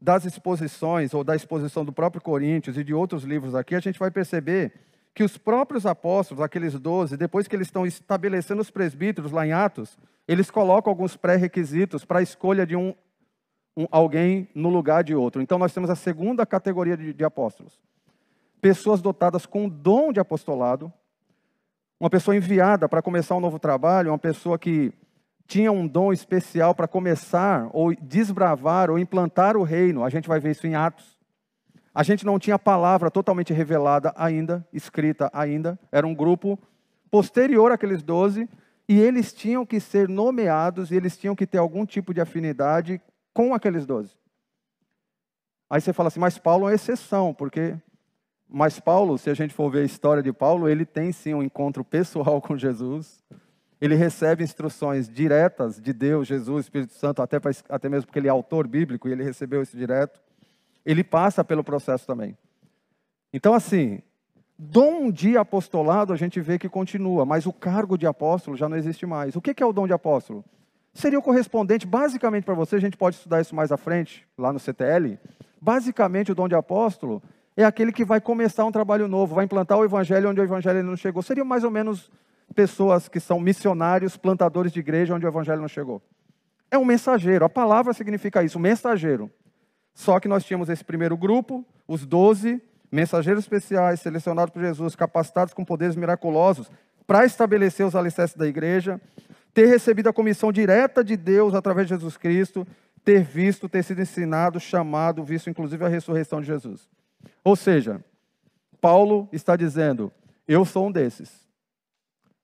das 0.00 0.24
exposições, 0.24 1.12
ou 1.12 1.24
da 1.24 1.34
exposição 1.34 1.84
do 1.84 1.92
próprio 1.92 2.22
Coríntios 2.22 2.78
e 2.78 2.84
de 2.84 2.94
outros 2.94 3.24
livros 3.24 3.54
aqui, 3.54 3.74
a 3.74 3.80
gente 3.80 3.98
vai 3.98 4.10
perceber 4.10 4.72
que 5.12 5.24
os 5.24 5.36
próprios 5.36 5.84
apóstolos, 5.84 6.42
aqueles 6.42 6.78
doze, 6.78 7.16
depois 7.16 7.48
que 7.48 7.56
eles 7.56 7.66
estão 7.66 7.84
estabelecendo 7.84 8.62
os 8.62 8.70
presbíteros 8.70 9.32
lá 9.32 9.44
em 9.44 9.52
Atos, 9.52 9.98
eles 10.28 10.50
colocam 10.50 10.92
alguns 10.92 11.16
pré-requisitos 11.16 12.04
para 12.04 12.20
a 12.20 12.22
escolha 12.22 12.64
de 12.64 12.76
um, 12.76 12.94
um, 13.76 13.86
alguém 13.90 14.48
no 14.54 14.68
lugar 14.68 15.02
de 15.02 15.16
outro. 15.16 15.42
Então, 15.42 15.58
nós 15.58 15.74
temos 15.74 15.90
a 15.90 15.96
segunda 15.96 16.46
categoria 16.46 16.96
de, 16.96 17.12
de 17.12 17.24
apóstolos: 17.24 17.80
pessoas 18.60 19.02
dotadas 19.02 19.44
com 19.44 19.68
dom 19.68 20.12
de 20.12 20.20
apostolado, 20.20 20.92
uma 22.00 22.08
pessoa 22.08 22.36
enviada 22.36 22.88
para 22.88 23.02
começar 23.02 23.34
um 23.34 23.40
novo 23.40 23.58
trabalho, 23.58 24.10
uma 24.10 24.18
pessoa 24.18 24.58
que 24.58 24.92
tinha 25.46 25.72
um 25.72 25.86
dom 25.86 26.12
especial 26.12 26.74
para 26.74 26.86
começar 26.86 27.68
ou 27.72 27.94
desbravar 27.94 28.90
ou 28.90 28.98
implantar 28.98 29.56
o 29.56 29.62
reino. 29.62 30.04
A 30.04 30.10
gente 30.10 30.28
vai 30.28 30.38
ver 30.38 30.50
isso 30.50 30.66
em 30.66 30.74
Atos. 30.74 31.18
A 31.94 32.02
gente 32.02 32.24
não 32.24 32.38
tinha 32.38 32.56
a 32.56 32.58
palavra 32.58 33.10
totalmente 33.10 33.52
revelada 33.52 34.12
ainda, 34.16 34.64
escrita 34.72 35.30
ainda. 35.32 35.78
Era 35.90 36.06
um 36.06 36.14
grupo 36.14 36.58
posterior 37.10 37.72
àqueles 37.72 38.02
doze 38.02 38.48
e 38.88 39.00
eles 39.00 39.32
tinham 39.32 39.66
que 39.66 39.80
ser 39.80 40.08
nomeados 40.08 40.90
e 40.90 40.94
eles 40.94 41.16
tinham 41.16 41.34
que 41.34 41.46
ter 41.46 41.58
algum 41.58 41.84
tipo 41.84 42.14
de 42.14 42.20
afinidade 42.20 43.00
com 43.34 43.52
aqueles 43.54 43.84
doze. 43.84 44.16
Aí 45.68 45.80
você 45.80 45.92
fala 45.92 46.08
assim, 46.08 46.20
mas 46.20 46.38
Paulo 46.38 46.68
é 46.68 46.74
exceção, 46.74 47.34
porque 47.34 47.76
mas 48.48 48.80
Paulo, 48.80 49.18
se 49.18 49.28
a 49.28 49.34
gente 49.34 49.52
for 49.52 49.70
ver 49.70 49.80
a 49.80 49.84
história 49.84 50.22
de 50.22 50.32
Paulo, 50.32 50.68
ele 50.68 50.86
tem 50.86 51.12
sim 51.12 51.34
um 51.34 51.42
encontro 51.42 51.84
pessoal 51.84 52.40
com 52.42 52.56
Jesus. 52.56 53.22
Ele 53.80 53.94
recebe 53.94 54.42
instruções 54.42 55.08
diretas 55.08 55.80
de 55.80 55.92
Deus, 55.92 56.26
Jesus, 56.26 56.64
Espírito 56.64 56.94
Santo, 56.94 57.22
até, 57.22 57.36
até 57.68 57.88
mesmo 57.88 58.06
porque 58.06 58.18
ele 58.18 58.26
é 58.26 58.30
autor 58.30 58.66
bíblico 58.66 59.08
e 59.08 59.12
ele 59.12 59.22
recebeu 59.22 59.62
isso 59.62 59.76
direto. 59.76 60.20
Ele 60.84 61.04
passa 61.04 61.44
pelo 61.44 61.62
processo 61.62 62.06
também. 62.06 62.36
Então, 63.32 63.52
assim, 63.52 64.00
dom 64.58 65.10
de 65.12 65.36
apostolado 65.36 66.12
a 66.12 66.16
gente 66.16 66.40
vê 66.40 66.58
que 66.58 66.68
continua, 66.68 67.24
mas 67.24 67.46
o 67.46 67.52
cargo 67.52 67.96
de 67.96 68.06
apóstolo 68.06 68.56
já 68.56 68.68
não 68.68 68.76
existe 68.76 69.06
mais. 69.06 69.36
O 69.36 69.40
que 69.40 69.62
é 69.62 69.66
o 69.66 69.72
dom 69.72 69.86
de 69.86 69.92
apóstolo? 69.92 70.44
Seria 70.92 71.18
o 71.18 71.22
correspondente, 71.22 71.86
basicamente 71.86 72.44
para 72.44 72.54
você, 72.54 72.76
a 72.76 72.80
gente 72.80 72.96
pode 72.96 73.16
estudar 73.16 73.40
isso 73.40 73.54
mais 73.54 73.70
à 73.70 73.76
frente, 73.76 74.26
lá 74.36 74.52
no 74.52 74.58
CTL. 74.58 75.18
Basicamente, 75.60 76.32
o 76.32 76.34
dom 76.34 76.48
de 76.48 76.56
apóstolo 76.56 77.22
é 77.60 77.64
aquele 77.64 77.90
que 77.90 78.04
vai 78.04 78.20
começar 78.20 78.64
um 78.64 78.70
trabalho 78.70 79.08
novo, 79.08 79.34
vai 79.34 79.44
implantar 79.44 79.76
o 79.76 79.84
evangelho 79.84 80.30
onde 80.30 80.40
o 80.40 80.44
evangelho 80.44 80.80
não 80.80 80.96
chegou. 80.96 81.24
Seriam 81.24 81.44
mais 81.44 81.64
ou 81.64 81.72
menos 81.72 82.08
pessoas 82.54 83.08
que 83.08 83.18
são 83.18 83.40
missionários, 83.40 84.16
plantadores 84.16 84.70
de 84.70 84.78
igreja 84.78 85.12
onde 85.12 85.26
o 85.26 85.28
evangelho 85.28 85.60
não 85.60 85.66
chegou. 85.66 86.00
É 86.70 86.78
um 86.78 86.84
mensageiro, 86.84 87.44
a 87.44 87.48
palavra 87.48 87.92
significa 87.92 88.44
isso, 88.44 88.60
mensageiro. 88.60 89.28
Só 89.92 90.20
que 90.20 90.28
nós 90.28 90.44
tínhamos 90.44 90.68
esse 90.68 90.84
primeiro 90.84 91.16
grupo, 91.16 91.66
os 91.88 92.06
doze 92.06 92.62
mensageiros 92.92 93.42
especiais, 93.42 94.00
selecionados 94.00 94.52
por 94.52 94.62
Jesus, 94.62 94.94
capacitados 94.94 95.52
com 95.52 95.64
poderes 95.64 95.96
miraculosos, 95.96 96.70
para 97.08 97.26
estabelecer 97.26 97.84
os 97.84 97.96
alicerces 97.96 98.36
da 98.36 98.46
igreja, 98.46 99.00
ter 99.52 99.66
recebido 99.66 100.08
a 100.08 100.12
comissão 100.12 100.52
direta 100.52 101.02
de 101.02 101.16
Deus 101.16 101.54
através 101.54 101.88
de 101.88 101.94
Jesus 101.94 102.16
Cristo, 102.16 102.64
ter 103.04 103.24
visto, 103.24 103.68
ter 103.68 103.82
sido 103.82 104.00
ensinado, 104.00 104.60
chamado, 104.60 105.24
visto 105.24 105.50
inclusive 105.50 105.84
a 105.84 105.88
ressurreição 105.88 106.40
de 106.40 106.46
Jesus. 106.46 106.88
Ou 107.44 107.56
seja, 107.56 108.04
Paulo 108.80 109.28
está 109.32 109.56
dizendo: 109.56 110.12
eu 110.46 110.64
sou 110.64 110.86
um 110.86 110.92
desses. 110.92 111.46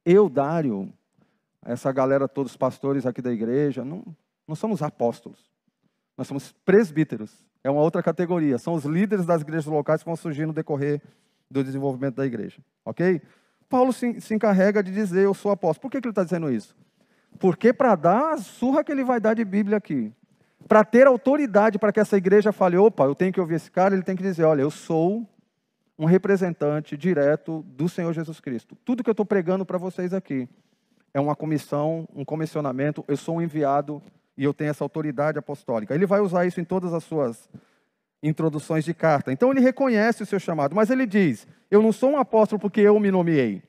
Eu, 0.04 0.28
Dário, 0.28 0.92
essa 1.64 1.90
galera, 1.90 2.28
todos 2.28 2.52
os 2.52 2.56
pastores 2.56 3.06
aqui 3.06 3.22
da 3.22 3.32
igreja, 3.32 3.84
não, 3.84 4.04
não 4.46 4.54
somos 4.54 4.82
apóstolos. 4.82 5.50
Nós 6.16 6.28
somos 6.28 6.52
presbíteros. 6.64 7.44
É 7.62 7.70
uma 7.70 7.80
outra 7.80 8.02
categoria. 8.02 8.58
São 8.58 8.74
os 8.74 8.84
líderes 8.84 9.24
das 9.24 9.40
igrejas 9.40 9.64
locais 9.64 10.02
que 10.02 10.06
vão 10.06 10.16
surgir 10.16 10.44
no 10.44 10.52
decorrer 10.52 11.00
do 11.50 11.64
desenvolvimento 11.64 12.16
da 12.16 12.26
igreja. 12.26 12.62
Ok? 12.84 13.22
Paulo 13.68 13.92
se, 13.92 14.20
se 14.20 14.34
encarrega 14.34 14.82
de 14.82 14.92
dizer: 14.92 15.24
Eu 15.24 15.32
sou 15.32 15.50
apóstolo. 15.50 15.82
Por 15.82 15.90
que, 15.90 16.00
que 16.00 16.06
ele 16.06 16.12
está 16.12 16.24
dizendo 16.24 16.50
isso? 16.50 16.76
Porque 17.38 17.72
para 17.72 17.96
dar 17.96 18.34
a 18.34 18.38
surra 18.38 18.84
que 18.84 18.92
ele 18.92 19.02
vai 19.02 19.18
dar 19.18 19.34
de 19.34 19.44
Bíblia 19.44 19.78
aqui, 19.78 20.12
para 20.68 20.84
ter 20.84 21.06
autoridade 21.06 21.78
para 21.78 21.92
que 21.92 22.00
essa 22.00 22.16
igreja 22.16 22.52
fale, 22.52 22.76
opa, 22.76 23.04
eu 23.04 23.14
tenho 23.14 23.32
que 23.32 23.40
ouvir 23.40 23.54
esse 23.54 23.70
cara, 23.70 23.94
ele 23.94 24.02
tem 24.02 24.16
que 24.16 24.22
dizer, 24.22 24.44
olha, 24.44 24.62
eu 24.62 24.70
sou 24.70 25.28
um 25.98 26.06
representante 26.06 26.96
direto 26.96 27.62
do 27.68 27.88
Senhor 27.88 28.12
Jesus 28.12 28.40
Cristo. 28.40 28.76
Tudo 28.84 29.02
que 29.02 29.10
eu 29.10 29.12
estou 29.12 29.26
pregando 29.26 29.64
para 29.64 29.78
vocês 29.78 30.12
aqui 30.12 30.48
é 31.12 31.20
uma 31.20 31.36
comissão, 31.36 32.08
um 32.14 32.24
comissionamento, 32.24 33.04
eu 33.06 33.16
sou 33.16 33.36
um 33.36 33.42
enviado 33.42 34.02
e 34.36 34.42
eu 34.42 34.52
tenho 34.52 34.70
essa 34.70 34.84
autoridade 34.84 35.38
apostólica. 35.38 35.94
Ele 35.94 36.06
vai 36.06 36.20
usar 36.20 36.44
isso 36.44 36.60
em 36.60 36.64
todas 36.64 36.92
as 36.92 37.04
suas 37.04 37.48
introduções 38.22 38.84
de 38.84 38.92
carta. 38.92 39.30
Então 39.30 39.50
ele 39.52 39.60
reconhece 39.60 40.22
o 40.22 40.26
seu 40.26 40.40
chamado, 40.40 40.74
mas 40.74 40.90
ele 40.90 41.06
diz: 41.06 41.46
Eu 41.70 41.80
não 41.80 41.92
sou 41.92 42.10
um 42.10 42.18
apóstolo 42.18 42.58
porque 42.58 42.80
eu 42.80 42.98
me 42.98 43.10
nomeei. 43.10 43.62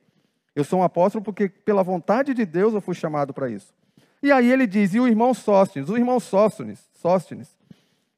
Eu 0.55 0.63
sou 0.63 0.79
um 0.79 0.83
apóstolo 0.83 1.23
porque, 1.23 1.49
pela 1.49 1.83
vontade 1.83 2.33
de 2.33 2.45
Deus, 2.45 2.73
eu 2.73 2.79
fui 2.79 2.95
chamado 2.95 3.33
para 3.33 3.49
isso. 3.49 3.73
E 4.21 4.31
aí 4.31 4.51
ele 4.51 4.65
diz, 4.65 4.93
e 4.93 4.99
o 4.99 5.07
irmão 5.07 5.33
Sóstenes, 5.33 5.89
o 5.89 5.97
irmão 5.97 6.19
Sóstenes, 6.19 6.79
Sóstenes, 6.95 7.49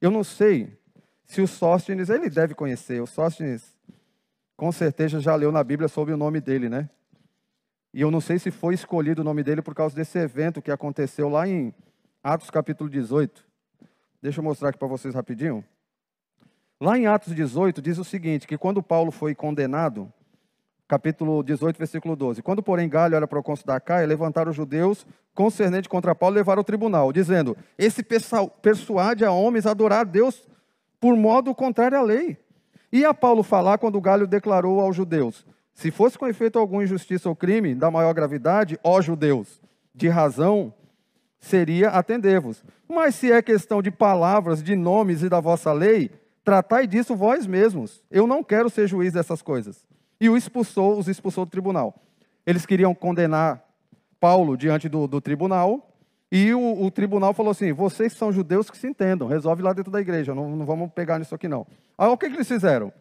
eu 0.01 0.11
não 0.11 0.23
sei 0.23 0.77
se 1.25 1.41
o 1.41 1.47
Sóstenes, 1.47 2.09
ele 2.09 2.29
deve 2.29 2.53
conhecer, 2.53 3.01
o 3.01 3.07
Sóstenes 3.07 3.75
com 4.55 4.71
certeza 4.71 5.19
já 5.19 5.35
leu 5.35 5.51
na 5.51 5.63
Bíblia 5.63 5.87
sobre 5.87 6.13
o 6.13 6.17
nome 6.17 6.39
dele, 6.41 6.69
né? 6.69 6.89
E 7.93 8.01
eu 8.01 8.09
não 8.09 8.21
sei 8.21 8.39
se 8.39 8.51
foi 8.51 8.73
escolhido 8.73 9.21
o 9.21 9.25
nome 9.25 9.43
dele 9.43 9.61
por 9.61 9.75
causa 9.75 9.95
desse 9.95 10.17
evento 10.17 10.61
que 10.61 10.71
aconteceu 10.71 11.29
lá 11.29 11.47
em 11.47 11.73
Atos 12.23 12.49
capítulo 12.49 12.89
18. 12.89 13.45
Deixa 14.21 14.39
eu 14.39 14.43
mostrar 14.43 14.69
aqui 14.69 14.79
para 14.79 14.87
vocês 14.87 15.13
rapidinho. 15.13 15.63
Lá 16.79 16.97
em 16.97 17.07
Atos 17.07 17.33
18 17.33 17.81
diz 17.81 17.97
o 17.97 18.03
seguinte, 18.03 18.47
que 18.47 18.57
quando 18.57 18.83
Paulo 18.83 19.11
foi 19.11 19.33
condenado, 19.33 20.11
capítulo 20.87 21.43
18, 21.43 21.77
versículo 21.77 22.15
12. 22.15 22.41
Quando, 22.41 22.63
porém, 22.63 22.87
Galho 22.87 23.15
era 23.15 23.27
procônsul 23.27 23.65
da 23.65 23.79
Caia, 23.79 24.07
levantaram 24.07 24.51
os 24.51 24.55
judeus 24.55 25.05
concernente 25.35 25.89
contra 25.89 26.15
Paulo 26.15 26.35
e 26.35 26.39
levaram 26.39 26.61
ao 26.61 26.63
tribunal, 26.63 27.11
dizendo: 27.11 27.57
Esse 27.77 28.03
persuade 28.61 29.25
a 29.25 29.31
homens 29.31 29.65
a 29.65 29.71
adorar 29.71 30.01
a 30.01 30.03
Deus 30.03 30.47
por 30.99 31.15
modo 31.15 31.53
contrário 31.53 31.97
à 31.97 32.01
lei. 32.01 32.37
E 32.91 33.03
a 33.03 33.13
Paulo 33.13 33.43
falar 33.43 33.77
quando 33.77 33.99
Galho 33.99 34.25
declarou 34.25 34.79
aos 34.79 34.95
judeus: 34.95 35.45
Se 35.73 35.91
fosse 35.91 36.17
com 36.17 36.27
efeito 36.27 36.57
algum 36.57 36.81
injustiça 36.81 37.27
ou 37.27 37.35
crime 37.35 37.75
da 37.75 37.91
maior 37.91 38.13
gravidade, 38.13 38.79
ó 38.83 39.01
judeus, 39.01 39.61
de 39.93 40.07
razão 40.07 40.73
seria 41.39 41.89
atender-vos. 41.89 42.63
Mas 42.87 43.15
se 43.15 43.31
é 43.31 43.41
questão 43.41 43.81
de 43.81 43.91
palavras, 43.91 44.63
de 44.63 44.75
nomes 44.75 45.21
e 45.21 45.29
da 45.29 45.39
vossa 45.39 45.71
lei, 45.73 46.09
tratai 46.43 46.87
disso 46.87 47.15
vós 47.15 47.45
mesmos. 47.45 48.01
Eu 48.09 48.25
não 48.25 48.41
quero 48.41 48.69
ser 48.69 48.87
juiz 48.87 49.13
dessas 49.13 49.41
coisas. 49.41 49.85
E 50.19 50.29
o 50.29 50.37
expulsou, 50.37 50.97
os 50.97 51.07
expulsou 51.07 51.45
do 51.45 51.51
tribunal. 51.51 51.95
Eles 52.45 52.65
queriam 52.65 52.95
condenar 52.95 53.63
Paulo 54.19 54.57
diante 54.57 54.89
do, 54.89 55.07
do 55.07 55.21
tribunal, 55.21 55.87
e 56.31 56.53
o, 56.53 56.83
o, 56.83 56.91
tribunal 56.91 57.33
falou 57.33 57.51
assim: 57.51 57.71
vocês 57.71 58.13
são 58.13 58.31
judeus 58.31 58.69
que 58.69 58.77
se 58.77 58.87
entendam, 58.87 59.27
resolve 59.27 59.61
lá 59.61 59.71
dentro 59.73 59.91
da 59.91 60.01
igreja, 60.01 60.35
não, 60.35 60.55
não 60.55 60.65
vamos 60.65 60.91
pegar 60.91 61.19
nisso 61.19 61.33
aqui 61.33 61.47
não. 61.47 61.65
Aí 61.97 62.07
o 62.09 62.17
que, 62.17 62.29
que 62.29 62.35
eles 62.35 62.47
fizeram? 62.47 62.91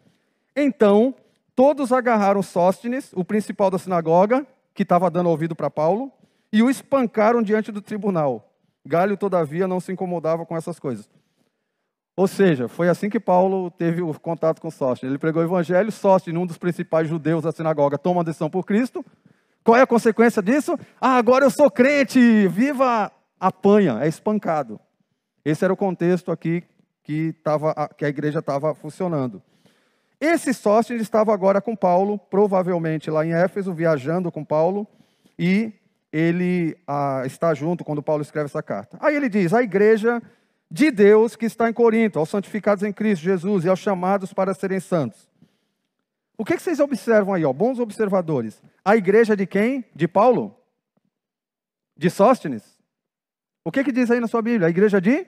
Então, 0.55 1.13
todos 1.55 1.91
agarraram 1.91 2.41
Sóstenes, 2.41 3.11
o 3.13 3.25
principal 3.25 3.69
da 3.69 3.77
sinagoga, 3.77 4.45
que 4.73 4.83
estava 4.83 5.09
dando 5.09 5.29
ouvido 5.29 5.55
para 5.55 5.69
Paulo, 5.69 6.11
e 6.51 6.63
o 6.63 6.69
espancaram 6.69 7.41
diante 7.41 7.71
do 7.71 7.81
tribunal. 7.81 8.53
Galho, 8.85 9.17
todavia, 9.17 9.67
não 9.67 9.81
se 9.81 9.91
incomodava 9.91 10.45
com 10.45 10.55
essas 10.55 10.79
coisas. 10.79 11.09
Ou 12.17 12.27
seja, 12.27 12.67
foi 12.67 12.89
assim 12.89 13.11
que 13.11 13.19
Paulo 13.19 13.69
teve 13.69 14.01
o 14.01 14.11
contato 14.19 14.59
com 14.59 14.71
Sóstenes. 14.71 15.11
Ele 15.11 15.19
pregou 15.19 15.39
o 15.39 15.45
evangelho, 15.45 15.91
Sóstenes, 15.91 16.41
um 16.41 16.47
dos 16.47 16.57
principais 16.57 17.07
judeus 17.07 17.43
da 17.43 17.51
sinagoga, 17.51 17.95
toma 17.95 18.21
a 18.21 18.23
decisão 18.23 18.49
por 18.49 18.65
Cristo. 18.65 19.05
Qual 19.63 19.77
é 19.77 19.83
a 19.83 19.87
consequência 19.87 20.41
disso? 20.41 20.75
Ah, 20.99 21.17
agora 21.17 21.45
eu 21.45 21.51
sou 21.51 21.69
crente, 21.69 22.47
viva 22.47 23.11
apanha, 23.39 23.99
é 24.01 24.07
espancado. 24.07 24.79
Esse 25.45 25.63
era 25.63 25.71
o 25.71 25.77
contexto 25.77 26.31
aqui 26.31 26.63
que, 27.03 27.33
tava, 27.43 27.87
que 27.95 28.03
a 28.03 28.09
igreja 28.09 28.39
estava 28.39 28.73
funcionando. 28.73 29.39
Esse 30.19 30.55
Sóstenes 30.55 31.03
estava 31.03 31.31
agora 31.31 31.61
com 31.61 31.75
Paulo, 31.75 32.17
provavelmente 32.17 33.11
lá 33.11 33.23
em 33.23 33.33
Éfeso, 33.33 33.75
viajando 33.75 34.31
com 34.31 34.43
Paulo, 34.43 34.87
e 35.37 35.71
ele 36.11 36.75
ah, 36.87 37.21
está 37.27 37.53
junto 37.53 37.85
quando 37.85 38.01
Paulo 38.01 38.23
escreve 38.23 38.45
essa 38.45 38.63
carta. 38.63 38.97
Aí 38.99 39.15
ele 39.15 39.29
diz: 39.29 39.53
a 39.53 39.61
igreja 39.61 40.19
de 40.69 40.91
Deus 40.91 41.35
que 41.35 41.45
está 41.45 41.69
em 41.69 41.73
Corinto, 41.73 42.19
aos 42.19 42.29
santificados 42.29 42.83
em 42.83 42.91
Cristo 42.91 43.23
Jesus 43.23 43.65
e 43.65 43.69
aos 43.69 43.79
chamados 43.79 44.33
para 44.33 44.53
serem 44.53 44.79
santos. 44.79 45.27
O 46.37 46.45
que, 46.45 46.55
que 46.55 46.61
vocês 46.61 46.79
observam 46.79 47.33
aí, 47.33 47.43
ó, 47.43 47.51
bons 47.51 47.79
observadores? 47.79 48.61
A 48.85 48.95
igreja 48.95 49.35
de 49.35 49.47
quem? 49.47 49.83
De 49.95 50.07
Paulo? 50.07 50.55
De 51.95 52.09
Sóstenes? 52.09 52.77
O 53.63 53.71
que, 53.71 53.83
que 53.83 53.91
diz 53.91 54.11
aí 54.11 54.19
na 54.19 54.27
sua 54.27 54.41
Bíblia? 54.41 54.67
A 54.67 54.69
igreja 54.69 55.01
de? 55.01 55.25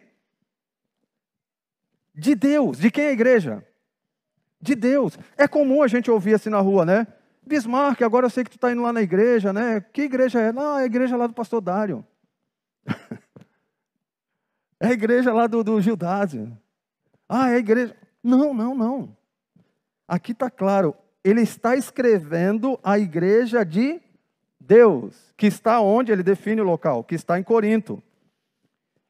De 2.13 2.35
Deus. 2.35 2.77
De 2.77 2.91
quem 2.91 3.05
é 3.05 3.09
a 3.09 3.13
igreja? 3.13 3.65
De 4.61 4.75
Deus. 4.75 5.17
É 5.35 5.47
comum 5.47 5.81
a 5.81 5.87
gente 5.87 6.11
ouvir 6.11 6.35
assim 6.35 6.49
na 6.49 6.59
rua, 6.59 6.85
né? 6.85 7.07
Bismarck, 7.45 8.03
agora 8.03 8.27
eu 8.27 8.29
sei 8.29 8.43
que 8.43 8.51
tu 8.51 8.57
está 8.57 8.71
indo 8.71 8.83
lá 8.83 8.93
na 8.93 9.01
igreja, 9.01 9.51
né? 9.51 9.81
Que 9.81 10.03
igreja 10.03 10.39
é? 10.39 10.51
Não, 10.51 10.77
é 10.77 10.83
a 10.83 10.85
igreja 10.85 11.17
lá 11.17 11.25
do 11.25 11.33
pastor 11.33 11.59
Dário. 11.59 12.05
é 14.79 14.87
a 14.87 14.91
igreja 14.91 15.33
lá 15.33 15.47
do, 15.47 15.63
do 15.63 15.81
Gildásio. 15.81 16.57
Ah, 17.27 17.49
é 17.51 17.55
a 17.55 17.59
igreja. 17.59 17.95
Não, 18.23 18.53
não, 18.53 18.75
não. 18.75 19.15
Aqui 20.07 20.31
está 20.31 20.49
claro. 20.49 20.95
Ele 21.23 21.41
está 21.41 21.75
escrevendo 21.75 22.79
a 22.83 22.97
igreja 22.97 23.63
de 23.65 24.01
Deus, 24.59 25.33
que 25.35 25.47
está 25.47 25.81
onde 25.81 26.11
ele 26.11 26.23
define 26.23 26.61
o 26.61 26.65
local, 26.65 27.03
que 27.03 27.15
está 27.15 27.39
em 27.39 27.43
Corinto 27.43 28.01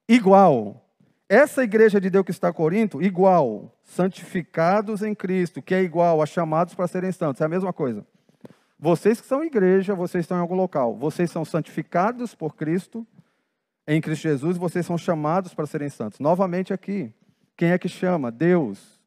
igual. 0.10 0.84
Essa 1.30 1.64
igreja 1.64 2.02
de 2.02 2.10
Deus 2.10 2.26
que 2.26 2.32
está 2.32 2.50
em 2.50 2.54
Corinto, 2.54 3.02
igual. 3.02 3.72
Santificados 3.84 5.04
em 5.04 5.14
Cristo, 5.14 5.62
que 5.62 5.76
é 5.76 5.84
igual 5.84 6.22
a 6.22 6.26
chamados 6.26 6.74
para 6.74 6.88
serem 6.88 7.12
santos. 7.12 7.42
É 7.42 7.46
a 7.46 7.50
mesma 7.50 7.72
coisa. 7.72 8.04
Vocês 8.80 9.22
que 9.22 9.28
são 9.28 9.44
igreja, 9.44 9.94
vocês 9.94 10.24
estão 10.24 10.38
em 10.38 10.42
algum 10.42 10.56
local. 10.56 10.96
Vocês 10.96 11.30
são 11.30 11.46
santificados 11.46 12.34
por 12.34 12.56
Cristo, 12.56 13.06
em 13.92 14.00
Cristo 14.00 14.22
Jesus, 14.22 14.56
vocês 14.56 14.86
são 14.86 15.00
chamados 15.00 15.52
para 15.52 15.66
serem 15.66 15.90
santos. 15.90 16.20
Novamente 16.20 16.72
aqui, 16.72 17.12
quem 17.58 17.72
é 17.72 17.78
que 17.80 17.90
chama? 17.90 18.32
Deus. 18.32 19.02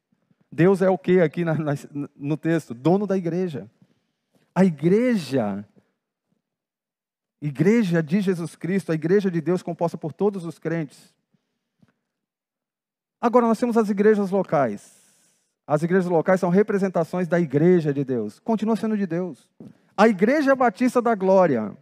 Deus 0.51 0.81
é 0.81 0.89
o 0.89 0.97
que 0.97 1.21
aqui 1.21 1.45
na, 1.45 1.53
na, 1.55 1.73
no 2.13 2.35
texto? 2.35 2.73
Dono 2.73 3.07
da 3.07 3.17
igreja. 3.17 3.71
A 4.53 4.65
igreja 4.65 5.65
igreja 7.41 8.03
de 8.03 8.19
Jesus 8.21 8.55
Cristo, 8.55 8.91
a 8.91 8.95
igreja 8.95 9.31
de 9.31 9.39
Deus 9.39 9.63
composta 9.63 9.97
por 9.97 10.11
todos 10.11 10.45
os 10.45 10.59
crentes. 10.59 11.13
Agora, 13.21 13.47
nós 13.47 13.59
temos 13.59 13.77
as 13.77 13.89
igrejas 13.89 14.31
locais. 14.31 15.01
As 15.65 15.81
igrejas 15.81 16.09
locais 16.09 16.41
são 16.41 16.49
representações 16.49 17.27
da 17.27 17.39
igreja 17.39 17.93
de 17.93 18.03
Deus. 18.03 18.37
Continua 18.39 18.75
sendo 18.75 18.97
de 18.97 19.07
Deus. 19.07 19.49
A 19.95 20.09
Igreja 20.09 20.53
Batista 20.55 21.01
da 21.01 21.15
Glória 21.15 21.75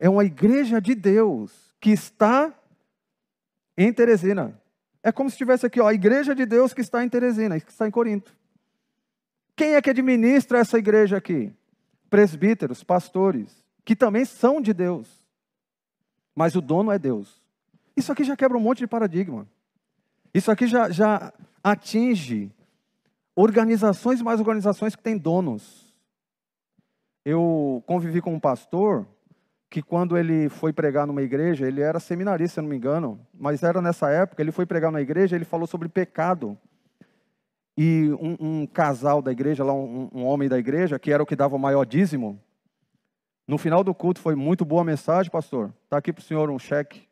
é 0.00 0.08
uma 0.08 0.24
igreja 0.24 0.80
de 0.80 0.96
Deus 0.96 1.63
que 1.84 1.90
está 1.90 2.50
em 3.76 3.92
Teresina. 3.92 4.58
É 5.02 5.12
como 5.12 5.28
se 5.28 5.34
estivesse 5.34 5.66
aqui, 5.66 5.78
ó, 5.82 5.86
a 5.86 5.92
igreja 5.92 6.34
de 6.34 6.46
Deus 6.46 6.72
que 6.72 6.80
está 6.80 7.04
em 7.04 7.10
Teresina, 7.10 7.60
que 7.60 7.70
está 7.70 7.86
em 7.86 7.90
Corinto. 7.90 8.34
Quem 9.54 9.74
é 9.74 9.82
que 9.82 9.90
administra 9.90 10.60
essa 10.60 10.78
igreja 10.78 11.18
aqui? 11.18 11.52
Presbíteros, 12.08 12.82
pastores 12.82 13.62
que 13.84 13.94
também 13.94 14.24
são 14.24 14.62
de 14.62 14.72
Deus, 14.72 15.28
mas 16.34 16.56
o 16.56 16.62
dono 16.62 16.90
é 16.90 16.98
Deus. 16.98 17.42
Isso 17.94 18.10
aqui 18.10 18.24
já 18.24 18.34
quebra 18.34 18.56
um 18.56 18.62
monte 18.62 18.78
de 18.78 18.86
paradigma. 18.86 19.46
Isso 20.32 20.50
aqui 20.50 20.66
já, 20.66 20.88
já 20.88 21.34
atinge 21.62 22.50
organizações 23.36 24.22
mais 24.22 24.40
organizações 24.40 24.96
que 24.96 25.02
têm 25.02 25.18
donos. 25.18 25.94
Eu 27.26 27.84
convivi 27.86 28.22
com 28.22 28.32
um 28.32 28.40
pastor 28.40 29.06
que 29.74 29.82
quando 29.82 30.16
ele 30.16 30.48
foi 30.48 30.72
pregar 30.72 31.04
numa 31.04 31.20
igreja, 31.20 31.66
ele 31.66 31.80
era 31.80 31.98
seminarista, 31.98 32.54
se 32.54 32.60
não 32.60 32.68
me 32.68 32.76
engano, 32.76 33.18
mas 33.36 33.60
era 33.64 33.82
nessa 33.82 34.08
época, 34.08 34.40
ele 34.40 34.52
foi 34.52 34.64
pregar 34.64 34.92
na 34.92 35.00
igreja, 35.00 35.34
ele 35.34 35.44
falou 35.44 35.66
sobre 35.66 35.88
pecado. 35.88 36.56
E 37.76 38.08
um, 38.20 38.36
um 38.38 38.66
casal 38.68 39.20
da 39.20 39.32
igreja, 39.32 39.64
lá 39.64 39.74
um, 39.74 40.08
um 40.14 40.24
homem 40.26 40.48
da 40.48 40.56
igreja, 40.60 40.96
que 40.96 41.10
era 41.10 41.20
o 41.20 41.26
que 41.26 41.34
dava 41.34 41.56
o 41.56 41.58
maior 41.58 41.84
dízimo, 41.84 42.40
no 43.48 43.58
final 43.58 43.82
do 43.82 43.92
culto 43.92 44.20
foi 44.20 44.36
muito 44.36 44.64
boa 44.64 44.84
mensagem, 44.84 45.28
pastor. 45.28 45.74
Está 45.82 45.96
aqui 45.96 46.12
para 46.12 46.20
o 46.20 46.24
senhor 46.24 46.48
um 46.50 46.58
cheque. 46.58 47.08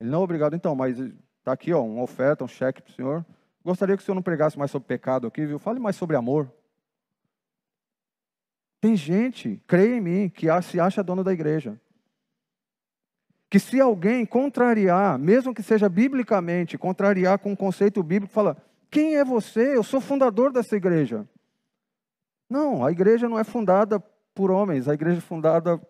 Ele, 0.00 0.08
não, 0.08 0.22
obrigado 0.22 0.56
então, 0.56 0.74
mas 0.74 0.98
está 0.98 1.52
aqui 1.52 1.74
ó, 1.74 1.84
uma 1.84 2.04
oferta, 2.04 2.42
um 2.42 2.48
cheque 2.48 2.80
para 2.80 2.90
o 2.90 2.94
senhor. 2.94 3.26
Gostaria 3.62 3.98
que 3.98 4.02
o 4.02 4.06
senhor 4.06 4.14
não 4.14 4.22
pregasse 4.22 4.58
mais 4.58 4.70
sobre 4.70 4.88
pecado 4.88 5.26
aqui, 5.26 5.44
viu? 5.44 5.58
Fale 5.58 5.78
mais 5.78 5.94
sobre 5.94 6.16
amor. 6.16 6.50
Tem 8.82 8.96
gente, 8.96 9.62
creia 9.64 9.94
em 9.94 10.00
mim, 10.00 10.28
que 10.28 10.48
se 10.60 10.80
acha 10.80 11.04
dono 11.04 11.22
da 11.22 11.32
igreja. 11.32 11.80
Que 13.48 13.60
se 13.60 13.80
alguém 13.80 14.26
contrariar, 14.26 15.16
mesmo 15.20 15.54
que 15.54 15.62
seja 15.62 15.88
biblicamente, 15.88 16.76
contrariar 16.76 17.38
com 17.38 17.52
um 17.52 17.56
conceito 17.56 18.02
bíblico, 18.02 18.34
fala: 18.34 18.56
quem 18.90 19.14
é 19.14 19.24
você? 19.24 19.76
Eu 19.76 19.84
sou 19.84 20.00
fundador 20.00 20.52
dessa 20.52 20.74
igreja. 20.74 21.24
Não, 22.50 22.84
a 22.84 22.90
igreja 22.90 23.28
não 23.28 23.38
é 23.38 23.44
fundada 23.44 24.00
por 24.34 24.50
homens, 24.50 24.88
a 24.88 24.94
igreja 24.94 25.18
é 25.18 25.20
fundada 25.20 25.80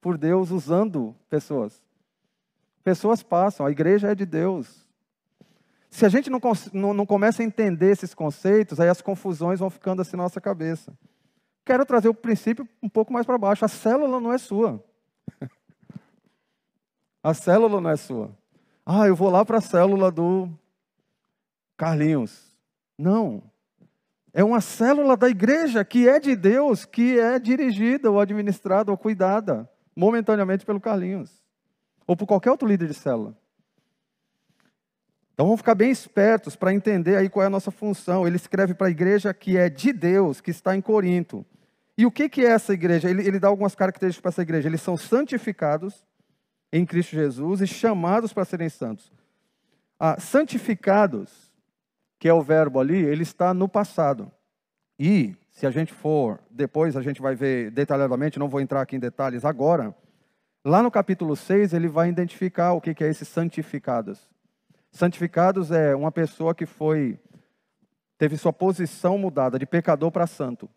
por 0.00 0.16
Deus 0.16 0.50
usando 0.50 1.14
pessoas. 1.28 1.82
Pessoas 2.82 3.22
passam, 3.22 3.66
a 3.66 3.70
igreja 3.70 4.10
é 4.10 4.14
de 4.14 4.24
Deus. 4.24 4.88
Se 5.90 6.06
a 6.06 6.08
gente 6.08 6.30
não, 6.30 6.40
não, 6.72 6.94
não 6.94 7.04
começa 7.04 7.42
a 7.42 7.44
entender 7.44 7.90
esses 7.90 8.14
conceitos, 8.14 8.80
aí 8.80 8.88
as 8.88 9.02
confusões 9.02 9.60
vão 9.60 9.68
ficando 9.68 10.00
assim 10.00 10.16
na 10.16 10.22
nossa 10.22 10.40
cabeça. 10.40 10.96
Quero 11.68 11.84
trazer 11.84 12.08
o 12.08 12.14
princípio 12.14 12.66
um 12.82 12.88
pouco 12.88 13.12
mais 13.12 13.26
para 13.26 13.36
baixo. 13.36 13.62
A 13.62 13.68
célula 13.68 14.18
não 14.18 14.32
é 14.32 14.38
sua. 14.38 14.82
A 17.22 17.34
célula 17.34 17.78
não 17.78 17.90
é 17.90 17.96
sua. 17.96 18.34
Ah, 18.86 19.06
eu 19.06 19.14
vou 19.14 19.28
lá 19.28 19.44
para 19.44 19.58
a 19.58 19.60
célula 19.60 20.10
do 20.10 20.48
Carlinhos. 21.76 22.56
Não. 22.96 23.42
É 24.32 24.42
uma 24.42 24.62
célula 24.62 25.14
da 25.14 25.28
igreja 25.28 25.84
que 25.84 26.08
é 26.08 26.18
de 26.18 26.34
Deus, 26.34 26.86
que 26.86 27.20
é 27.20 27.38
dirigida 27.38 28.10
ou 28.10 28.18
administrada 28.18 28.90
ou 28.90 28.96
cuidada 28.96 29.70
momentaneamente 29.94 30.64
pelo 30.64 30.80
Carlinhos 30.80 31.30
ou 32.06 32.16
por 32.16 32.26
qualquer 32.26 32.50
outro 32.50 32.66
líder 32.66 32.88
de 32.88 32.94
célula. 32.94 33.36
Então 35.34 35.44
vamos 35.44 35.60
ficar 35.60 35.74
bem 35.74 35.90
espertos 35.90 36.56
para 36.56 36.72
entender 36.72 37.16
aí 37.16 37.28
qual 37.28 37.42
é 37.42 37.46
a 37.46 37.50
nossa 37.50 37.70
função. 37.70 38.26
Ele 38.26 38.36
escreve 38.36 38.72
para 38.72 38.86
a 38.86 38.90
igreja 38.90 39.34
que 39.34 39.58
é 39.58 39.68
de 39.68 39.92
Deus, 39.92 40.40
que 40.40 40.50
está 40.50 40.74
em 40.74 40.80
Corinto. 40.80 41.44
E 41.98 42.06
o 42.06 42.12
que, 42.12 42.28
que 42.28 42.46
é 42.46 42.50
essa 42.52 42.72
igreja? 42.72 43.10
Ele, 43.10 43.26
ele 43.26 43.40
dá 43.40 43.48
algumas 43.48 43.74
características 43.74 44.22
para 44.22 44.28
essa 44.28 44.42
igreja. 44.42 44.68
Eles 44.68 44.80
são 44.80 44.96
santificados 44.96 46.06
em 46.72 46.86
Cristo 46.86 47.10
Jesus 47.10 47.60
e 47.60 47.66
chamados 47.66 48.32
para 48.32 48.44
serem 48.44 48.68
santos. 48.68 49.12
Ah, 49.98 50.20
santificados, 50.20 51.52
que 52.16 52.28
é 52.28 52.32
o 52.32 52.40
verbo 52.40 52.78
ali, 52.78 52.98
ele 52.98 53.24
está 53.24 53.52
no 53.52 53.68
passado. 53.68 54.30
E, 54.96 55.34
se 55.50 55.66
a 55.66 55.72
gente 55.72 55.92
for, 55.92 56.38
depois 56.48 56.96
a 56.96 57.02
gente 57.02 57.20
vai 57.20 57.34
ver 57.34 57.72
detalhadamente, 57.72 58.38
não 58.38 58.48
vou 58.48 58.60
entrar 58.60 58.80
aqui 58.80 58.94
em 58.94 59.00
detalhes 59.00 59.44
agora, 59.44 59.92
lá 60.64 60.84
no 60.84 60.92
capítulo 60.92 61.34
6 61.34 61.72
ele 61.72 61.88
vai 61.88 62.08
identificar 62.08 62.74
o 62.74 62.80
que, 62.80 62.94
que 62.94 63.02
é 63.02 63.08
esses 63.08 63.26
santificados. 63.26 64.28
Santificados 64.92 65.72
é 65.72 65.96
uma 65.96 66.12
pessoa 66.12 66.54
que 66.54 66.64
foi, 66.64 67.18
teve 68.16 68.36
sua 68.36 68.52
posição 68.52 69.18
mudada 69.18 69.58
de 69.58 69.66
pecador 69.66 70.12
para 70.12 70.28
santo. 70.28 70.70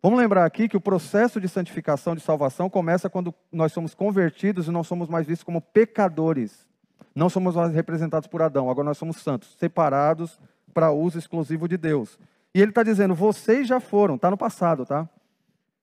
Vamos 0.00 0.18
lembrar 0.18 0.44
aqui 0.44 0.68
que 0.68 0.76
o 0.76 0.80
processo 0.80 1.40
de 1.40 1.48
santificação, 1.48 2.14
de 2.14 2.20
salvação, 2.20 2.70
começa 2.70 3.10
quando 3.10 3.34
nós 3.50 3.72
somos 3.72 3.94
convertidos 3.94 4.68
e 4.68 4.70
não 4.70 4.84
somos 4.84 5.08
mais 5.08 5.26
vistos 5.26 5.42
como 5.44 5.60
pecadores. 5.60 6.66
Não 7.14 7.28
somos 7.28 7.56
mais 7.56 7.72
representados 7.72 8.28
por 8.28 8.40
Adão, 8.40 8.70
agora 8.70 8.86
nós 8.86 8.98
somos 8.98 9.16
santos, 9.16 9.56
separados 9.58 10.38
para 10.72 10.92
uso 10.92 11.18
exclusivo 11.18 11.66
de 11.66 11.76
Deus. 11.76 12.16
E 12.54 12.60
ele 12.60 12.70
está 12.70 12.84
dizendo: 12.84 13.14
vocês 13.14 13.66
já 13.66 13.80
foram, 13.80 14.14
está 14.14 14.30
no 14.30 14.36
passado, 14.36 14.86
tá? 14.86 15.08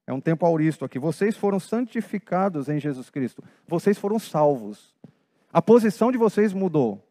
É 0.07 0.13
um 0.13 0.21
tempo 0.21 0.45
auristo 0.45 0.85
aqui. 0.85 0.97
Vocês 0.99 1.35
foram 1.35 1.59
santificados 1.59 2.69
em 2.69 2.79
Jesus 2.79 3.09
Cristo. 3.09 3.43
Vocês 3.67 3.97
foram 3.97 4.19
salvos. 4.19 4.95
A 5.51 5.61
posição 5.61 6.11
de 6.11 6.17
vocês 6.17 6.53
mudou. 6.53 7.03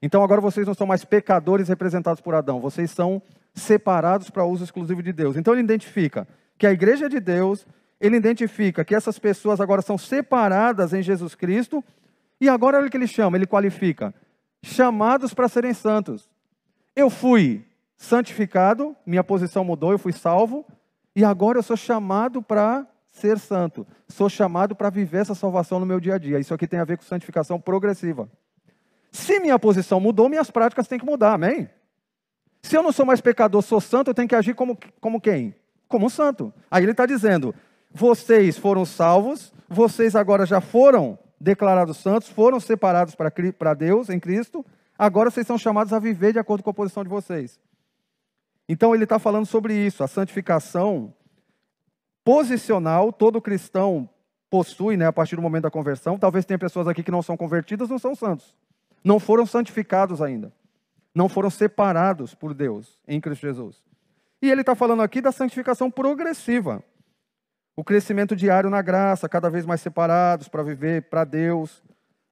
Então 0.00 0.22
agora 0.22 0.40
vocês 0.40 0.66
não 0.66 0.74
são 0.74 0.86
mais 0.86 1.04
pecadores 1.04 1.68
representados 1.68 2.20
por 2.20 2.34
Adão, 2.34 2.60
vocês 2.60 2.90
são 2.90 3.22
separados 3.54 4.30
para 4.30 4.44
uso 4.44 4.64
exclusivo 4.64 5.02
de 5.02 5.12
Deus. 5.12 5.36
Então 5.36 5.54
ele 5.54 5.62
identifica 5.62 6.28
que 6.58 6.66
a 6.66 6.72
igreja 6.72 7.06
é 7.06 7.08
de 7.08 7.20
Deus, 7.20 7.66
ele 8.00 8.16
identifica 8.16 8.84
que 8.84 8.94
essas 8.94 9.18
pessoas 9.18 9.60
agora 9.60 9.82
são 9.82 9.96
separadas 9.96 10.92
em 10.92 11.02
Jesus 11.02 11.34
Cristo, 11.34 11.82
e 12.40 12.48
agora 12.48 12.78
olha 12.78 12.86
o 12.86 12.90
que 12.90 12.96
ele 12.96 13.06
chama, 13.06 13.36
ele 13.36 13.46
qualifica: 13.46 14.14
chamados 14.62 15.32
para 15.32 15.48
serem 15.48 15.72
santos. 15.72 16.28
Eu 16.94 17.08
fui 17.08 17.64
santificado, 17.96 18.94
minha 19.06 19.24
posição 19.24 19.64
mudou, 19.64 19.92
eu 19.92 19.98
fui 19.98 20.12
salvo, 20.12 20.66
e 21.14 21.24
agora 21.24 21.58
eu 21.58 21.62
sou 21.62 21.76
chamado 21.76 22.42
para 22.42 22.86
ser 23.10 23.38
santo. 23.38 23.86
Sou 24.08 24.28
chamado 24.28 24.76
para 24.76 24.90
viver 24.90 25.18
essa 25.18 25.34
salvação 25.34 25.80
no 25.80 25.86
meu 25.86 25.98
dia 25.98 26.14
a 26.14 26.18
dia. 26.18 26.38
Isso 26.38 26.52
aqui 26.52 26.66
tem 26.66 26.78
a 26.78 26.84
ver 26.84 26.98
com 26.98 27.04
santificação 27.04 27.58
progressiva. 27.58 28.28
Se 29.16 29.40
minha 29.40 29.58
posição 29.58 29.98
mudou, 29.98 30.28
minhas 30.28 30.50
práticas 30.50 30.86
têm 30.86 30.98
que 30.98 31.06
mudar, 31.06 31.32
amém? 31.32 31.70
Se 32.60 32.76
eu 32.76 32.82
não 32.82 32.92
sou 32.92 33.06
mais 33.06 33.18
pecador, 33.18 33.62
sou 33.62 33.80
santo, 33.80 34.10
eu 34.10 34.14
tenho 34.14 34.28
que 34.28 34.34
agir 34.34 34.54
como, 34.54 34.78
como 35.00 35.18
quem? 35.18 35.54
Como 35.88 36.04
um 36.04 36.10
santo. 36.10 36.52
Aí 36.70 36.84
ele 36.84 36.90
está 36.90 37.06
dizendo: 37.06 37.54
vocês 37.90 38.58
foram 38.58 38.84
salvos, 38.84 39.54
vocês 39.70 40.14
agora 40.14 40.44
já 40.44 40.60
foram 40.60 41.18
declarados 41.40 41.96
santos, 41.96 42.28
foram 42.28 42.60
separados 42.60 43.14
para 43.14 43.72
Deus 43.72 44.10
em 44.10 44.20
Cristo, 44.20 44.62
agora 44.98 45.30
vocês 45.30 45.46
são 45.46 45.56
chamados 45.56 45.94
a 45.94 45.98
viver 45.98 46.34
de 46.34 46.38
acordo 46.38 46.62
com 46.62 46.68
a 46.68 46.74
posição 46.74 47.02
de 47.02 47.08
vocês. 47.08 47.58
Então 48.68 48.94
ele 48.94 49.04
está 49.04 49.18
falando 49.18 49.46
sobre 49.46 49.72
isso, 49.74 50.04
a 50.04 50.08
santificação 50.08 51.14
posicional, 52.22 53.10
todo 53.10 53.40
cristão 53.40 54.06
possui 54.50 54.98
né, 54.98 55.06
a 55.06 55.12
partir 55.12 55.36
do 55.36 55.42
momento 55.42 55.62
da 55.62 55.70
conversão. 55.70 56.18
Talvez 56.18 56.44
tenha 56.44 56.58
pessoas 56.58 56.86
aqui 56.86 57.02
que 57.02 57.10
não 57.10 57.22
são 57.22 57.34
convertidas, 57.34 57.88
não 57.88 57.98
são 57.98 58.14
santos. 58.14 58.54
Não 59.06 59.20
foram 59.20 59.46
santificados 59.46 60.20
ainda 60.20 60.52
não 61.16 61.30
foram 61.30 61.48
separados 61.48 62.34
por 62.34 62.52
Deus 62.52 63.00
em 63.08 63.18
Cristo 63.18 63.46
Jesus. 63.46 63.82
E 64.42 64.50
ele 64.50 64.60
está 64.60 64.74
falando 64.74 65.00
aqui 65.00 65.22
da 65.22 65.32
santificação 65.32 65.90
progressiva. 65.90 66.84
O 67.74 67.82
crescimento 67.82 68.36
diário 68.36 68.68
na 68.68 68.82
graça, 68.82 69.26
cada 69.26 69.48
vez 69.48 69.64
mais 69.64 69.80
separados 69.80 70.46
para 70.46 70.62
viver 70.62 71.08
para 71.08 71.24
Deus. 71.24 71.82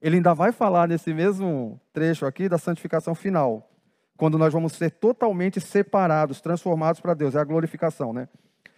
Ele 0.03 0.17
ainda 0.17 0.35
vai 0.35 0.53
falar 0.53 0.87
nesse 0.87 1.15
mesmo 1.15 1.81
trecho 1.95 2.27
aqui 2.27 2.47
da 2.47 2.59
santificação 2.59 3.15
final, 3.15 3.71
quando 4.19 4.37
nós 4.37 4.53
vamos 4.53 4.75
ser 4.75 4.91
totalmente 4.91 5.63
separados, 5.63 6.43
transformados 6.43 7.01
para 7.01 7.15
Deus. 7.15 7.35
É 7.35 7.39
a 7.39 7.45
glorificação, 7.45 8.13
né? 8.13 8.29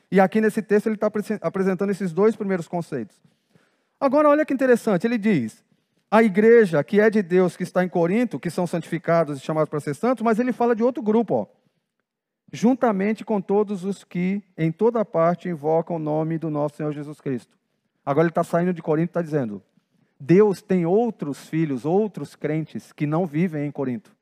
E 0.09 0.21
aqui 0.21 0.41
nesse 0.41 0.63
texto 0.63 0.87
ele 0.87 0.95
está 0.95 1.11
apresentando 1.43 1.91
esses 1.91 2.13
dois 2.13 2.37
primeiros 2.37 2.69
conceitos. 2.69 3.21
Agora, 3.99 4.29
olha 4.29 4.47
que 4.47 4.55
interessante, 4.55 5.05
ele 5.05 5.19
diz: 5.19 5.65
a 6.11 6.23
igreja 6.23 6.83
que 6.85 7.01
é 7.01 7.11
de 7.11 7.23
Deus, 7.23 7.57
que 7.57 7.63
está 7.63 7.85
em 7.85 7.89
Corinto, 7.89 8.39
que 8.39 8.51
são 8.51 8.67
santificados 8.67 9.39
e 9.39 9.41
chamados 9.41 9.69
para 9.69 9.81
ser 9.81 9.95
santos, 9.95 10.23
mas 10.23 10.39
ele 10.39 10.53
fala 10.53 10.75
de 10.75 10.83
outro 10.83 11.03
grupo, 11.03 11.35
ó. 11.35 11.47
Juntamente 12.53 13.25
com 13.25 13.41
todos 13.41 13.85
os 13.85 14.05
que 14.05 14.41
em 14.57 14.71
toda 14.71 15.05
parte 15.05 15.49
invocam 15.49 15.97
o 15.97 15.99
nome 15.99 16.39
do 16.39 16.49
nosso 16.49 16.77
Senhor 16.77 16.93
Jesus 16.93 17.21
Cristo. 17.21 17.57
Agora 18.05 18.25
ele 18.25 18.31
está 18.31 18.45
saindo 18.45 18.73
de 18.73 18.81
Corinto 18.81 19.09
e 19.09 19.11
está 19.11 19.21
dizendo: 19.21 19.61
Deus 20.19 20.63
tem 20.63 20.87
outros 20.87 21.49
filhos, 21.49 21.85
outros 21.85 22.37
crentes 22.37 22.93
que 22.93 23.05
não 23.05 23.27
vivem 23.27 23.67
em 23.67 23.73
Corinto, 23.73 24.15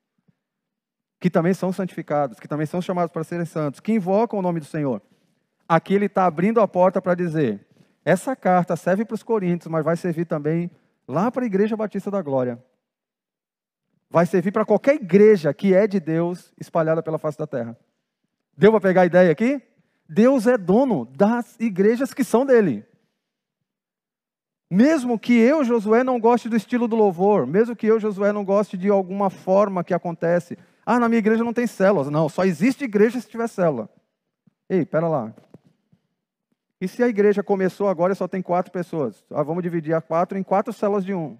que 1.21 1.29
também 1.29 1.53
são 1.53 1.71
santificados, 1.71 2.41
que 2.41 2.49
também 2.49 2.67
são 2.67 2.81
chamados 2.81 3.13
para 3.13 3.25
serem 3.25 3.45
santos, 3.45 3.79
que 3.79 3.93
invocam 3.93 4.39
o 4.39 4.43
nome 4.43 4.59
do 4.59 4.67
Senhor. 4.67 5.03
Aqui 5.69 5.93
ele 5.93 6.07
está 6.07 6.25
abrindo 6.25 6.63
a 6.63 6.67
porta 6.67 7.03
para 7.03 7.15
dizer: 7.15 7.67
essa 8.07 8.35
carta 8.35 8.75
serve 8.75 9.05
para 9.05 9.15
os 9.15 9.23
coríntios, 9.23 9.71
mas 9.71 9.85
vai 9.85 9.99
servir 9.99 10.25
também 10.25 10.71
lá 11.07 11.31
para 11.31 11.45
a 11.45 11.47
Igreja 11.47 11.77
Batista 11.77 12.11
da 12.11 12.23
Glória. 12.23 12.63
Vai 14.11 14.27
servir 14.27 14.53
para 14.53 14.65
qualquer 14.65 14.95
igreja 14.95 15.53
que 15.53 15.75
é 15.75 15.87
de 15.87 15.99
Deus 15.99 16.53
espalhada 16.61 17.03
pela 17.03 17.19
face 17.19 17.37
da 17.37 17.47
terra. 17.47 17.77
Deu 18.57 18.71
para 18.71 18.81
pegar 18.81 19.03
a 19.03 19.07
ideia 19.07 19.33
aqui? 19.33 19.61
Deus 20.09 20.47
é 20.47 20.57
dono 20.57 21.05
das 21.07 21.59
igrejas 21.59 22.15
que 22.15 22.23
são 22.23 22.47
dele. 22.47 22.87
Mesmo 24.71 25.19
que 25.19 25.33
eu, 25.33 25.65
Josué, 25.65 26.05
não 26.05 26.21
goste 26.21 26.49
do 26.49 26.57
estilo 26.57 26.87
do 26.87 26.97
louvor, 26.97 27.47
mesmo 27.47 27.75
que 27.75 27.87
eu, 27.87 27.99
Josué, 27.99 28.33
não 28.33 28.45
goste 28.45 28.77
de 28.77 28.89
alguma 28.89 29.31
forma 29.31 29.85
que 29.85 29.95
acontece. 29.95 30.57
Ah, 30.87 30.99
na 30.99 31.09
minha 31.09 31.19
igreja 31.19 31.45
não 31.45 31.53
tem 31.53 31.67
células. 31.67 32.09
Não, 32.09 32.29
só 32.29 32.45
existe 32.45 32.85
igreja 32.85 33.21
se 33.21 33.29
tiver 33.29 33.49
célula. 33.49 33.89
Ei, 34.69 34.85
pera 34.85 35.09
lá. 35.09 35.35
E 36.81 36.89
se 36.89 37.03
a 37.03 37.09
igreja 37.09 37.43
começou 37.43 37.89
agora 37.89 38.13
e 38.13 38.17
só 38.17 38.27
tem 38.29 38.43
quatro 38.43 38.73
pessoas? 38.73 39.25
Ah, 39.31 39.43
vamos 39.43 39.63
dividir 39.63 39.95
a 39.95 40.01
quatro 40.01 40.37
em 40.37 40.43
quatro 40.43 40.73
células 40.73 41.05
de 41.05 41.15
um. 41.15 41.39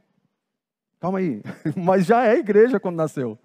Calma 1.01 1.19
aí. 1.19 1.43
Mas 1.77 2.07
já 2.07 2.27
é 2.27 2.39
igreja 2.39 2.81
quando 2.81 2.97
nasceu. 2.97 3.39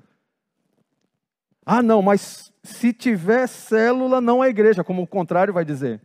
Ah, 1.65 1.83
não, 1.83 2.01
mas 2.01 2.51
se 2.63 2.91
tiver 2.91 3.45
célula, 3.45 4.19
não 4.19 4.43
é 4.43 4.49
igreja, 4.49 4.83
como 4.83 5.03
o 5.03 5.07
contrário 5.07 5.53
vai 5.53 5.63
dizer. 5.63 6.01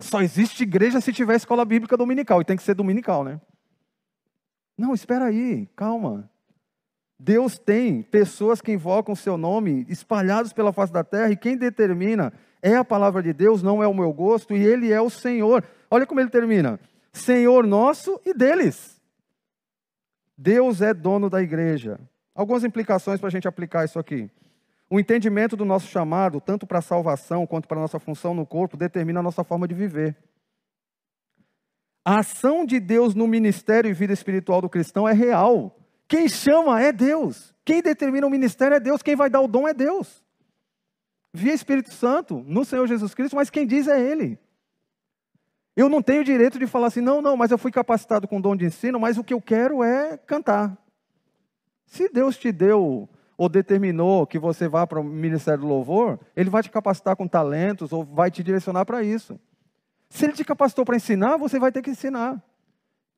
Só 0.00 0.20
existe 0.20 0.64
igreja 0.64 1.00
se 1.00 1.12
tiver 1.12 1.36
escola 1.36 1.64
bíblica 1.64 1.96
dominical, 1.96 2.40
e 2.40 2.44
tem 2.44 2.56
que 2.56 2.64
ser 2.64 2.74
dominical, 2.74 3.22
né? 3.22 3.40
Não, 4.76 4.92
espera 4.92 5.26
aí, 5.26 5.68
calma. 5.76 6.28
Deus 7.16 7.60
tem 7.60 8.02
pessoas 8.02 8.60
que 8.60 8.72
invocam 8.72 9.12
o 9.12 9.16
seu 9.16 9.36
nome 9.36 9.86
espalhados 9.88 10.52
pela 10.52 10.72
face 10.72 10.92
da 10.92 11.04
terra, 11.04 11.30
e 11.30 11.36
quem 11.36 11.56
determina 11.56 12.32
é 12.62 12.76
a 12.76 12.84
palavra 12.84 13.20
de 13.20 13.32
Deus, 13.32 13.60
não 13.60 13.82
é 13.82 13.88
o 13.88 13.92
meu 13.92 14.12
gosto, 14.12 14.54
e 14.54 14.64
Ele 14.64 14.92
é 14.92 15.00
o 15.00 15.10
Senhor. 15.10 15.64
Olha 15.90 16.06
como 16.06 16.20
ele 16.20 16.30
termina: 16.30 16.78
Senhor 17.12 17.66
nosso 17.66 18.20
e 18.24 18.32
deles. 18.32 19.02
Deus 20.38 20.80
é 20.80 20.94
dono 20.94 21.28
da 21.28 21.42
igreja. 21.42 22.00
Algumas 22.34 22.64
implicações 22.64 23.18
para 23.20 23.28
a 23.28 23.30
gente 23.30 23.48
aplicar 23.48 23.84
isso 23.84 23.98
aqui. 23.98 24.30
O 24.88 24.98
entendimento 24.98 25.56
do 25.56 25.64
nosso 25.64 25.88
chamado, 25.88 26.40
tanto 26.40 26.66
para 26.66 26.78
a 26.78 26.82
salvação 26.82 27.46
quanto 27.46 27.66
para 27.66 27.78
a 27.78 27.80
nossa 27.80 27.98
função 27.98 28.32
no 28.32 28.46
corpo, 28.46 28.76
determina 28.76 29.20
a 29.20 29.22
nossa 29.22 29.42
forma 29.42 29.66
de 29.66 29.74
viver. 29.74 30.16
A 32.04 32.18
ação 32.18 32.64
de 32.64 32.80
Deus 32.80 33.14
no 33.14 33.26
ministério 33.26 33.90
e 33.90 33.94
vida 33.94 34.12
espiritual 34.12 34.60
do 34.60 34.68
cristão 34.68 35.08
é 35.08 35.12
real. 35.12 35.76
Quem 36.08 36.28
chama 36.28 36.80
é 36.80 36.92
Deus. 36.92 37.54
Quem 37.64 37.82
determina 37.82 38.26
o 38.26 38.30
ministério 38.30 38.74
é 38.74 38.80
Deus. 38.80 39.02
Quem 39.02 39.14
vai 39.14 39.30
dar 39.30 39.40
o 39.40 39.48
dom 39.48 39.68
é 39.68 39.74
Deus 39.74 40.21
via 41.32 41.54
Espírito 41.54 41.92
Santo, 41.92 42.44
no 42.46 42.64
Senhor 42.64 42.86
Jesus 42.86 43.14
Cristo, 43.14 43.36
mas 43.36 43.50
quem 43.50 43.66
diz 43.66 43.88
é 43.88 44.00
Ele. 44.00 44.38
Eu 45.74 45.88
não 45.88 46.02
tenho 46.02 46.22
direito 46.22 46.58
de 46.58 46.66
falar 46.66 46.88
assim, 46.88 47.00
não, 47.00 47.22
não, 47.22 47.36
mas 47.36 47.50
eu 47.50 47.56
fui 47.56 47.72
capacitado 47.72 48.28
com 48.28 48.40
dom 48.40 48.54
de 48.54 48.66
ensino, 48.66 49.00
mas 49.00 49.16
o 49.16 49.24
que 49.24 49.32
eu 49.32 49.40
quero 49.40 49.82
é 49.82 50.18
cantar. 50.18 50.76
Se 51.86 52.08
Deus 52.10 52.36
te 52.36 52.52
deu 52.52 53.08
ou 53.38 53.48
determinou 53.48 54.26
que 54.26 54.38
você 54.38 54.68
vá 54.68 54.86
para 54.86 55.00
o 55.00 55.04
Ministério 55.04 55.60
do 55.60 55.66
Louvor, 55.66 56.18
Ele 56.36 56.50
vai 56.50 56.62
te 56.62 56.70
capacitar 56.70 57.16
com 57.16 57.26
talentos 57.26 57.92
ou 57.92 58.04
vai 58.04 58.30
te 58.30 58.42
direcionar 58.42 58.84
para 58.84 59.02
isso. 59.02 59.40
Se 60.10 60.26
Ele 60.26 60.34
te 60.34 60.44
capacitou 60.44 60.84
para 60.84 60.96
ensinar, 60.96 61.38
você 61.38 61.58
vai 61.58 61.72
ter 61.72 61.80
que 61.80 61.90
ensinar. 61.90 62.42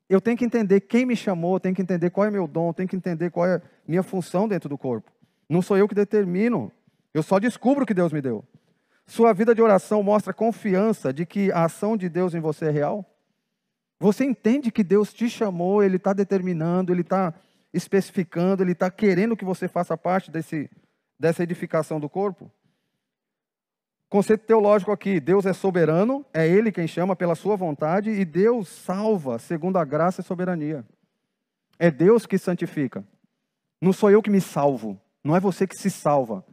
Eu 0.09 0.21
tenho 0.21 0.37
que 0.37 0.45
entender 0.45 0.81
quem 0.81 1.05
me 1.05 1.17
chamou, 1.17 1.59
tenho 1.59 1.75
que 1.75 1.83
entender 1.83 2.11
qual 2.11 2.27
é 2.27 2.31
meu 2.31 2.47
dom, 2.47 2.73
tenho 2.73 2.89
que 2.89 2.95
entender 2.95 3.31
qual 3.31 3.47
é 3.47 3.61
minha 3.87 4.03
função 4.03 4.47
dentro 4.47 4.69
do 4.69 4.79
corpo. 4.79 5.11
Não 5.49 5.61
sou 5.61 5.77
eu 5.77 5.89
que 5.89 5.95
determino 5.95 6.71
eu 7.15 7.23
só 7.23 7.39
descubro 7.39 7.85
o 7.85 7.87
que 7.87 7.95
Deus 7.95 8.13
me 8.13 8.21
deu. 8.21 8.45
Sua 9.07 9.33
vida 9.33 9.55
de 9.55 9.63
oração 9.63 10.03
mostra 10.03 10.35
confiança 10.35 11.13
de 11.13 11.25
que 11.25 11.53
a 11.53 11.65
ação 11.65 11.97
de 11.97 12.09
Deus 12.09 12.35
em 12.35 12.41
você 12.41 12.67
é 12.67 12.71
real? 12.71 13.09
Você 14.01 14.25
entende 14.25 14.73
que 14.73 14.83
Deus 14.83 15.15
te 15.15 15.31
chamou, 15.31 15.83
Ele 15.83 15.97
está 15.97 16.13
determinando, 16.13 16.93
Ele 16.93 17.03
está 17.03 17.33
especificando, 17.73 18.63
Ele 18.63 18.73
está 18.73 18.91
querendo 18.91 19.37
que 19.37 19.45
você 19.45 19.69
faça 19.69 19.97
parte 19.97 20.31
desse, 20.31 20.69
dessa 21.19 21.43
edificação 21.43 22.01
do 22.01 22.09
corpo? 22.09 22.51
Conceito 24.09 24.47
teológico 24.47 24.91
aqui: 24.91 25.21
Deus 25.21 25.47
é 25.47 25.53
soberano, 25.53 26.25
é 26.33 26.47
Ele 26.49 26.73
quem 26.73 26.89
chama 26.89 27.15
pela 27.15 27.35
sua 27.35 27.57
vontade, 27.57 28.11
e 28.11 28.25
Deus 28.25 28.69
salva 28.69 29.39
segundo 29.39 29.77
a 29.77 29.85
graça 29.85 30.21
e 30.21 30.25
soberania. 30.25 30.85
É 31.79 31.91
Deus 31.91 32.27
que 32.27 32.39
santifica. 32.39 33.05
Não 33.81 33.93
sou 33.93 34.11
eu 34.11 34.23
que 34.23 34.31
me 34.31 34.41
salvo, 34.41 35.01
não 35.23 35.37
é 35.37 35.41
você 35.41 35.67
que 35.67 35.77
se 35.77 35.91
salva. 35.91 36.45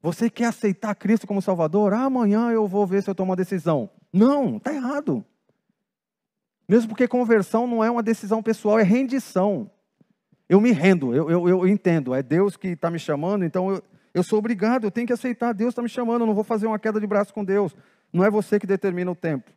Você 0.00 0.30
quer 0.30 0.46
aceitar 0.46 0.94
Cristo 0.94 1.26
como 1.26 1.42
Salvador? 1.42 1.92
Ah, 1.92 2.04
amanhã 2.04 2.50
eu 2.50 2.66
vou 2.66 2.86
ver 2.86 3.02
se 3.02 3.10
eu 3.10 3.14
tomo 3.14 3.30
uma 3.30 3.36
decisão. 3.36 3.90
Não, 4.12 4.56
está 4.56 4.72
errado. 4.72 5.24
Mesmo 6.68 6.90
porque 6.90 7.08
conversão 7.08 7.66
não 7.66 7.82
é 7.82 7.90
uma 7.90 8.02
decisão 8.02 8.42
pessoal, 8.42 8.78
é 8.78 8.82
rendição. 8.82 9.70
Eu 10.48 10.60
me 10.60 10.70
rendo, 10.70 11.14
eu, 11.14 11.30
eu, 11.30 11.48
eu 11.48 11.68
entendo, 11.68 12.14
é 12.14 12.22
Deus 12.22 12.56
que 12.56 12.68
está 12.68 12.90
me 12.90 12.98
chamando, 12.98 13.44
então 13.44 13.70
eu, 13.70 13.82
eu 14.14 14.22
sou 14.22 14.38
obrigado, 14.38 14.84
eu 14.84 14.90
tenho 14.90 15.06
que 15.06 15.12
aceitar, 15.12 15.52
Deus 15.52 15.70
está 15.70 15.82
me 15.82 15.88
chamando, 15.88 16.22
eu 16.22 16.26
não 16.26 16.34
vou 16.34 16.44
fazer 16.44 16.66
uma 16.66 16.78
queda 16.78 17.00
de 17.00 17.06
braço 17.06 17.34
com 17.34 17.44
Deus. 17.44 17.76
Não 18.12 18.24
é 18.24 18.30
você 18.30 18.58
que 18.58 18.66
determina 18.66 19.10
o 19.10 19.14
tempo. 19.14 19.50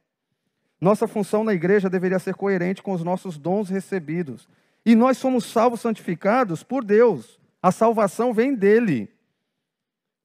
Nossa 0.80 1.08
função 1.08 1.44
na 1.44 1.54
igreja 1.54 1.90
deveria 1.90 2.20
ser 2.20 2.34
coerente 2.34 2.82
com 2.82 2.92
os 2.92 3.04
nossos 3.04 3.38
dons 3.38 3.70
recebidos. 3.70 4.50
E 4.86 4.96
nós 4.96 5.18
somos 5.18 5.46
salvos, 5.46 5.80
santificados 5.80 6.64
por 6.64 6.84
Deus. 6.84 7.40
A 7.62 7.72
salvação 7.72 8.34
vem 8.34 8.56
dele. 8.56 9.10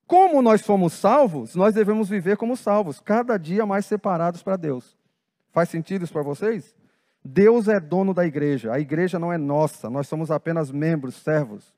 Como 0.07 0.41
nós 0.41 0.61
somos 0.61 0.93
salvos, 0.93 1.55
nós 1.57 1.75
devemos 1.75 2.09
viver 2.09 2.37
como 2.37 2.57
salvos, 2.57 3.01
cada 3.01 3.37
dia 3.37 3.67
mais 3.67 3.87
separados 3.87 4.43
para 4.43 4.57
Deus. 4.57 4.97
Faz 5.51 5.69
sentido 5.69 6.05
isso 6.05 6.13
para 6.13 6.23
vocês? 6.23 6.75
Deus 7.25 7.67
é 7.67 7.81
dono 7.81 8.15
da 8.15 8.25
igreja, 8.25 8.73
a 8.73 8.79
igreja 8.79 9.19
não 9.19 9.33
é 9.33 9.39
nossa, 9.39 9.91
nós 9.91 10.07
somos 10.07 10.31
apenas 10.31 10.71
membros, 10.71 11.17
servos. 11.17 11.75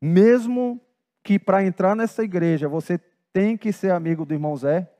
Mesmo 0.00 0.80
que 1.22 1.38
para 1.38 1.64
entrar 1.64 1.96
nessa 1.96 2.22
igreja 2.22 2.68
você 2.68 2.98
tem 3.32 3.56
que 3.56 3.72
ser 3.72 3.92
amigo 3.92 4.26
do 4.26 4.34
irmão 4.34 4.54
Zé, 4.54 4.90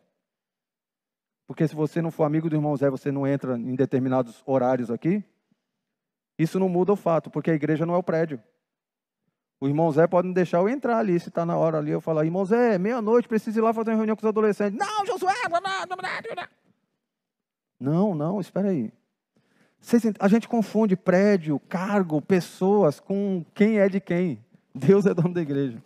porque 1.47 1.69
se 1.69 1.75
você 1.75 2.01
não 2.01 2.11
for 2.11 2.25
amigo 2.25 2.49
do 2.49 2.57
irmão 2.57 2.75
Zé, 2.75 2.89
você 2.89 3.13
não 3.13 3.27
entra 3.27 3.59
em 3.59 3.75
determinados 3.75 4.43
horários 4.47 4.91
aqui. 4.91 5.23
Isso 6.39 6.59
não 6.59 6.69
muda 6.69 6.93
o 6.93 6.97
fato, 6.97 7.31
porque 7.31 7.51
a 7.51 7.55
igreja 7.55 7.85
não 7.85 7.95
é 7.95 7.99
o 7.99 8.03
prédio. 8.03 8.41
O 9.63 9.69
irmão 9.69 9.93
Zé 9.93 10.09
pode 10.09 10.27
não 10.27 10.35
deixar 10.35 10.59
eu 10.59 10.69
entrar 10.69 10.99
ali, 10.99 11.21
se 11.21 11.29
está 11.29 11.47
na 11.47 11.57
hora 11.57 11.79
ali. 11.79 11.93
Eu 11.93 12.01
falar, 12.01 12.25
irmão 12.25 12.45
Zé, 12.45 12.79
meia-noite, 12.79 13.29
preciso 13.29 13.61
ir 13.61 13.63
lá 13.63 13.73
fazer 13.73 13.91
uma 13.91 13.97
reunião 13.97 14.17
com 14.17 14.27
os 14.27 14.29
adolescentes. 14.29 14.77
Não, 14.77 15.07
Josué, 15.07 15.33
não, 17.79 18.13
não, 18.13 18.41
espera 18.41 18.71
aí. 18.71 18.93
A 20.19 20.27
gente 20.27 20.49
confunde 20.49 20.97
prédio, 20.97 21.61
cargo, 21.69 22.21
pessoas 22.21 22.99
com 22.99 23.45
quem 23.55 23.79
é 23.79 23.89
de 23.89 24.01
quem. 24.01 24.45
Deus 24.75 25.07
é 25.07 25.15
dono 25.15 25.33
da 25.33 25.41
igreja. 25.41 25.81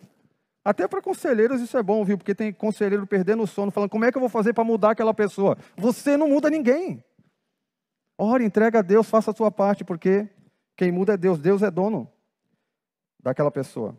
Até 0.65 0.87
para 0.87 0.99
conselheiros 0.99 1.61
isso 1.61 1.77
é 1.77 1.83
bom, 1.83 2.03
viu? 2.03 2.17
Porque 2.17 2.33
tem 2.33 2.51
conselheiro 2.51 3.05
perdendo 3.05 3.43
o 3.43 3.47
sono, 3.47 3.69
falando, 3.69 3.91
como 3.91 4.05
é 4.05 4.11
que 4.11 4.17
eu 4.17 4.21
vou 4.21 4.29
fazer 4.29 4.53
para 4.53 4.63
mudar 4.63 4.89
aquela 4.89 5.13
pessoa? 5.13 5.55
Você 5.77 6.17
não 6.17 6.29
muda 6.29 6.49
ninguém. 6.49 7.03
Ora, 8.17 8.43
entrega 8.43 8.79
a 8.79 8.81
Deus, 8.81 9.07
faça 9.07 9.29
a 9.29 9.35
sua 9.35 9.51
parte, 9.51 9.83
porque 9.83 10.27
quem 10.75 10.91
muda 10.91 11.13
é 11.13 11.17
Deus. 11.17 11.37
Deus 11.37 11.61
é 11.61 11.69
dono 11.69 12.11
daquela 13.21 13.51
pessoa. 13.51 13.95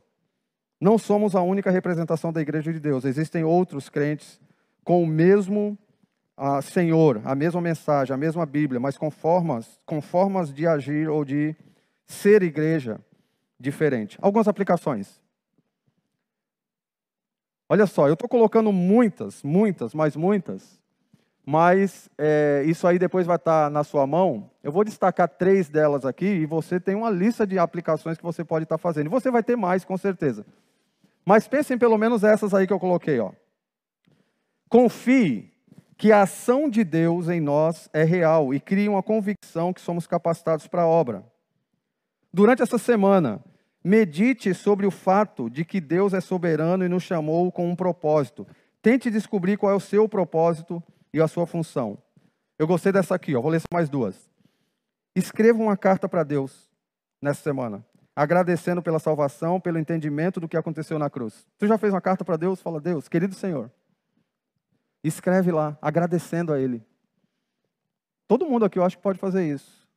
Não 0.80 0.96
somos 0.96 1.34
a 1.34 1.42
única 1.42 1.70
representação 1.70 2.32
da 2.32 2.40
igreja 2.40 2.72
de 2.72 2.78
Deus. 2.78 3.04
Existem 3.04 3.44
outros 3.44 3.88
crentes 3.88 4.40
com 4.84 5.02
o 5.02 5.06
mesmo 5.06 5.76
uh, 6.38 6.62
Senhor, 6.62 7.20
a 7.24 7.34
mesma 7.34 7.60
mensagem, 7.60 8.14
a 8.14 8.16
mesma 8.16 8.46
Bíblia, 8.46 8.80
mas 8.80 8.96
com 8.96 9.10
formas, 9.10 9.80
com 9.84 10.00
formas 10.00 10.52
de 10.52 10.66
agir 10.66 11.08
ou 11.08 11.24
de 11.24 11.54
ser 12.06 12.42
igreja 12.42 13.00
diferente. 13.58 14.16
Algumas 14.22 14.46
aplicações. 14.46 15.20
Olha 17.68 17.86
só, 17.86 18.06
eu 18.08 18.14
estou 18.14 18.28
colocando 18.28 18.72
muitas, 18.72 19.42
muitas, 19.42 19.92
mas 19.92 20.16
muitas, 20.16 20.80
mas 21.50 22.10
é, 22.18 22.62
isso 22.66 22.86
aí 22.86 22.98
depois 22.98 23.26
vai 23.26 23.36
estar 23.36 23.64
tá 23.64 23.70
na 23.70 23.82
sua 23.82 24.06
mão. 24.06 24.50
Eu 24.62 24.70
vou 24.70 24.84
destacar 24.84 25.26
três 25.26 25.70
delas 25.70 26.04
aqui 26.04 26.26
e 26.26 26.44
você 26.44 26.78
tem 26.78 26.94
uma 26.94 27.08
lista 27.08 27.46
de 27.46 27.58
aplicações 27.58 28.18
que 28.18 28.22
você 28.22 28.44
pode 28.44 28.64
estar 28.64 28.76
tá 28.76 28.78
fazendo. 28.78 29.06
E 29.06 29.08
você 29.08 29.30
vai 29.30 29.42
ter 29.42 29.56
mais, 29.56 29.82
com 29.82 29.96
certeza. 29.96 30.44
Mas 31.24 31.48
pensem 31.48 31.78
pelo 31.78 31.96
menos 31.96 32.22
essas 32.22 32.52
aí 32.52 32.66
que 32.66 32.72
eu 32.74 32.78
coloquei. 32.78 33.18
Ó. 33.18 33.32
Confie 34.68 35.50
que 35.96 36.12
a 36.12 36.20
ação 36.20 36.68
de 36.68 36.84
Deus 36.84 37.30
em 37.30 37.40
nós 37.40 37.88
é 37.94 38.04
real 38.04 38.52
e 38.52 38.60
crie 38.60 38.86
uma 38.86 39.02
convicção 39.02 39.72
que 39.72 39.80
somos 39.80 40.06
capacitados 40.06 40.66
para 40.66 40.82
a 40.82 40.86
obra. 40.86 41.24
Durante 42.30 42.60
essa 42.60 42.76
semana, 42.76 43.42
medite 43.82 44.52
sobre 44.52 44.86
o 44.86 44.90
fato 44.90 45.48
de 45.48 45.64
que 45.64 45.80
Deus 45.80 46.12
é 46.12 46.20
soberano 46.20 46.84
e 46.84 46.90
nos 46.90 47.04
chamou 47.04 47.50
com 47.50 47.70
um 47.70 47.74
propósito. 47.74 48.46
Tente 48.82 49.10
descobrir 49.10 49.56
qual 49.56 49.72
é 49.72 49.74
o 49.74 49.80
seu 49.80 50.06
propósito 50.06 50.82
e 51.18 51.22
a 51.22 51.28
sua 51.28 51.46
função. 51.46 51.98
Eu 52.58 52.66
gostei 52.66 52.92
dessa 52.92 53.14
aqui, 53.14 53.34
ó. 53.34 53.40
vou 53.40 53.50
ler 53.50 53.60
mais 53.72 53.88
duas. 53.88 54.28
Escreva 55.14 55.58
uma 55.58 55.76
carta 55.76 56.08
para 56.08 56.22
Deus 56.22 56.70
nessa 57.20 57.42
semana, 57.42 57.84
agradecendo 58.14 58.82
pela 58.82 58.98
salvação, 58.98 59.60
pelo 59.60 59.78
entendimento 59.78 60.40
do 60.40 60.48
que 60.48 60.56
aconteceu 60.56 60.98
na 60.98 61.10
cruz. 61.10 61.46
Tu 61.58 61.66
já 61.66 61.76
fez 61.76 61.92
uma 61.92 62.00
carta 62.00 62.24
para 62.24 62.36
Deus? 62.36 62.60
Fala, 62.60 62.80
Deus, 62.80 63.08
querido 63.08 63.34
Senhor, 63.34 63.70
escreve 65.02 65.50
lá, 65.50 65.76
agradecendo 65.82 66.52
a 66.52 66.60
Ele. 66.60 66.84
Todo 68.26 68.46
mundo 68.46 68.64
aqui 68.64 68.78
eu 68.78 68.84
acho 68.84 68.96
que 68.96 69.02
pode 69.02 69.18
fazer 69.18 69.46
isso. 69.46 69.88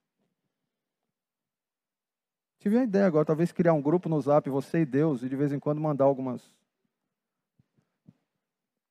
Tive 2.59 2.77
uma 2.77 2.83
ideia 2.83 3.07
agora, 3.07 3.25
talvez 3.25 3.51
criar 3.51 3.73
um 3.73 3.81
grupo 3.81 4.07
no 4.07 4.21
zap, 4.21 4.47
você 4.49 4.81
e 4.81 4.85
Deus, 4.85 5.23
e 5.23 5.29
de 5.29 5.35
vez 5.35 5.51
em 5.51 5.59
quando 5.59 5.81
mandar 5.81 6.05
algumas 6.05 6.41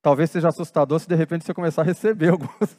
Talvez 0.03 0.31
seja 0.31 0.49
assustador 0.49 0.99
se 0.99 1.09
de 1.09 1.15
repente 1.15 1.45
você 1.45 1.53
começar 1.53 1.83
a 1.83 1.85
receber 1.85 2.31
algumas 2.33 2.79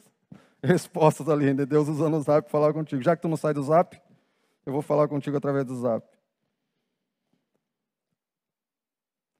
respostas 0.62 1.28
ali, 1.28 1.52
né? 1.54 1.64
Deus 1.64 1.88
usando 1.88 2.16
o 2.16 2.20
zap 2.20 2.42
para 2.42 2.50
falar 2.50 2.72
contigo. 2.72 3.02
Já 3.02 3.14
que 3.16 3.22
tu 3.22 3.28
não 3.28 3.36
sai 3.36 3.54
do 3.54 3.62
zap, 3.62 4.00
eu 4.66 4.72
vou 4.72 4.82
falar 4.82 5.08
contigo 5.08 5.36
através 5.36 5.64
do 5.64 5.76
zap. 5.76 6.06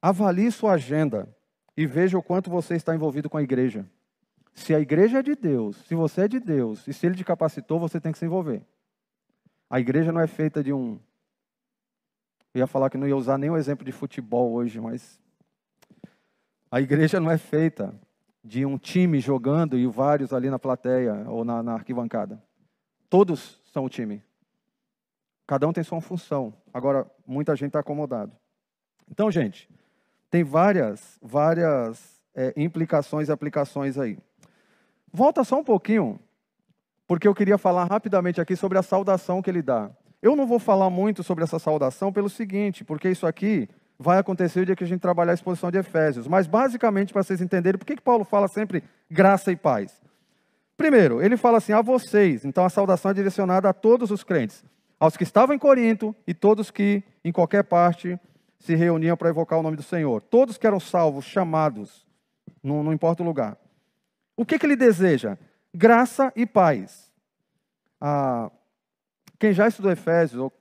Avalie 0.01 0.51
sua 0.51 0.73
agenda 0.73 1.29
e 1.77 1.87
veja 1.87 2.19
o 2.19 2.23
quanto 2.23 2.51
você 2.51 2.75
está 2.75 2.95
envolvido 2.95 3.31
com 3.31 3.37
a 3.37 3.43
igreja. 3.43 3.87
Se 4.53 4.75
a 4.75 4.81
igreja 4.81 5.21
é 5.21 5.23
de 5.23 5.35
Deus, 5.35 5.77
se 5.87 5.95
você 5.95 6.23
é 6.23 6.29
de 6.29 6.39
Deus, 6.39 6.87
e 6.87 6.93
se 6.93 7.07
ele 7.07 7.15
te 7.15 7.25
capacitou, 7.25 7.79
você 7.79 8.01
tem 8.01 8.13
que 8.13 8.19
se 8.19 8.25
envolver. 8.25 8.63
A 9.71 9.81
igreja 9.81 10.13
não 10.13 10.21
é 10.21 10.27
feita 10.27 10.63
de 10.63 10.73
um. 10.73 11.01
Eu 12.53 12.59
ia 12.59 12.67
falar 12.67 12.91
que 12.91 12.99
não 12.99 13.09
ia 13.09 13.17
usar 13.17 13.39
nem 13.39 13.49
o 13.49 13.57
exemplo 13.57 13.85
de 13.85 13.93
futebol 13.93 14.53
hoje, 14.53 14.79
mas 14.79 15.19
a 16.73 16.81
igreja 16.81 17.21
não 17.21 17.31
é 17.31 17.37
feita 17.37 17.95
de 18.43 18.65
um 18.65 18.79
time 18.79 19.21
jogando 19.21 19.77
e 19.77 19.87
vários 19.87 20.33
ali 20.33 20.49
na 20.49 20.59
plateia 20.59 21.23
ou 21.29 21.45
na, 21.45 21.63
na 21.63 21.75
arquibancada. 21.75 22.43
Todos 23.11 23.61
são 23.71 23.85
o 23.85 23.91
time. 23.91 24.25
Cada 25.47 25.69
um 25.69 25.73
tem 25.73 25.85
sua 25.85 26.01
função. 26.01 26.55
Agora, 26.73 27.07
muita 27.27 27.55
gente 27.55 27.67
está 27.67 27.81
acomodado. 27.81 28.33
Então, 29.11 29.31
gente, 29.31 29.69
tem 30.31 30.43
várias, 30.43 31.19
várias 31.21 32.19
é, 32.35 32.55
implicações 32.57 33.29
e 33.29 33.33
aplicações 33.33 33.99
aí. 33.99 34.19
Volta 35.13 35.45
só 35.45 35.61
um 35.61 35.65
pouquinho, 35.65 36.19
porque 37.07 37.29
eu 37.29 37.35
queria 37.35 37.59
falar 37.59 37.85
rapidamente 37.85 38.41
aqui 38.41 38.57
sobre 38.57 38.79
a 38.79 38.83
saudação 38.83 39.43
que 39.43 39.51
ele 39.51 39.61
dá. 39.61 39.91
Eu 40.23 40.35
não 40.35 40.47
vou 40.47 40.59
falar 40.59 40.89
muito 40.89 41.23
sobre 41.23 41.45
essa 41.45 41.59
saudação 41.59 42.11
pelo 42.11 42.31
seguinte, 42.31 42.83
porque 42.83 43.11
isso 43.11 43.27
aqui 43.27 43.69
vai 44.03 44.19
acontecer 44.19 44.61
o 44.61 44.67
dia 44.67 44.77
que 44.77 44.85
a 44.85 44.87
gente 44.87 45.01
trabalhar 45.01 45.33
a 45.33 45.35
exposição 45.35 45.71
de 45.71 45.79
Efésios. 45.79 46.27
Mas, 46.27 46.47
basicamente, 46.47 47.13
para 47.13 47.23
vocês 47.23 47.41
entenderem, 47.41 47.79
por 47.79 47.87
que, 47.87 47.97
que 47.97 48.03
Paulo 48.03 48.25
fala 48.25 48.49
sempre 48.49 48.83
graça 49.11 49.51
e 49.51 49.57
paz? 49.57 50.03
Primeiro, 50.77 51.23
ele 51.23 51.37
fala 51.37 51.59
assim, 51.59 51.73
a 51.73 51.81
vocês. 51.81 52.45
Então, 52.45 52.65
a 52.65 52.69
saudação 52.69 53.13
é 53.13 53.15
direcionada 53.15 53.69
a 53.69 53.73
todos 53.73 54.11
os 54.11 54.25
crentes. 54.25 54.65
Aos 54.99 55.17
que 55.17 55.23
estavam 55.23 55.55
em 55.55 55.59
Corinto 55.59 56.15
e 56.27 56.35
todos 56.35 56.71
que, 56.71 57.03
em 57.25 57.33
qualquer 57.33 57.65
parte, 57.65 58.19
se 58.59 58.75
reuniam 58.75 59.17
para 59.17 59.29
evocar 59.29 59.59
o 59.59 59.63
nome 59.63 59.77
do 59.77 59.83
Senhor. 59.83 60.21
Todos 60.23 60.59
que 60.59 60.67
eram 60.67 60.79
salvos, 60.79 61.25
chamados, 61.25 62.07
não, 62.63 62.83
não 62.83 62.93
importa 62.93 63.23
o 63.23 63.27
lugar. 63.27 63.57
O 64.37 64.45
que, 64.45 64.59
que 64.59 64.67
ele 64.67 64.77
deseja? 64.77 65.37
Graça 65.75 66.33
e 66.37 66.47
paz. 66.47 67.11
Ah, 68.01 68.51
quem 69.39 69.53
já 69.53 69.67
estudou 69.67 69.91
Efésios, 69.91 70.41
ou 70.41 70.53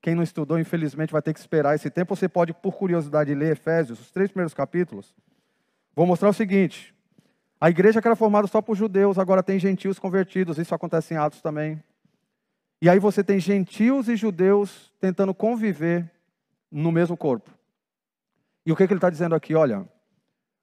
quem 0.00 0.14
não 0.14 0.22
estudou, 0.22 0.58
infelizmente, 0.58 1.12
vai 1.12 1.20
ter 1.20 1.34
que 1.34 1.40
esperar 1.40 1.74
esse 1.74 1.90
tempo. 1.90 2.16
Você 2.16 2.28
pode, 2.28 2.54
por 2.54 2.74
curiosidade, 2.74 3.34
ler 3.34 3.52
Efésios, 3.52 4.00
os 4.00 4.10
três 4.10 4.30
primeiros 4.30 4.54
capítulos. 4.54 5.14
Vou 5.94 6.06
mostrar 6.06 6.30
o 6.30 6.32
seguinte: 6.32 6.94
a 7.60 7.68
igreja 7.68 8.00
que 8.00 8.08
era 8.08 8.16
formada 8.16 8.46
só 8.46 8.62
por 8.62 8.74
judeus, 8.74 9.18
agora 9.18 9.42
tem 9.42 9.58
gentios 9.58 9.98
convertidos. 9.98 10.58
Isso 10.58 10.74
acontece 10.74 11.12
em 11.12 11.16
Atos 11.18 11.42
também. 11.42 11.82
E 12.80 12.88
aí 12.88 12.98
você 12.98 13.22
tem 13.22 13.38
gentios 13.38 14.08
e 14.08 14.16
judeus 14.16 14.90
tentando 14.98 15.34
conviver 15.34 16.10
no 16.70 16.90
mesmo 16.90 17.16
corpo. 17.16 17.50
E 18.64 18.72
o 18.72 18.76
que, 18.76 18.86
que 18.86 18.92
ele 18.92 18.98
está 18.98 19.10
dizendo 19.10 19.34
aqui? 19.34 19.54
Olha, 19.54 19.86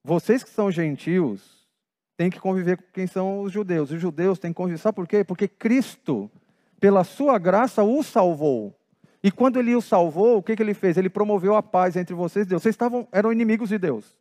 vocês 0.04 0.44
que 0.44 0.50
são 0.50 0.72
gentios 0.72 1.68
têm 2.16 2.32
que 2.32 2.40
conviver 2.40 2.78
com 2.78 2.92
quem 2.92 3.06
são 3.06 3.42
os 3.42 3.52
judeus. 3.52 3.92
Os 3.92 4.02
judeus 4.02 4.40
têm 4.40 4.52
que 4.52 4.58
conviver. 4.58 4.80
Sabe 4.80 4.96
por 4.96 5.08
quê? 5.08 5.24
Porque 5.24 5.48
Cristo, 5.48 6.32
pela 6.80 7.04
sua 7.04 7.38
graça, 7.38 7.84
os 7.84 8.08
salvou. 8.08 8.76
E 9.24 9.32
quando 9.32 9.60
ele 9.60 9.76
os 9.76 9.86
salvou, 9.86 10.38
o 10.38 10.44
que, 10.44 10.56
que 10.56 10.62
ele 10.62 10.74
fez? 10.74 10.98
Ele 10.98 11.10
promoveu 11.10 11.56
a 11.56 11.64
paz 11.64 11.96
entre 11.96 12.14
vocês 12.14 12.46
e 12.46 12.50
Deus. 12.50 12.62
Vocês 12.62 12.74
estavam, 12.74 13.08
eram 13.12 13.32
inimigos 13.32 13.70
de 13.70 13.78
Deus. 13.78 14.16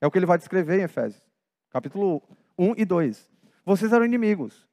É 0.00 0.06
o 0.06 0.10
que 0.10 0.18
ele 0.18 0.26
vai 0.26 0.38
descrever 0.38 0.80
em 0.80 0.82
Efésios, 0.82 1.22
capítulo 1.70 2.22
1 2.58 2.74
e 2.76 2.84
2. 2.84 3.30
Vocês 3.64 3.92
eram 3.92 4.04
inimigos. 4.04 4.66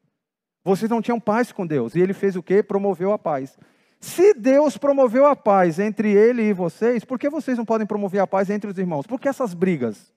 Vocês 0.64 0.90
não 0.90 1.02
tinham 1.02 1.20
paz 1.20 1.52
com 1.52 1.66
Deus. 1.66 1.96
E 1.96 2.00
ele 2.00 2.14
fez 2.14 2.36
o 2.36 2.44
quê? 2.44 2.62
Promoveu 2.62 3.12
a 3.12 3.20
paz. 3.20 3.58
Se 4.00 4.34
Deus 4.34 4.78
promoveu 4.78 5.26
a 5.26 5.36
paz 5.36 5.78
entre 5.78 6.12
ele 6.12 6.44
e 6.44 6.54
vocês, 6.54 7.04
por 7.04 7.20
que 7.20 7.30
vocês 7.30 7.58
não 7.58 7.66
podem 7.66 7.86
promover 7.86 8.22
a 8.22 8.28
paz 8.28 8.50
entre 8.50 8.70
os 8.70 8.78
irmãos? 8.78 9.06
Por 9.06 9.20
que 9.20 9.28
essas 9.28 9.54
brigas? 9.54 10.14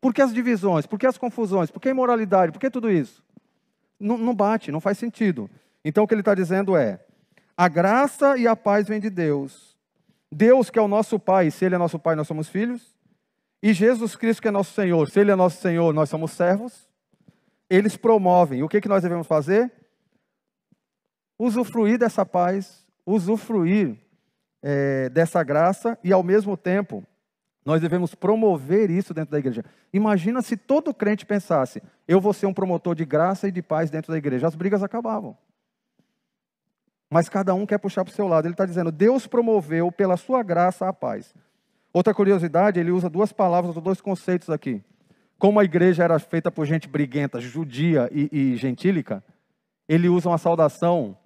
Por 0.00 0.12
que 0.12 0.20
as 0.20 0.34
divisões? 0.34 0.84
Por 0.84 0.98
que 0.98 1.06
as 1.06 1.16
confusões? 1.16 1.70
Por 1.70 1.80
que 1.80 1.88
a 1.88 1.90
imoralidade? 1.92 2.52
Por 2.52 2.58
que 2.58 2.70
tudo 2.70 2.90
isso? 2.90 3.24
Não, 3.98 4.18
não 4.18 4.34
bate, 4.34 4.72
não 4.72 4.80
faz 4.80 4.98
sentido. 4.98 5.48
Então 5.84 6.04
o 6.04 6.08
que 6.08 6.12
ele 6.12 6.22
está 6.22 6.34
dizendo 6.34 6.76
é: 6.76 7.00
a 7.56 7.68
graça 7.68 8.36
e 8.36 8.46
a 8.46 8.56
paz 8.56 8.88
vêm 8.88 9.00
de 9.00 9.10
Deus. 9.10 9.76
Deus, 10.30 10.70
que 10.70 10.78
é 10.78 10.82
o 10.82 10.88
nosso 10.88 11.18
Pai, 11.18 11.50
se 11.50 11.64
Ele 11.64 11.74
é 11.74 11.78
nosso 11.78 11.98
Pai, 11.98 12.16
nós 12.16 12.26
somos 12.26 12.48
filhos. 12.48 12.94
E 13.62 13.72
Jesus 13.72 14.16
Cristo, 14.16 14.42
que 14.42 14.48
é 14.48 14.50
nosso 14.50 14.72
Senhor, 14.72 15.08
se 15.08 15.20
Ele 15.20 15.30
é 15.30 15.36
nosso 15.36 15.60
Senhor, 15.60 15.94
nós 15.94 16.10
somos 16.10 16.32
servos. 16.32 16.88
Eles 17.70 17.96
promovem. 17.96 18.62
O 18.62 18.68
que, 18.68 18.80
que 18.80 18.88
nós 18.88 19.02
devemos 19.02 19.26
fazer? 19.26 19.72
Usufruir 21.38 21.98
dessa 21.98 22.26
paz, 22.26 22.84
usufruir 23.06 23.96
é, 24.62 25.08
dessa 25.08 25.42
graça 25.42 25.98
e, 26.02 26.12
ao 26.12 26.22
mesmo 26.22 26.56
tempo, 26.56 27.04
nós 27.64 27.80
devemos 27.80 28.14
promover 28.14 28.90
isso 28.90 29.14
dentro 29.14 29.30
da 29.30 29.38
igreja. 29.38 29.64
Imagina 29.92 30.42
se 30.42 30.56
todo 30.56 30.92
crente 30.92 31.24
pensasse: 31.24 31.82
eu 32.06 32.20
vou 32.20 32.32
ser 32.32 32.46
um 32.46 32.52
promotor 32.52 32.94
de 32.94 33.04
graça 33.04 33.48
e 33.48 33.52
de 33.52 33.62
paz 33.62 33.90
dentro 33.90 34.12
da 34.12 34.18
igreja. 34.18 34.46
As 34.46 34.54
brigas 34.54 34.82
acabavam. 34.82 35.36
Mas 37.10 37.28
cada 37.28 37.54
um 37.54 37.66
quer 37.66 37.78
puxar 37.78 38.04
para 38.04 38.12
o 38.12 38.14
seu 38.14 38.26
lado. 38.26 38.46
Ele 38.46 38.54
está 38.54 38.66
dizendo: 38.66 38.90
Deus 38.90 39.26
promoveu 39.26 39.90
pela 39.92 40.16
sua 40.16 40.42
graça 40.42 40.88
a 40.88 40.92
paz. 40.92 41.34
Outra 41.92 42.12
curiosidade, 42.12 42.80
ele 42.80 42.90
usa 42.90 43.08
duas 43.08 43.32
palavras, 43.32 43.74
dois 43.76 44.00
conceitos 44.00 44.50
aqui. 44.50 44.82
Como 45.38 45.60
a 45.60 45.64
igreja 45.64 46.02
era 46.02 46.18
feita 46.18 46.50
por 46.50 46.66
gente 46.66 46.88
briguenta, 46.88 47.40
judia 47.40 48.08
e, 48.12 48.28
e 48.32 48.56
gentílica, 48.56 49.22
ele 49.88 50.08
usa 50.08 50.28
uma 50.28 50.38
saudação, 50.38 51.16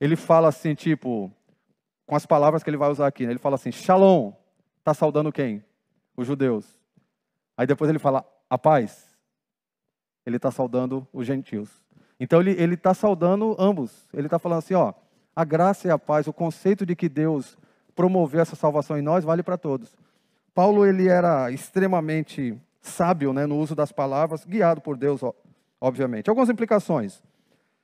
ele 0.00 0.16
fala 0.16 0.48
assim, 0.48 0.74
tipo, 0.74 1.30
com 2.06 2.14
as 2.14 2.24
palavras 2.24 2.62
que 2.62 2.70
ele 2.70 2.76
vai 2.76 2.90
usar 2.90 3.06
aqui, 3.06 3.26
né? 3.26 3.32
ele 3.32 3.38
fala 3.38 3.56
assim: 3.56 3.72
Shalom, 3.72 4.32
está 4.78 4.94
saudando 4.94 5.32
quem? 5.32 5.64
Os 6.16 6.26
judeus. 6.26 6.78
Aí 7.56 7.66
depois 7.66 7.90
ele 7.90 7.98
fala: 7.98 8.24
a 8.48 8.56
paz. 8.56 9.06
Ele 10.24 10.36
está 10.36 10.50
saudando 10.50 11.06
os 11.12 11.26
gentios. 11.26 11.70
Então 12.18 12.40
ele 12.40 12.74
está 12.74 12.94
saudando 12.94 13.54
ambos. 13.58 14.08
Ele 14.12 14.26
está 14.26 14.38
falando 14.38 14.58
assim: 14.58 14.74
ó, 14.74 14.92
a 15.36 15.44
graça 15.44 15.86
e 15.86 15.90
a 15.90 15.98
paz, 15.98 16.26
o 16.26 16.32
conceito 16.32 16.86
de 16.86 16.96
que 16.96 17.10
Deus 17.10 17.58
promoveu 17.94 18.40
essa 18.40 18.56
salvação 18.56 18.98
em 18.98 19.02
nós, 19.02 19.22
vale 19.22 19.42
para 19.42 19.58
todos. 19.58 19.94
Paulo 20.54 20.86
ele 20.86 21.08
era 21.08 21.50
extremamente 21.50 22.58
sábio 22.80 23.34
né, 23.34 23.44
no 23.44 23.58
uso 23.58 23.74
das 23.74 23.92
palavras, 23.92 24.46
guiado 24.46 24.80
por 24.80 24.96
Deus, 24.96 25.20
obviamente. 25.78 26.30
Algumas 26.30 26.48
implicações. 26.48 27.22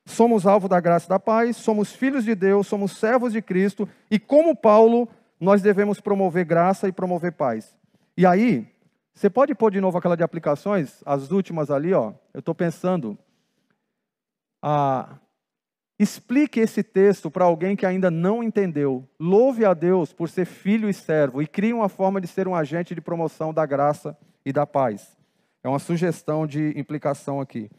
Somos 0.07 0.47
alvo 0.47 0.67
da 0.69 0.81
graça 0.81 1.07
e 1.07 1.09
da 1.11 1.19
paz, 1.19 1.57
somos 1.59 1.93
filhos 1.93 2.25
de 2.25 2.35
Deus, 2.35 2.67
somos 2.67 2.97
servos 2.97 3.33
de 3.33 3.43
Cristo, 3.43 3.89
e 4.11 4.19
como 4.19 4.57
Paulo, 4.57 5.09
nós 5.39 5.61
devemos 5.61 6.01
promover 6.01 6.45
graça 6.45 6.89
e 6.89 6.93
promover 6.93 7.33
paz. 7.33 7.77
E 8.17 8.25
aí, 8.25 8.67
você 9.15 9.29
pode 9.29 9.55
pôr 9.55 9.71
de 9.71 9.81
novo 9.81 9.99
aquela 9.99 10.17
de 10.17 10.23
aplicações, 10.23 11.03
as 11.05 11.31
últimas 11.31 11.71
ali, 11.71 11.93
ó. 11.93 12.15
Eu 12.33 12.41
estou 12.41 12.55
pensando. 12.55 13.17
Ah, 14.63 15.19
Explique 16.03 16.59
esse 16.59 16.83
texto 16.83 17.31
para 17.31 17.45
alguém 17.45 17.77
que 17.77 17.87
ainda 17.87 18.11
não 18.11 18.43
entendeu. 18.43 19.09
Louve 19.21 19.65
a 19.65 19.73
Deus 19.73 20.13
por 20.13 20.29
ser 20.29 20.47
filho 20.47 20.91
e 20.91 20.93
servo 20.93 21.41
e 21.41 21.47
crie 21.47 21.73
uma 21.73 21.89
forma 21.89 22.21
de 22.21 22.27
ser 22.27 22.49
um 22.49 22.57
agente 22.57 22.93
de 22.93 23.01
promoção 23.01 23.55
da 23.55 23.65
graça 23.65 24.19
e 24.45 24.53
da 24.53 24.67
paz. 24.67 25.17
É 25.63 25.69
uma 25.69 25.79
sugestão 25.79 26.45
de 26.45 26.77
implicação 26.77 27.41
aqui. 27.41 27.71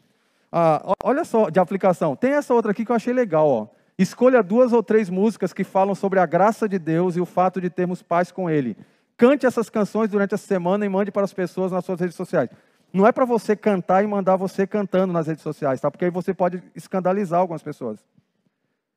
Ah, 0.50 0.94
olha 1.04 1.22
só, 1.22 1.50
de 1.50 1.60
aplicação. 1.60 2.16
Tem 2.16 2.32
essa 2.32 2.54
outra 2.54 2.70
aqui 2.70 2.82
que 2.82 2.90
eu 2.90 2.96
achei 2.96 3.12
legal. 3.12 3.46
Ó. 3.46 3.66
Escolha 3.98 4.42
duas 4.42 4.72
ou 4.72 4.82
três 4.82 5.10
músicas 5.10 5.52
que 5.52 5.62
falam 5.62 5.94
sobre 5.94 6.18
a 6.18 6.24
graça 6.24 6.66
de 6.66 6.78
Deus 6.78 7.16
e 7.16 7.20
o 7.20 7.26
fato 7.26 7.60
de 7.60 7.68
termos 7.68 8.02
paz 8.02 8.32
com 8.32 8.48
Ele. 8.48 8.74
Cante 9.18 9.44
essas 9.44 9.68
canções 9.68 10.08
durante 10.08 10.34
a 10.34 10.38
semana 10.38 10.86
e 10.86 10.88
mande 10.88 11.12
para 11.12 11.24
as 11.24 11.34
pessoas 11.34 11.72
nas 11.72 11.84
suas 11.84 12.00
redes 12.00 12.16
sociais. 12.16 12.48
Não 12.94 13.06
é 13.06 13.12
para 13.12 13.26
você 13.26 13.54
cantar 13.54 14.02
e 14.02 14.06
mandar 14.06 14.36
você 14.36 14.66
cantando 14.66 15.12
nas 15.12 15.26
redes 15.26 15.42
sociais, 15.42 15.80
tá? 15.80 15.90
Porque 15.90 16.06
aí 16.06 16.10
você 16.10 16.32
pode 16.32 16.62
escandalizar 16.74 17.40
algumas 17.40 17.62
pessoas 17.62 17.98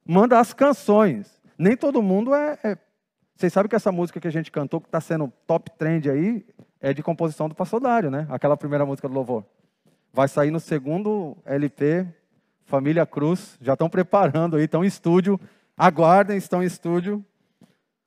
manda 0.07 0.39
as 0.39 0.53
canções. 0.53 1.29
Nem 1.57 1.75
todo 1.75 2.01
mundo 2.01 2.33
é, 2.33 2.57
é... 2.63 2.77
Vocês 3.35 3.53
sabem 3.53 3.69
que 3.69 3.75
essa 3.75 3.91
música 3.91 4.19
que 4.19 4.27
a 4.27 4.31
gente 4.31 4.51
cantou, 4.51 4.81
que 4.81 4.87
está 4.87 5.01
sendo 5.01 5.31
top 5.45 5.69
trend 5.77 6.09
aí, 6.09 6.45
é 6.79 6.93
de 6.93 7.03
composição 7.03 7.47
do 7.47 7.53
Pastor 7.53 7.79
Dário, 7.79 8.09
né? 8.09 8.25
Aquela 8.29 8.57
primeira 8.57 8.85
música 8.85 9.07
do 9.07 9.13
louvor. 9.13 9.45
Vai 10.11 10.27
sair 10.27 10.49
no 10.49 10.59
segundo 10.59 11.37
LP, 11.45 12.07
Família 12.65 13.05
Cruz. 13.05 13.57
Já 13.61 13.73
estão 13.73 13.89
preparando 13.89 14.55
aí, 14.55 14.63
estão 14.63 14.83
em 14.83 14.87
estúdio. 14.87 15.39
Aguardem, 15.77 16.37
estão 16.37 16.63
em 16.63 16.65
estúdio. 16.65 17.23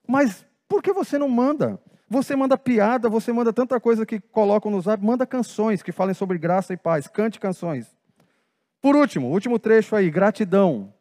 Mas 0.09 0.45
por 0.69 0.83
que 0.83 0.93
você 0.93 1.17
não 1.17 1.29
manda? 1.29 1.79
Você 2.11 2.35
manda 2.35 2.59
piada, 2.59 3.09
você 3.09 3.33
manda 3.33 3.53
tanta 3.53 3.79
coisa 3.79 4.05
que 4.05 4.19
colocam 4.19 4.69
no 4.69 4.81
zap, 4.81 5.03
manda 5.03 5.25
canções 5.25 5.81
que 5.81 5.93
falem 5.93 6.13
sobre 6.13 6.39
graça 6.39 6.75
e 6.75 6.77
paz, 6.77 7.07
cante 7.07 7.39
canções. 7.39 7.87
Por 8.83 8.97
último, 8.97 9.29
último 9.29 9.61
trecho 9.61 9.95
aí, 9.95 10.11
gratidão. 10.11 10.93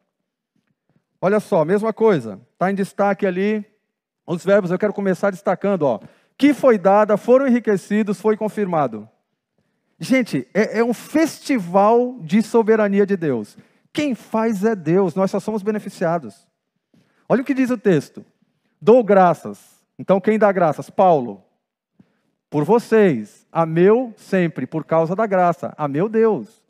Olha 1.20 1.40
só, 1.40 1.66
mesma 1.66 1.92
coisa. 1.92 2.40
Está 2.54 2.70
em 2.70 2.76
destaque 2.76 3.26
ali 3.26 3.66
os 4.28 4.46
verbos. 4.46 4.70
Eu 4.70 4.78
quero 4.78 4.94
começar 4.94 5.32
destacando, 5.32 5.82
ó. 5.82 6.00
Que 6.38 6.54
foi 6.54 6.78
dada, 6.78 7.18
foram 7.18 7.48
enriquecidos, 7.48 8.22
foi 8.22 8.38
confirmado. 8.38 9.10
Gente, 10.00 10.48
é, 10.54 10.78
é 10.78 10.84
um 10.84 10.94
festival 10.94 12.20
de 12.22 12.44
soberania 12.44 13.06
de 13.08 13.18
Deus. 13.18 13.58
Quem 13.92 14.14
faz 14.14 14.64
é 14.64 14.76
Deus, 14.76 15.16
nós 15.16 15.32
só 15.32 15.40
somos 15.40 15.64
beneficiados. 15.64 16.48
Olha 17.28 17.42
o 17.42 17.46
que 17.46 17.56
diz 17.56 17.72
o 17.72 17.78
texto. 17.78 18.24
Dou 18.80 19.04
graças. 19.04 19.79
Então, 20.00 20.22
quem 20.22 20.40
dá 20.40 20.50
graças? 20.50 20.90
Paulo. 20.90 21.44
Por 22.50 22.64
vocês, 22.64 23.46
a 23.52 23.66
meu 23.66 24.14
sempre, 24.16 24.66
por 24.66 24.86
causa 24.86 25.14
da 25.16 25.28
graça, 25.28 25.74
a 25.78 25.88
meu 25.88 26.08
Deus. 26.08 26.64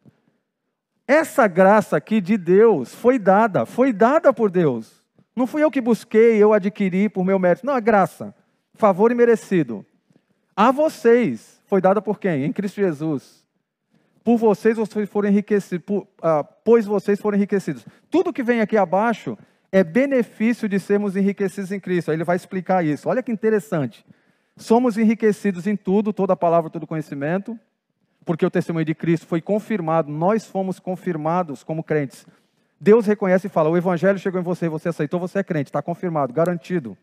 Essa 1.07 1.47
graça 1.47 1.95
aqui 1.95 2.19
de 2.19 2.37
Deus 2.37 2.93
foi 2.93 3.17
dada, 3.17 3.65
foi 3.65 3.93
dada 3.93 4.33
por 4.33 4.51
Deus. 4.51 5.01
Não 5.35 5.47
fui 5.47 5.63
eu 5.63 5.71
que 5.71 5.79
busquei, 5.79 6.37
eu 6.37 6.51
adquiri 6.51 7.07
por 7.07 7.23
meu 7.23 7.39
mérito. 7.39 7.65
Não, 7.65 7.77
é 7.77 7.81
graça, 7.81 8.35
favor 8.73 9.11
e 9.11 9.15
merecido. 9.15 9.85
A 10.55 10.71
vocês 10.71 11.61
foi 11.65 11.79
dada 11.79 12.01
por 12.01 12.19
quem? 12.19 12.43
Em 12.43 12.51
Cristo 12.51 12.81
Jesus. 12.81 13.45
Por 14.23 14.37
vocês 14.37 14.75
vocês 14.75 15.07
foram 15.07 15.29
enriquecidos, 15.29 15.85
por, 15.85 16.07
ah, 16.21 16.43
pois 16.43 16.85
vocês 16.85 17.21
foram 17.21 17.37
enriquecidos. 17.37 17.85
Tudo 18.09 18.33
que 18.33 18.43
vem 18.43 18.59
aqui 18.59 18.75
abaixo 18.75 19.37
é 19.71 19.83
benefício 19.83 20.67
de 20.67 20.79
sermos 20.79 21.15
enriquecidos 21.15 21.71
em 21.71 21.79
Cristo. 21.79 22.09
Aí 22.09 22.17
ele 22.17 22.23
vai 22.23 22.35
explicar 22.35 22.83
isso. 22.83 23.09
Olha 23.09 23.23
que 23.23 23.31
interessante. 23.31 24.05
Somos 24.57 24.97
enriquecidos 24.97 25.67
em 25.67 25.75
tudo, 25.75 26.11
toda 26.11 26.35
palavra, 26.35 26.69
todo 26.69 26.87
conhecimento 26.87 27.57
porque 28.29 28.45
o 28.45 28.51
testemunho 28.51 28.85
de 28.85 28.93
Cristo 28.93 29.25
foi 29.25 29.41
confirmado, 29.41 30.11
nós 30.11 30.45
fomos 30.45 30.79
confirmados 30.79 31.63
como 31.63 31.83
crentes. 31.83 32.27
Deus 32.79 33.07
reconhece 33.07 33.47
e 33.47 33.49
fala: 33.49 33.71
o 33.71 33.75
evangelho 33.75 34.19
chegou 34.19 34.39
em 34.39 34.43
você, 34.43 34.69
você 34.69 34.89
aceitou, 34.89 35.19
você 35.19 35.39
é 35.39 35.43
crente, 35.43 35.69
está 35.69 35.81
confirmado, 35.81 36.31
garantido. 36.31 36.95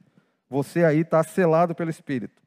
Você 0.49 0.85
aí 0.85 1.01
está 1.01 1.25
selado 1.25 1.75
pelo 1.75 1.91
Espírito. 1.91 2.41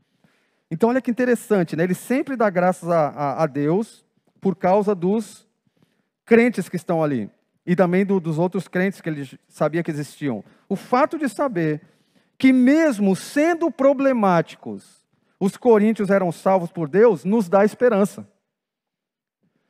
Então, 0.71 0.87
olha 0.87 1.01
que 1.01 1.11
interessante, 1.11 1.75
né? 1.75 1.83
ele 1.83 1.93
sempre 1.93 2.37
dá 2.37 2.49
graças 2.49 2.89
a, 2.89 3.09
a, 3.09 3.43
a 3.43 3.47
Deus 3.47 4.05
por 4.39 4.55
causa 4.55 4.95
dos 4.95 5.45
crentes 6.25 6.69
que 6.69 6.77
estão 6.77 7.03
ali 7.03 7.29
e 7.69 7.75
também 7.75 8.03
do, 8.03 8.19
dos 8.19 8.39
outros 8.39 8.67
crentes 8.67 8.99
que 8.99 9.07
ele 9.07 9.29
sabia 9.47 9.83
que 9.83 9.91
existiam. 9.91 10.43
O 10.67 10.75
fato 10.75 11.19
de 11.19 11.29
saber 11.29 11.79
que, 12.35 12.51
mesmo 12.51 13.15
sendo 13.15 13.69
problemáticos, 13.69 15.05
os 15.39 15.55
coríntios 15.55 16.09
eram 16.09 16.31
salvos 16.31 16.71
por 16.71 16.89
Deus, 16.89 17.23
nos 17.23 17.47
dá 17.47 17.63
esperança. 17.63 18.27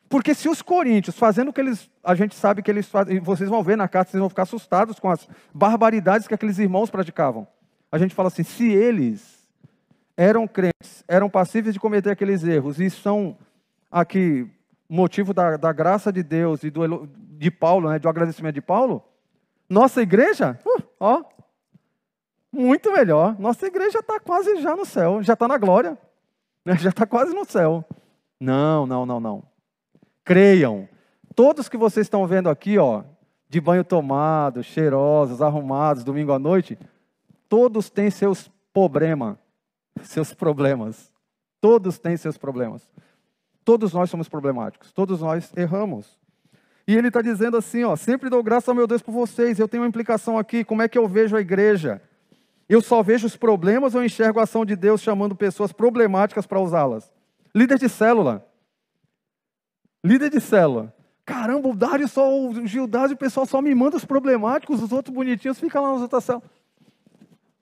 Porque 0.07 0.33
se 0.33 0.47
os 0.47 0.61
coríntios, 0.61 1.17
fazendo 1.17 1.49
o 1.49 1.53
que 1.53 1.59
eles, 1.59 1.91
a 2.01 2.15
gente 2.15 2.35
sabe 2.35 2.61
que 2.61 2.71
eles 2.71 2.87
fazem, 2.87 3.19
vocês 3.19 3.49
vão 3.49 3.61
ver 3.61 3.75
na 3.75 3.89
carta, 3.89 4.11
vocês 4.11 4.21
vão 4.21 4.29
ficar 4.29 4.43
assustados 4.43 4.97
com 4.97 5.09
as 5.09 5.27
barbaridades 5.53 6.25
que 6.25 6.33
aqueles 6.33 6.57
irmãos 6.57 6.89
praticavam. 6.89 7.45
A 7.91 7.97
gente 7.97 8.15
fala 8.15 8.29
assim, 8.29 8.43
se 8.43 8.71
eles 8.71 9.45
eram 10.15 10.47
crentes, 10.47 11.03
eram 11.05 11.29
passíveis 11.29 11.73
de 11.73 11.81
cometer 11.81 12.11
aqueles 12.11 12.45
erros 12.45 12.79
e 12.79 12.89
são 12.89 13.37
aqui 13.91 14.49
motivo 14.87 15.33
da, 15.33 15.57
da 15.57 15.73
graça 15.73 16.13
de 16.13 16.23
Deus 16.23 16.63
e 16.63 16.69
do, 16.69 17.09
de 17.39 17.49
Paulo, 17.49 17.89
né, 17.89 17.97
do 17.97 18.09
agradecimento 18.09 18.55
de 18.55 18.61
Paulo, 18.61 19.01
nossa 19.69 20.01
igreja, 20.01 20.59
uh, 20.65 20.83
ó, 20.99 21.23
muito 22.51 22.91
melhor. 22.91 23.39
Nossa 23.39 23.65
igreja 23.65 23.99
está 23.99 24.19
quase 24.19 24.61
já 24.61 24.75
no 24.75 24.85
céu, 24.85 25.23
já 25.23 25.33
está 25.33 25.47
na 25.47 25.57
glória, 25.57 25.97
né, 26.65 26.75
já 26.75 26.89
está 26.89 27.05
quase 27.05 27.33
no 27.33 27.45
céu. 27.45 27.85
Não, 28.37 28.85
não, 28.85 29.05
não, 29.05 29.21
não. 29.21 29.43
Creiam. 30.25 30.89
Todos 31.33 31.69
que 31.69 31.77
vocês 31.77 32.07
estão 32.07 32.27
vendo 32.27 32.49
aqui, 32.49 32.77
ó, 32.77 33.03
de 33.47 33.61
banho 33.61 33.85
tomado, 33.85 34.61
cheirosos, 34.61 35.41
arrumados, 35.41 36.03
domingo 36.03 36.33
à 36.33 36.39
noite, 36.39 36.77
todos 37.47 37.89
têm 37.89 38.09
seus 38.11 38.51
problemas, 38.73 39.37
seus 40.03 40.33
problemas. 40.33 41.09
Todos 41.61 41.97
têm 41.99 42.17
seus 42.17 42.37
problemas. 42.37 42.89
Todos 43.63 43.93
nós 43.93 44.09
somos 44.09 44.27
problemáticos. 44.27 44.91
Todos 44.91 45.21
nós 45.21 45.53
erramos. 45.55 46.18
E 46.89 46.97
ele 46.97 47.09
está 47.09 47.21
dizendo 47.21 47.55
assim: 47.55 47.83
ó, 47.83 47.95
sempre 47.95 48.31
dou 48.31 48.41
graça 48.41 48.71
ao 48.71 48.75
meu 48.75 48.87
Deus 48.87 48.99
por 48.99 49.11
vocês. 49.11 49.59
Eu 49.59 49.67
tenho 49.67 49.83
uma 49.83 49.87
implicação 49.87 50.39
aqui. 50.39 50.63
Como 50.63 50.81
é 50.81 50.87
que 50.87 50.97
eu 50.97 51.07
vejo 51.07 51.35
a 51.35 51.39
igreja? 51.39 52.01
Eu 52.67 52.81
só 52.81 53.03
vejo 53.03 53.27
os 53.27 53.37
problemas 53.37 53.93
ou 53.93 54.03
enxergo 54.03 54.39
a 54.39 54.43
ação 54.43 54.65
de 54.65 54.75
Deus 54.75 54.99
chamando 54.99 55.35
pessoas 55.35 55.71
problemáticas 55.71 56.47
para 56.47 56.59
usá-las? 56.59 57.13
Líder 57.53 57.77
de 57.77 57.87
célula. 57.87 58.43
Líder 60.03 60.31
de 60.31 60.41
célula. 60.41 60.91
Caramba, 61.23 61.69
o 61.69 61.75
Dário 61.75 62.07
só, 62.07 62.27
o 62.27 62.65
Gildário, 62.65 63.13
o 63.13 63.17
pessoal 63.19 63.45
só 63.45 63.61
me 63.61 63.75
manda 63.75 63.95
os 63.95 64.03
problemáticos, 64.03 64.81
os 64.81 64.91
outros 64.91 65.13
bonitinhos 65.13 65.59
ficam 65.59 65.83
lá 65.83 65.93
nas 65.93 66.01
outras 66.01 66.23
células. 66.23 66.49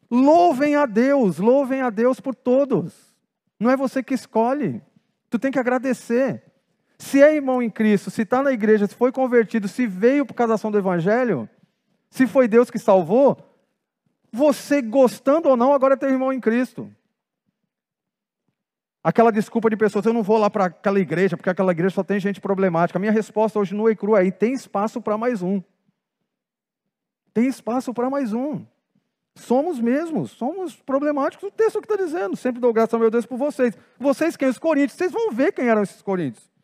Louvem 0.10 0.78
a 0.78 0.86
Deus, 0.86 1.38
louvem 1.38 1.82
a 1.82 1.90
Deus 1.90 2.22
por 2.22 2.34
todos. 2.34 3.14
Não 3.60 3.70
é 3.70 3.76
você 3.76 4.02
que 4.02 4.14
escolhe. 4.14 4.82
Tu 5.30 5.38
tem 5.38 5.52
que 5.52 5.60
agradecer. 5.60 6.47
Se 6.98 7.22
é 7.22 7.36
irmão 7.36 7.62
em 7.62 7.70
Cristo, 7.70 8.10
se 8.10 8.24
está 8.24 8.42
na 8.42 8.52
igreja, 8.52 8.88
se 8.88 8.96
foi 8.96 9.12
convertido, 9.12 9.68
se 9.68 9.86
veio 9.86 10.26
por 10.26 10.34
causa 10.34 10.50
da 10.50 10.56
ação 10.56 10.72
do 10.72 10.78
Evangelho, 10.78 11.48
se 12.10 12.26
foi 12.26 12.48
Deus 12.48 12.72
que 12.72 12.80
salvou, 12.80 13.38
você 14.32 14.82
gostando 14.82 15.50
ou 15.50 15.56
não, 15.56 15.74
agora 15.74 15.94
é 15.94 15.98
teu 15.98 16.10
irmão 16.10 16.34
em 16.34 16.40
Cristo. 16.40 16.92
Aquela 19.04 19.32
desculpa 19.32 19.70
de 19.70 19.78
pessoas, 19.78 20.06
eu 20.06 20.14
não 20.14 20.24
vou 20.24 20.38
lá 20.38 20.50
para 20.50 20.66
aquela 20.66 21.00
igreja, 21.00 21.38
porque 21.38 21.50
aquela 21.50 21.72
igreja 21.72 21.96
só 21.96 22.04
tem 22.04 22.20
gente 22.20 22.42
problemática. 22.42 22.98
A 22.98 23.00
minha 23.00 23.12
resposta 23.12 23.58
hoje 23.58 23.74
no 23.74 23.90
Ecru 23.90 24.16
é: 24.18 24.30
tem 24.32 24.54
espaço 24.54 25.02
para 25.02 25.18
mais 25.18 25.42
um. 25.42 25.62
Tem 27.34 27.48
espaço 27.48 27.94
para 27.94 28.10
mais 28.10 28.34
um. 28.34 28.66
Somos 29.36 29.80
mesmos, 29.80 30.32
somos 30.32 30.76
problemáticos. 30.76 31.48
O 31.48 31.52
texto 31.52 31.80
que 31.80 31.86
está 31.86 32.04
dizendo, 32.04 32.36
sempre 32.36 32.60
dou 32.60 32.74
graça 32.74 32.96
ao 32.96 33.00
meu 33.00 33.12
Deus 33.12 33.26
por 33.26 33.38
vocês. 33.38 33.78
Vocês 33.98 34.36
quem? 34.36 34.50
Os 34.50 34.58
coríntios. 34.58 34.98
Vocês 34.98 35.12
vão 35.12 35.32
ver 35.32 35.54
quem 35.54 35.70
eram 35.70 35.84
esses 35.84 36.02
coríntios. 36.02 36.57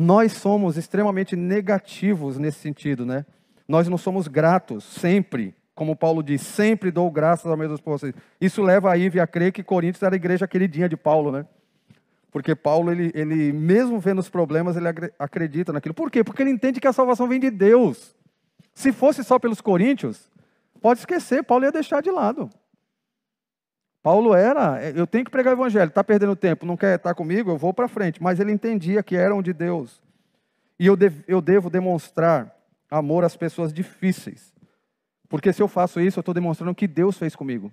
Nós 0.00 0.32
somos 0.32 0.76
extremamente 0.76 1.34
negativos 1.34 2.38
nesse 2.38 2.60
sentido, 2.60 3.04
né? 3.04 3.26
Nós 3.66 3.88
não 3.88 3.98
somos 3.98 4.28
gratos 4.28 4.84
sempre, 4.84 5.54
como 5.74 5.96
Paulo 5.96 6.22
diz, 6.22 6.40
sempre 6.42 6.90
dou 6.90 7.10
graças 7.10 7.50
ao 7.50 7.56
meu 7.56 7.68
Deus 7.68 7.80
por 7.80 7.98
vocês. 7.98 8.14
Isso 8.40 8.62
leva 8.62 8.92
a 8.92 8.96
Ive 8.96 9.18
a 9.18 9.26
crer 9.26 9.52
que 9.52 9.62
Coríntios 9.62 10.02
era 10.02 10.14
a 10.14 10.16
igreja 10.16 10.46
queridinha 10.46 10.88
de 10.88 10.96
Paulo, 10.96 11.32
né? 11.32 11.46
Porque 12.30 12.54
Paulo, 12.54 12.92
ele, 12.92 13.10
ele 13.14 13.52
mesmo 13.52 13.98
vendo 13.98 14.20
os 14.20 14.28
problemas, 14.28 14.76
ele 14.76 14.86
acredita 15.18 15.72
naquilo. 15.72 15.94
Por 15.94 16.10
quê? 16.10 16.22
Porque 16.22 16.42
ele 16.42 16.50
entende 16.50 16.80
que 16.80 16.86
a 16.86 16.92
salvação 16.92 17.26
vem 17.26 17.40
de 17.40 17.50
Deus. 17.50 18.14
Se 18.74 18.92
fosse 18.92 19.24
só 19.24 19.38
pelos 19.38 19.60
coríntios, 19.60 20.30
Pode 20.80 21.00
esquecer, 21.00 21.42
Paulo 21.42 21.64
ia 21.64 21.72
deixar 21.72 22.00
de 22.00 22.10
lado. 22.10 22.48
Paulo 24.02 24.34
era, 24.34 24.82
eu 24.92 25.06
tenho 25.06 25.24
que 25.24 25.30
pregar 25.30 25.52
o 25.52 25.56
evangelho, 25.56 25.88
está 25.88 26.04
perdendo 26.04 26.36
tempo, 26.36 26.64
não 26.64 26.76
quer 26.76 26.96
estar 26.96 27.14
comigo, 27.14 27.50
eu 27.50 27.58
vou 27.58 27.74
para 27.74 27.88
frente. 27.88 28.22
Mas 28.22 28.38
ele 28.38 28.52
entendia 28.52 29.02
que 29.02 29.16
eram 29.16 29.42
de 29.42 29.52
Deus. 29.52 30.00
E 30.78 30.86
eu 30.86 30.96
devo, 30.96 31.24
eu 31.26 31.40
devo 31.40 31.68
demonstrar 31.68 32.56
amor 32.90 33.24
às 33.24 33.36
pessoas 33.36 33.72
difíceis. 33.72 34.54
Porque 35.28 35.52
se 35.52 35.60
eu 35.60 35.68
faço 35.68 36.00
isso, 36.00 36.18
eu 36.18 36.22
estou 36.22 36.32
demonstrando 36.32 36.72
o 36.72 36.74
que 36.74 36.86
Deus 36.86 37.18
fez 37.18 37.34
comigo. 37.34 37.72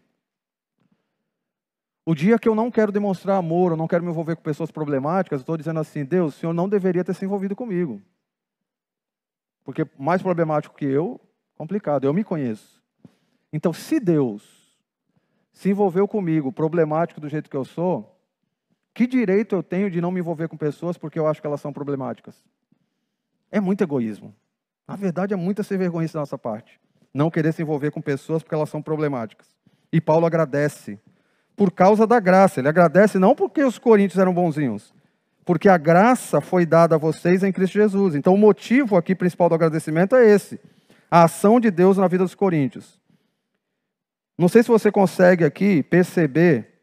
O 2.05 2.13
dia 2.13 2.37
que 2.37 2.47
eu 2.47 2.53
não 2.53 2.69
quero 2.69 2.91
demonstrar 2.91 3.37
amor, 3.37 3.71
eu 3.71 3.77
não 3.77 3.87
quero 3.87 4.03
me 4.03 4.11
envolver 4.11 4.35
com 4.35 4.43
pessoas 4.43 4.69
problemáticas, 4.69 5.39
eu 5.39 5.43
estou 5.43 5.57
dizendo 5.57 5.79
assim, 5.79 6.03
Deus, 6.03 6.35
o 6.35 6.39
Senhor 6.39 6.53
não 6.53 6.69
deveria 6.69 7.03
ter 7.03 7.13
se 7.15 7.25
envolvido 7.25 7.55
comigo. 7.55 8.01
Porque 9.63 9.87
mais 9.97 10.21
problemático 10.21 10.75
que 10.75 10.85
eu, 10.85 11.19
complicado, 11.55 12.05
eu 12.05 12.13
me 12.13 12.23
conheço. 12.23 12.83
Então, 13.51 13.73
se 13.73 13.99
Deus 13.99 14.64
se 15.55 15.69
envolveu 15.69 16.05
comigo, 16.05 16.51
problemático 16.51 17.21
do 17.21 17.29
jeito 17.29 17.49
que 17.49 17.55
eu 17.55 17.63
sou, 17.63 18.13
que 18.93 19.07
direito 19.07 19.55
eu 19.55 19.63
tenho 19.63 19.89
de 19.89 20.01
não 20.01 20.11
me 20.11 20.19
envolver 20.19 20.49
com 20.49 20.57
pessoas 20.57 20.97
porque 20.97 21.17
eu 21.17 21.25
acho 21.25 21.39
que 21.39 21.47
elas 21.47 21.61
são 21.61 21.71
problemáticas? 21.71 22.35
É 23.49 23.61
muito 23.61 23.81
egoísmo. 23.81 24.35
Na 24.85 24.97
verdade, 24.97 25.33
é 25.33 25.37
muita 25.37 25.63
sem 25.63 25.77
vergonha 25.77 26.07
da 26.09 26.19
nossa 26.19 26.37
parte. 26.37 26.77
Não 27.13 27.31
querer 27.31 27.53
se 27.53 27.61
envolver 27.61 27.89
com 27.89 28.01
pessoas 28.01 28.43
porque 28.43 28.53
elas 28.53 28.69
são 28.69 28.81
problemáticas. 28.81 29.47
E 29.93 30.01
Paulo 30.01 30.25
agradece 30.25 30.99
por 31.55 31.71
causa 31.71 32.05
da 32.05 32.19
graça. 32.19 32.59
Ele 32.59 32.67
agradece 32.67 33.17
não 33.17 33.33
porque 33.33 33.63
os 33.63 33.79
coríntios 33.79 34.19
eram 34.19 34.33
bonzinhos, 34.33 34.93
porque 35.45 35.69
a 35.69 35.77
graça 35.77 36.41
foi 36.41 36.65
dada 36.65 36.95
a 36.95 36.99
vocês 36.99 37.43
em 37.43 37.51
Cristo 37.53 37.75
Jesus. 37.75 38.13
Então, 38.13 38.33
o 38.33 38.37
motivo 38.37 38.97
aqui 38.97 39.15
principal 39.15 39.47
do 39.47 39.55
agradecimento 39.55 40.17
é 40.17 40.29
esse: 40.29 40.59
a 41.09 41.23
ação 41.23 41.61
de 41.61 41.71
Deus 41.71 41.95
na 41.97 42.09
vida 42.09 42.25
dos 42.25 42.35
coríntios. 42.35 42.99
Não 44.37 44.47
sei 44.47 44.63
se 44.63 44.69
você 44.69 44.91
consegue 44.91 45.45
aqui 45.45 45.81
perceber 45.83 46.73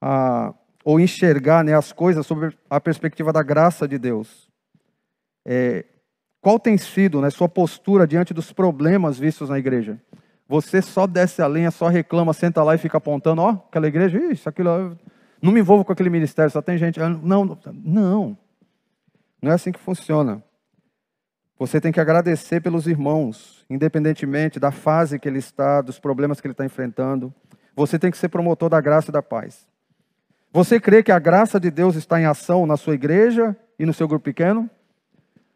ah, 0.00 0.52
ou 0.84 1.00
enxergar 1.00 1.64
né, 1.64 1.74
as 1.74 1.92
coisas 1.92 2.26
sobre 2.26 2.56
a 2.68 2.80
perspectiva 2.80 3.32
da 3.32 3.42
graça 3.42 3.88
de 3.88 3.98
Deus. 3.98 4.48
É, 5.44 5.84
qual 6.40 6.58
tem 6.58 6.76
sido 6.76 7.20
né, 7.20 7.30
sua 7.30 7.48
postura 7.48 8.06
diante 8.06 8.34
dos 8.34 8.52
problemas 8.52 9.18
vistos 9.18 9.48
na 9.48 9.58
igreja? 9.58 9.98
Você 10.48 10.80
só 10.80 11.06
desce 11.06 11.42
a 11.42 11.46
lenha, 11.46 11.70
só 11.70 11.88
reclama, 11.88 12.32
senta 12.32 12.62
lá 12.62 12.74
e 12.74 12.78
fica 12.78 12.98
apontando, 12.98 13.42
ó, 13.42 13.50
aquela 13.50 13.86
igreja, 13.86 14.18
isso, 14.18 14.48
aquilo, 14.48 14.96
não 15.40 15.52
me 15.52 15.60
envolvo 15.60 15.84
com 15.84 15.92
aquele 15.92 16.10
ministério, 16.10 16.50
só 16.50 16.60
tem 16.60 16.76
gente. 16.76 16.98
Não, 16.98 17.58
não. 17.84 18.38
Não 19.40 19.50
é 19.50 19.54
assim 19.54 19.70
que 19.70 19.78
funciona. 19.78 20.42
Você 21.58 21.80
tem 21.80 21.90
que 21.90 22.00
agradecer 22.00 22.60
pelos 22.60 22.86
irmãos, 22.86 23.64
independentemente 23.68 24.60
da 24.60 24.70
fase 24.70 25.18
que 25.18 25.28
ele 25.28 25.38
está, 25.38 25.80
dos 25.80 25.98
problemas 25.98 26.40
que 26.40 26.46
ele 26.46 26.52
está 26.52 26.64
enfrentando. 26.64 27.34
Você 27.74 27.98
tem 27.98 28.10
que 28.10 28.18
ser 28.18 28.28
promotor 28.28 28.68
da 28.68 28.80
graça 28.80 29.10
e 29.10 29.12
da 29.12 29.22
paz. 29.22 29.66
Você 30.52 30.78
crê 30.78 31.02
que 31.02 31.12
a 31.12 31.18
graça 31.18 31.58
de 31.58 31.70
Deus 31.70 31.96
está 31.96 32.20
em 32.20 32.26
ação 32.26 32.64
na 32.64 32.76
sua 32.76 32.94
igreja 32.94 33.56
e 33.78 33.84
no 33.84 33.92
seu 33.92 34.06
grupo 34.06 34.24
pequeno? 34.24 34.70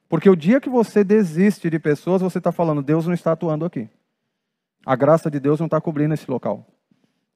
Porque 0.09 0.28
o 0.28 0.36
dia 0.36 0.61
que 0.61 0.68
você 0.68 1.03
desiste 1.03 1.70
de 1.70 1.78
pessoas, 1.78 2.20
você 2.20 2.38
está 2.38 2.53
falando, 2.53 2.82
Deus 2.82 3.07
não 3.07 3.14
está 3.14 3.32
atuando 3.32 3.64
aqui. 3.64 3.88
A 4.84 4.96
graça 4.96 5.30
de 5.30 5.38
Deus 5.38 5.61
não 5.61 5.66
está 5.66 5.80
cobrindo 5.80 6.14
esse 6.14 6.30
local. 6.30 6.66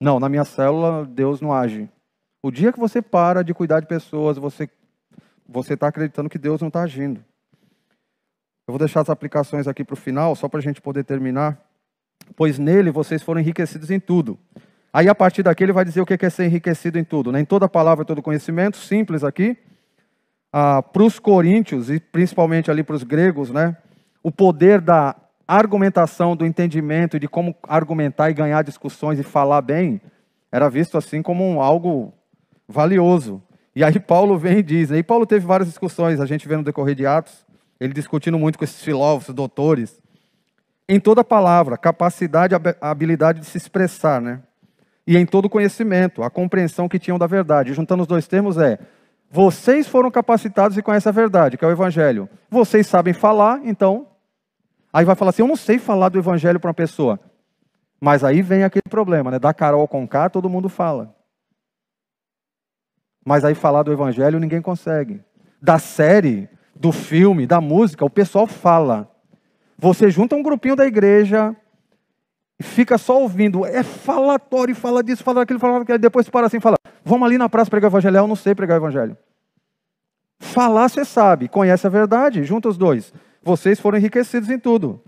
Não, 0.00 0.20
na 0.20 0.28
minha 0.28 0.44
célula, 0.44 1.06
Deus 1.06 1.40
não 1.40 1.52
age. 1.52 1.88
O 2.42 2.50
dia 2.50 2.72
que 2.72 2.78
você 2.78 3.00
para 3.00 3.42
de 3.42 3.54
cuidar 3.54 3.80
de 3.80 3.86
pessoas, 3.86 4.36
você 4.36 4.68
você 5.48 5.74
está 5.74 5.86
acreditando 5.86 6.28
que 6.28 6.38
Deus 6.38 6.60
não 6.60 6.68
está 6.68 6.82
agindo. 6.82 7.24
Eu 8.66 8.72
vou 8.72 8.78
deixar 8.78 9.00
as 9.00 9.08
aplicações 9.08 9.68
aqui 9.68 9.84
para 9.84 9.94
o 9.94 9.96
final, 9.96 10.34
só 10.34 10.48
para 10.48 10.58
a 10.58 10.62
gente 10.62 10.80
poder 10.80 11.04
terminar. 11.04 11.56
Pois 12.34 12.58
nele 12.58 12.90
vocês 12.90 13.22
foram 13.22 13.40
enriquecidos 13.40 13.92
em 13.92 14.00
tudo. 14.00 14.36
Aí, 14.92 15.08
a 15.08 15.14
partir 15.14 15.44
daqui, 15.44 15.62
ele 15.62 15.72
vai 15.72 15.84
dizer 15.84 16.00
o 16.00 16.06
que 16.06 16.16
é 16.24 16.30
ser 16.30 16.46
enriquecido 16.46 16.98
em 16.98 17.04
tudo. 17.04 17.30
Né? 17.30 17.40
Em 17.40 17.44
toda 17.44 17.68
palavra, 17.68 18.04
todo 18.04 18.20
conhecimento, 18.20 18.76
simples 18.76 19.22
aqui. 19.22 19.56
Ah, 20.52 20.82
para 20.82 21.04
os 21.04 21.20
coríntios, 21.20 21.90
e 21.90 22.00
principalmente 22.00 22.68
ali 22.68 22.82
para 22.82 22.96
os 22.96 23.04
gregos, 23.04 23.50
né? 23.50 23.76
o 24.20 24.32
poder 24.32 24.80
da 24.80 25.14
argumentação, 25.46 26.34
do 26.34 26.44
entendimento, 26.44 27.20
de 27.20 27.28
como 27.28 27.54
argumentar 27.62 28.30
e 28.30 28.34
ganhar 28.34 28.64
discussões 28.64 29.20
e 29.20 29.22
falar 29.22 29.62
bem, 29.62 30.00
era 30.50 30.68
visto 30.68 30.98
assim 30.98 31.22
como 31.22 31.44
um, 31.44 31.60
algo 31.60 32.12
valioso. 32.66 33.40
E 33.76 33.84
aí 33.84 34.00
Paulo 34.00 34.36
vem 34.36 34.58
e 34.58 34.62
diz, 34.64 34.90
e 34.90 35.02
Paulo 35.04 35.24
teve 35.24 35.46
várias 35.46 35.68
discussões, 35.68 36.20
a 36.20 36.26
gente 36.26 36.48
vê 36.48 36.56
no 36.56 36.64
decorrer 36.64 36.96
de 36.96 37.06
Atos, 37.06 37.45
ele 37.78 37.92
discutindo 37.92 38.38
muito 38.38 38.58
com 38.58 38.64
esses 38.64 38.82
filósofos, 38.82 39.34
doutores. 39.34 40.00
Em 40.88 41.00
toda 41.00 41.24
palavra, 41.24 41.76
capacidade, 41.76 42.54
habilidade 42.80 43.40
de 43.40 43.46
se 43.46 43.58
expressar, 43.58 44.20
né? 44.20 44.40
E 45.06 45.16
em 45.16 45.26
todo 45.26 45.48
conhecimento, 45.48 46.22
a 46.22 46.30
compreensão 46.30 46.88
que 46.88 46.98
tinham 46.98 47.18
da 47.18 47.26
verdade. 47.26 47.72
Juntando 47.72 48.02
os 48.02 48.08
dois 48.08 48.26
termos 48.26 48.56
é: 48.56 48.78
vocês 49.30 49.86
foram 49.86 50.10
capacitados 50.10 50.76
e 50.76 50.82
conhecem 50.82 51.10
a 51.10 51.12
verdade, 51.12 51.56
que 51.56 51.64
é 51.64 51.68
o 51.68 51.70
evangelho. 51.70 52.28
Vocês 52.50 52.86
sabem 52.86 53.12
falar, 53.12 53.60
então. 53.64 54.08
Aí 54.92 55.04
vai 55.04 55.14
falar 55.14 55.30
assim: 55.30 55.42
eu 55.42 55.48
não 55.48 55.56
sei 55.56 55.78
falar 55.78 56.08
do 56.08 56.18
evangelho 56.18 56.58
para 56.58 56.68
uma 56.68 56.74
pessoa. 56.74 57.20
Mas 58.00 58.22
aí 58.22 58.42
vem 58.42 58.62
aquele 58.62 58.82
problema, 58.88 59.30
né? 59.30 59.38
Da 59.38 59.54
Carol 59.54 59.86
com 59.88 60.06
K, 60.06 60.28
todo 60.30 60.50
mundo 60.50 60.68
fala. 60.68 61.14
Mas 63.24 63.44
aí 63.44 63.54
falar 63.54 63.82
do 63.82 63.92
evangelho 63.92 64.38
ninguém 64.38 64.62
consegue. 64.62 65.20
Da 65.60 65.78
série, 65.78 66.48
do 66.78 66.92
filme, 66.92 67.46
da 67.46 67.60
música, 67.60 68.04
o 68.04 68.10
pessoal 68.10 68.46
fala. 68.46 69.10
Você 69.78 70.10
junta 70.10 70.36
um 70.36 70.42
grupinho 70.42 70.76
da 70.76 70.86
igreja 70.86 71.54
e 72.58 72.62
fica 72.62 72.96
só 72.98 73.20
ouvindo. 73.20 73.64
É 73.64 73.82
falatório, 73.82 74.74
fala 74.74 75.02
disso, 75.02 75.22
fala 75.22 75.40
daquilo, 75.40 75.58
fala 75.58 75.80
daquilo. 75.80 75.98
Depois 75.98 76.28
para 76.28 76.46
assim 76.46 76.58
e 76.58 76.60
fala: 76.60 76.76
Vamos 77.04 77.26
ali 77.26 77.38
na 77.38 77.48
praça 77.48 77.70
pregar 77.70 77.90
o 77.90 77.92
evangelho. 77.92 78.16
Eu 78.16 78.26
não 78.26 78.36
sei 78.36 78.54
pregar 78.54 78.80
o 78.80 78.84
evangelho. 78.84 79.16
Falar 80.38 80.88
você 80.88 81.04
sabe, 81.04 81.48
conhece 81.48 81.86
a 81.86 81.90
verdade, 81.90 82.44
junta 82.44 82.68
os 82.68 82.76
dois. 82.76 83.12
Vocês 83.42 83.80
foram 83.80 83.98
enriquecidos 83.98 84.50
em 84.50 84.58
tudo. 84.58 85.00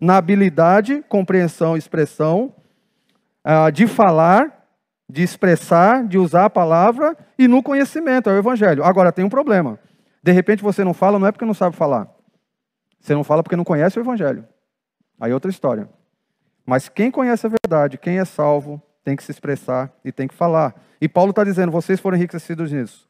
Na 0.00 0.16
habilidade, 0.16 1.02
compreensão, 1.08 1.76
expressão, 1.76 2.52
ah, 3.42 3.70
de 3.70 3.86
falar, 3.86 4.66
de 5.08 5.22
expressar, 5.22 6.06
de 6.06 6.18
usar 6.18 6.44
a 6.44 6.50
palavra 6.50 7.16
e 7.36 7.48
no 7.48 7.62
conhecimento, 7.62 8.30
é 8.30 8.34
o 8.34 8.38
evangelho. 8.38 8.84
Agora 8.84 9.10
tem 9.10 9.24
um 9.24 9.28
problema. 9.28 9.78
De 10.22 10.32
repente 10.32 10.62
você 10.62 10.84
não 10.84 10.94
fala, 10.94 11.18
não 11.18 11.26
é 11.26 11.32
porque 11.32 11.44
não 11.44 11.54
sabe 11.54 11.76
falar. 11.76 12.08
Você 13.00 13.14
não 13.14 13.24
fala 13.24 13.42
porque 13.42 13.56
não 13.56 13.64
conhece 13.64 13.98
o 13.98 14.02
Evangelho. 14.02 14.46
Aí 15.20 15.30
é 15.30 15.34
outra 15.34 15.50
história. 15.50 15.88
Mas 16.66 16.88
quem 16.88 17.10
conhece 17.10 17.46
a 17.46 17.50
verdade, 17.50 17.96
quem 17.96 18.18
é 18.18 18.24
salvo, 18.24 18.82
tem 19.04 19.16
que 19.16 19.22
se 19.22 19.30
expressar 19.30 19.90
e 20.04 20.12
tem 20.12 20.28
que 20.28 20.34
falar. 20.34 20.74
E 21.00 21.08
Paulo 21.08 21.30
está 21.30 21.42
dizendo: 21.44 21.72
vocês 21.72 21.98
foram 21.98 22.16
enriquecidos 22.16 22.70
nisso. 22.72 23.08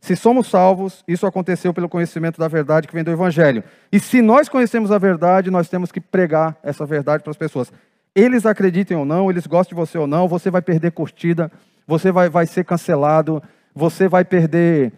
Se 0.00 0.14
somos 0.14 0.48
salvos, 0.48 1.02
isso 1.06 1.26
aconteceu 1.26 1.72
pelo 1.72 1.88
conhecimento 1.88 2.38
da 2.38 2.48
verdade 2.48 2.86
que 2.86 2.94
vem 2.94 3.04
do 3.04 3.10
Evangelho. 3.10 3.64
E 3.90 3.98
se 3.98 4.20
nós 4.22 4.48
conhecemos 4.48 4.90
a 4.90 4.98
verdade, 4.98 5.50
nós 5.50 5.68
temos 5.68 5.90
que 5.90 6.00
pregar 6.00 6.56
essa 6.62 6.84
verdade 6.84 7.22
para 7.22 7.30
as 7.30 7.36
pessoas. 7.36 7.72
Eles 8.14 8.46
acreditem 8.46 8.96
ou 8.96 9.04
não, 9.04 9.30
eles 9.30 9.46
gostem 9.46 9.74
de 9.74 9.80
você 9.80 9.98
ou 9.98 10.06
não, 10.06 10.28
você 10.28 10.50
vai 10.50 10.62
perder 10.62 10.92
curtida, 10.92 11.50
você 11.86 12.10
vai, 12.10 12.28
vai 12.28 12.46
ser 12.46 12.64
cancelado, 12.64 13.42
você 13.74 14.08
vai 14.08 14.24
perder 14.24 14.92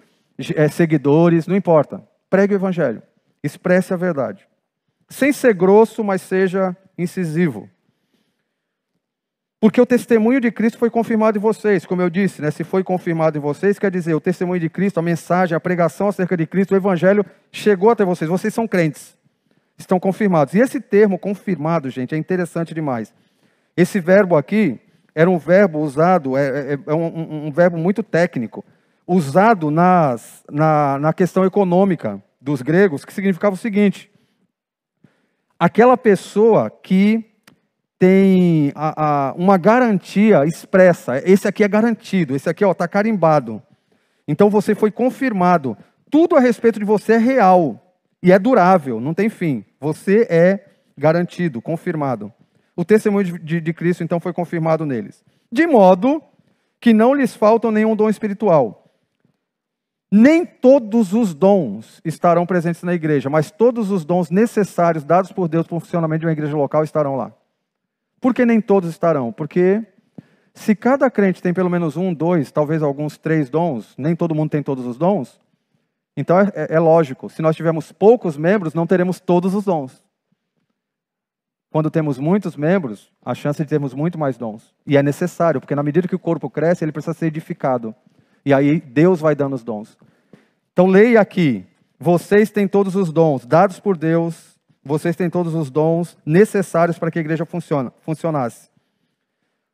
seguidores, 0.70 1.47
não 1.47 1.57
importa. 1.57 2.03
Pregue 2.30 2.55
o 2.55 2.57
Evangelho, 2.57 3.03
expresse 3.43 3.93
a 3.93 3.97
verdade. 3.97 4.47
Sem 5.09 5.32
ser 5.32 5.55
grosso, 5.55 6.05
mas 6.05 6.22
seja 6.22 6.76
incisivo. 6.97 7.68
Porque 9.61 9.80
o 9.80 9.86
testemunho 9.86 10.41
de 10.41 10.53
Cristo 10.53 10.78
foi 10.78 10.89
confirmado 10.89 11.36
em 11.36 11.41
vocês, 11.41 11.84
como 11.84 12.01
eu 12.01 12.09
disse, 12.09 12.41
né? 12.41 12.51
se 12.51 12.62
foi 12.62 12.84
confirmado 12.84 13.36
em 13.36 13.41
vocês, 13.41 13.76
quer 13.78 13.91
dizer, 13.91 14.14
o 14.14 14.20
testemunho 14.20 14.61
de 14.61 14.68
Cristo, 14.68 14.99
a 14.99 15.03
mensagem, 15.03 15.57
a 15.57 15.61
pregação 15.61 16.09
acerca 16.09 16.36
de 16.36 16.47
Cristo, 16.47 16.72
o 16.72 16.76
Evangelho 16.76 17.24
chegou 17.51 17.91
até 17.91 18.05
vocês. 18.05 18.30
Vocês 18.30 18.55
são 18.55 18.68
crentes, 18.68 19.16
estão 19.76 19.99
confirmados. 19.99 20.55
E 20.55 20.61
esse 20.61 20.80
termo 20.80 21.18
confirmado, 21.18 21.91
gente, 21.91 22.14
é 22.14 22.18
interessante 22.18 22.72
demais. 22.72 23.12
Esse 23.76 23.99
verbo 23.99 24.36
aqui 24.36 24.80
era 25.12 25.28
um 25.28 25.39
verbo 25.39 25.80
usado, 25.80 26.36
é, 26.36 26.74
é, 26.74 26.78
é 26.86 26.95
um, 26.95 27.47
um, 27.47 27.51
verbo 27.51 27.76
muito 27.76 28.05
técnico, 28.05 28.64
usado 29.09 29.70
nas, 29.70 30.44
na, 30.50 30.98
na 30.98 31.12
questão 31.14 31.44
econômica 31.44 32.22
dos 32.40 32.61
gregos, 32.61 33.04
que 33.04 33.12
significava 33.12 33.54
o 33.54 33.59
seguinte: 33.59 34.11
aquela 35.59 35.96
pessoa 35.96 36.70
que 36.70 37.24
tem 37.98 38.70
a, 38.76 39.30
a, 39.30 39.32
uma 39.32 39.56
garantia 39.56 40.44
expressa. 40.44 41.20
Esse 41.28 41.48
aqui 41.48 41.64
é 41.64 41.68
garantido, 41.68 42.36
esse 42.36 42.48
aqui 42.48 42.64
está 42.64 42.86
carimbado. 42.86 43.61
Então 44.26 44.48
você 44.48 44.74
foi 44.74 44.90
confirmado. 44.90 45.76
Tudo 46.11 46.36
a 46.36 46.40
respeito 46.40 46.78
de 46.78 46.84
você 46.84 47.14
é 47.14 47.18
real 47.18 47.96
e 48.22 48.30
é 48.30 48.38
durável, 48.38 49.00
não 49.00 49.12
tem 49.12 49.28
fim. 49.28 49.64
Você 49.80 50.26
é 50.30 50.64
garantido, 50.96 51.61
confirmado. 51.61 52.32
O 52.76 52.84
testemunho 52.84 53.24
de, 53.24 53.38
de, 53.38 53.61
de 53.61 53.72
Cristo, 53.72 54.04
então, 54.04 54.20
foi 54.20 54.32
confirmado 54.32 54.86
neles. 54.86 55.24
De 55.50 55.66
modo 55.66 56.22
que 56.80 56.92
não 56.92 57.12
lhes 57.12 57.34
faltam 57.34 57.72
nenhum 57.72 57.96
dom 57.96 58.09
espiritual. 58.09 58.88
Nem 60.11 60.46
todos 60.46 61.12
os 61.12 61.34
dons 61.34 62.00
estarão 62.04 62.46
presentes 62.46 62.82
na 62.82 62.94
igreja, 62.94 63.28
mas 63.28 63.50
todos 63.50 63.90
os 63.90 64.04
dons 64.04 64.30
necessários 64.30 65.04
dados 65.04 65.32
por 65.32 65.48
Deus 65.48 65.66
para 65.66 65.76
o 65.76 65.80
funcionamento 65.80 66.20
de 66.20 66.26
uma 66.26 66.32
igreja 66.32 66.56
local 66.56 66.82
estarão 66.82 67.14
lá. 67.14 67.32
Por 68.20 68.32
que 68.32 68.46
nem 68.46 68.61
todos 68.61 68.88
estarão? 68.88 69.32
Porque 69.32 69.84
se 70.54 70.74
cada 70.74 71.11
crente 71.11 71.42
tem 71.42 71.52
pelo 71.52 71.70
menos 71.70 71.96
um, 71.96 72.12
dois, 72.12 72.50
talvez 72.50 72.82
alguns 72.82 73.18
três 73.18 73.50
dons, 73.50 73.94
nem 73.98 74.16
todo 74.16 74.34
mundo 74.34 74.50
tem 74.50 74.62
todos 74.62 74.86
os 74.86 74.96
dons, 74.96 75.40
então 76.16 76.38
é, 76.40 76.50
é, 76.54 76.74
é 76.74 76.80
lógico, 76.80 77.28
se 77.28 77.40
nós 77.40 77.54
tivermos 77.54 77.92
poucos 77.92 78.36
membros, 78.36 78.74
não 78.74 78.86
teremos 78.86 79.20
todos 79.20 79.54
os 79.54 79.64
dons. 79.64 80.02
Quando 81.70 81.90
temos 81.90 82.18
muitos 82.18 82.56
membros, 82.56 83.12
a 83.22 83.34
chance 83.34 83.62
de 83.62 83.68
termos 83.68 83.92
muito 83.92 84.18
mais 84.18 84.38
dons. 84.38 84.74
E 84.86 84.96
é 84.96 85.02
necessário, 85.02 85.61
porque 85.61 85.74
na 85.74 85.82
medida 85.82 86.09
que 86.09 86.14
o 86.16 86.18
corpo 86.18 86.48
cresce, 86.48 86.82
ele 86.82 86.92
precisa 86.92 87.12
ser 87.12 87.26
edificado. 87.26 87.94
E 88.49 88.55
aí 88.55 88.80
Deus 88.80 89.20
vai 89.20 89.34
dando 89.34 89.55
os 89.55 89.62
dons. 89.62 89.96
Então 90.72 90.86
leia 90.86 91.20
aqui: 91.20 91.64
vocês 91.99 92.51
têm 92.51 92.66
todos 92.66 92.96
os 92.96 93.12
dons 93.12 93.44
dados 93.46 93.78
por 93.80 93.96
Deus 93.96 94.59
vocês 94.88 95.14
têm 95.14 95.28
todos 95.28 95.55
os 95.55 95.70
dons 95.70 96.16
necessários 96.24 96.99
para 96.99 97.11
que 97.11 97.18
a 97.18 97.20
igreja 97.20 97.44
funcione, 97.44 97.90
funcionasse. 98.01 98.70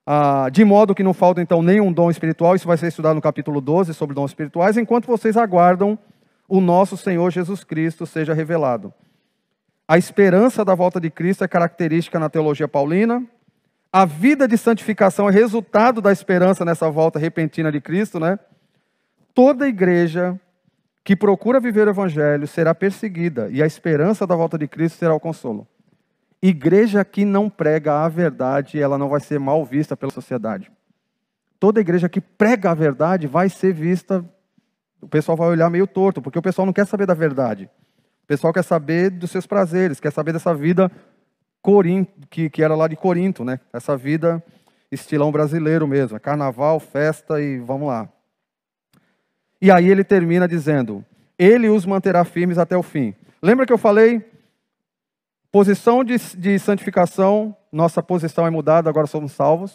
Ah, 0.05 0.49
de 0.53 0.65
modo 0.65 0.95
que 0.95 1.05
não 1.05 1.15
falta 1.15 1.41
então 1.41 1.63
nenhum 1.63 1.93
dom 1.93 2.11
espiritual, 2.11 2.57
isso 2.57 2.67
vai 2.67 2.77
ser 2.77 2.89
estudado 2.89 3.15
no 3.15 3.23
capítulo 3.23 3.61
12 3.61 3.95
sobre 3.95 4.15
dons 4.15 4.33
espirituais, 4.33 4.77
enquanto 4.77 5.07
vocês 5.07 5.37
aguardam 5.37 5.97
o 6.49 6.61
nosso 6.61 6.97
Senhor 6.97 7.31
Jesus 7.31 7.63
Cristo 7.65 8.05
seja 8.05 8.35
revelado. 8.35 8.93
A 9.87 9.97
esperança 9.97 10.65
da 10.65 10.75
volta 10.75 11.01
de 11.01 11.11
Cristo 11.11 11.45
é 11.45 11.49
característica 11.49 12.19
na 12.19 12.29
teologia 12.29 12.67
paulina. 12.67 13.25
A 13.93 14.05
vida 14.05 14.49
de 14.49 14.59
santificação 14.59 15.29
é 15.29 15.33
resultado 15.33 16.01
da 16.01 16.11
esperança 16.11 16.65
nessa 16.65 16.91
volta 16.91 17.19
repentina 17.19 17.71
de 17.71 17.81
Cristo, 17.81 18.19
né? 18.19 18.39
Toda 19.35 19.67
igreja 19.67 20.41
que 21.03 21.17
procura 21.17 21.59
viver 21.59 21.89
o 21.89 21.91
evangelho 21.91 22.47
será 22.47 22.75
perseguida 22.75 23.49
e 23.51 23.63
a 23.63 23.67
esperança 23.67 24.27
da 24.27 24.37
volta 24.37 24.57
de 24.57 24.69
Cristo 24.69 24.97
será 24.97 25.13
o 25.13 25.21
consolo. 25.21 25.67
Igreja 26.41 27.05
que 27.05 27.25
não 27.25 27.51
prega 27.51 28.05
a 28.05 28.09
verdade, 28.09 28.81
ela 28.81 28.97
não 28.97 29.09
vai 29.09 29.21
ser 29.21 29.41
mal 29.41 29.65
vista 29.65 29.97
pela 29.97 30.13
sociedade. 30.13 30.71
Toda 31.59 31.81
igreja 31.81 32.09
que 32.09 32.21
prega 32.21 32.71
a 32.71 32.75
verdade 32.75 33.27
vai 33.27 33.49
ser 33.49 33.73
vista, 33.73 34.25
o 35.01 35.09
pessoal 35.09 35.37
vai 35.37 35.49
olhar 35.49 35.69
meio 35.69 35.87
torto, 35.87 36.23
porque 36.23 36.39
o 36.39 36.43
pessoal 36.43 36.67
não 36.67 36.73
quer 36.73 36.87
saber 36.87 37.07
da 37.07 37.15
verdade. 37.15 37.69
O 38.23 38.27
pessoal 38.27 38.53
quer 38.53 38.63
saber 38.63 39.11
dos 39.11 39.31
seus 39.31 39.47
prazeres, 39.47 40.01
quer 40.01 40.13
saber 40.13 40.33
dessa 40.33 40.55
vida 40.55 40.91
que, 42.31 42.51
que 42.51 42.63
era 42.63 42.75
lá 42.75 42.87
de 42.87 42.97
Corinto, 42.97 43.45
né? 43.45 43.59
Essa 43.73 43.97
vida 43.97 44.43
estilão 44.93 45.33
brasileiro 45.33 45.89
mesmo, 45.89 46.17
é 46.17 46.21
carnaval, 46.21 46.79
festa 46.79 47.41
e 47.41 47.59
vamos 47.59 47.89
lá. 47.89 48.09
E 49.65 49.71
aí 49.71 49.89
ele 49.89 50.05
termina 50.05 50.47
dizendo: 50.47 51.03
Ele 51.39 51.71
os 51.71 51.87
manterá 51.87 52.23
firmes 52.23 52.59
até 52.59 52.77
o 52.77 52.83
fim. 52.83 53.15
Lembra 53.43 53.65
que 53.65 53.73
eu 53.73 53.79
falei? 53.79 54.23
Posição 55.51 56.05
de, 56.05 56.19
de 56.37 56.59
santificação, 56.59 57.57
nossa 57.73 58.03
posição 58.03 58.47
é 58.47 58.51
mudada, 58.51 58.91
agora 58.91 59.07
somos 59.07 59.33
salvos. 59.33 59.75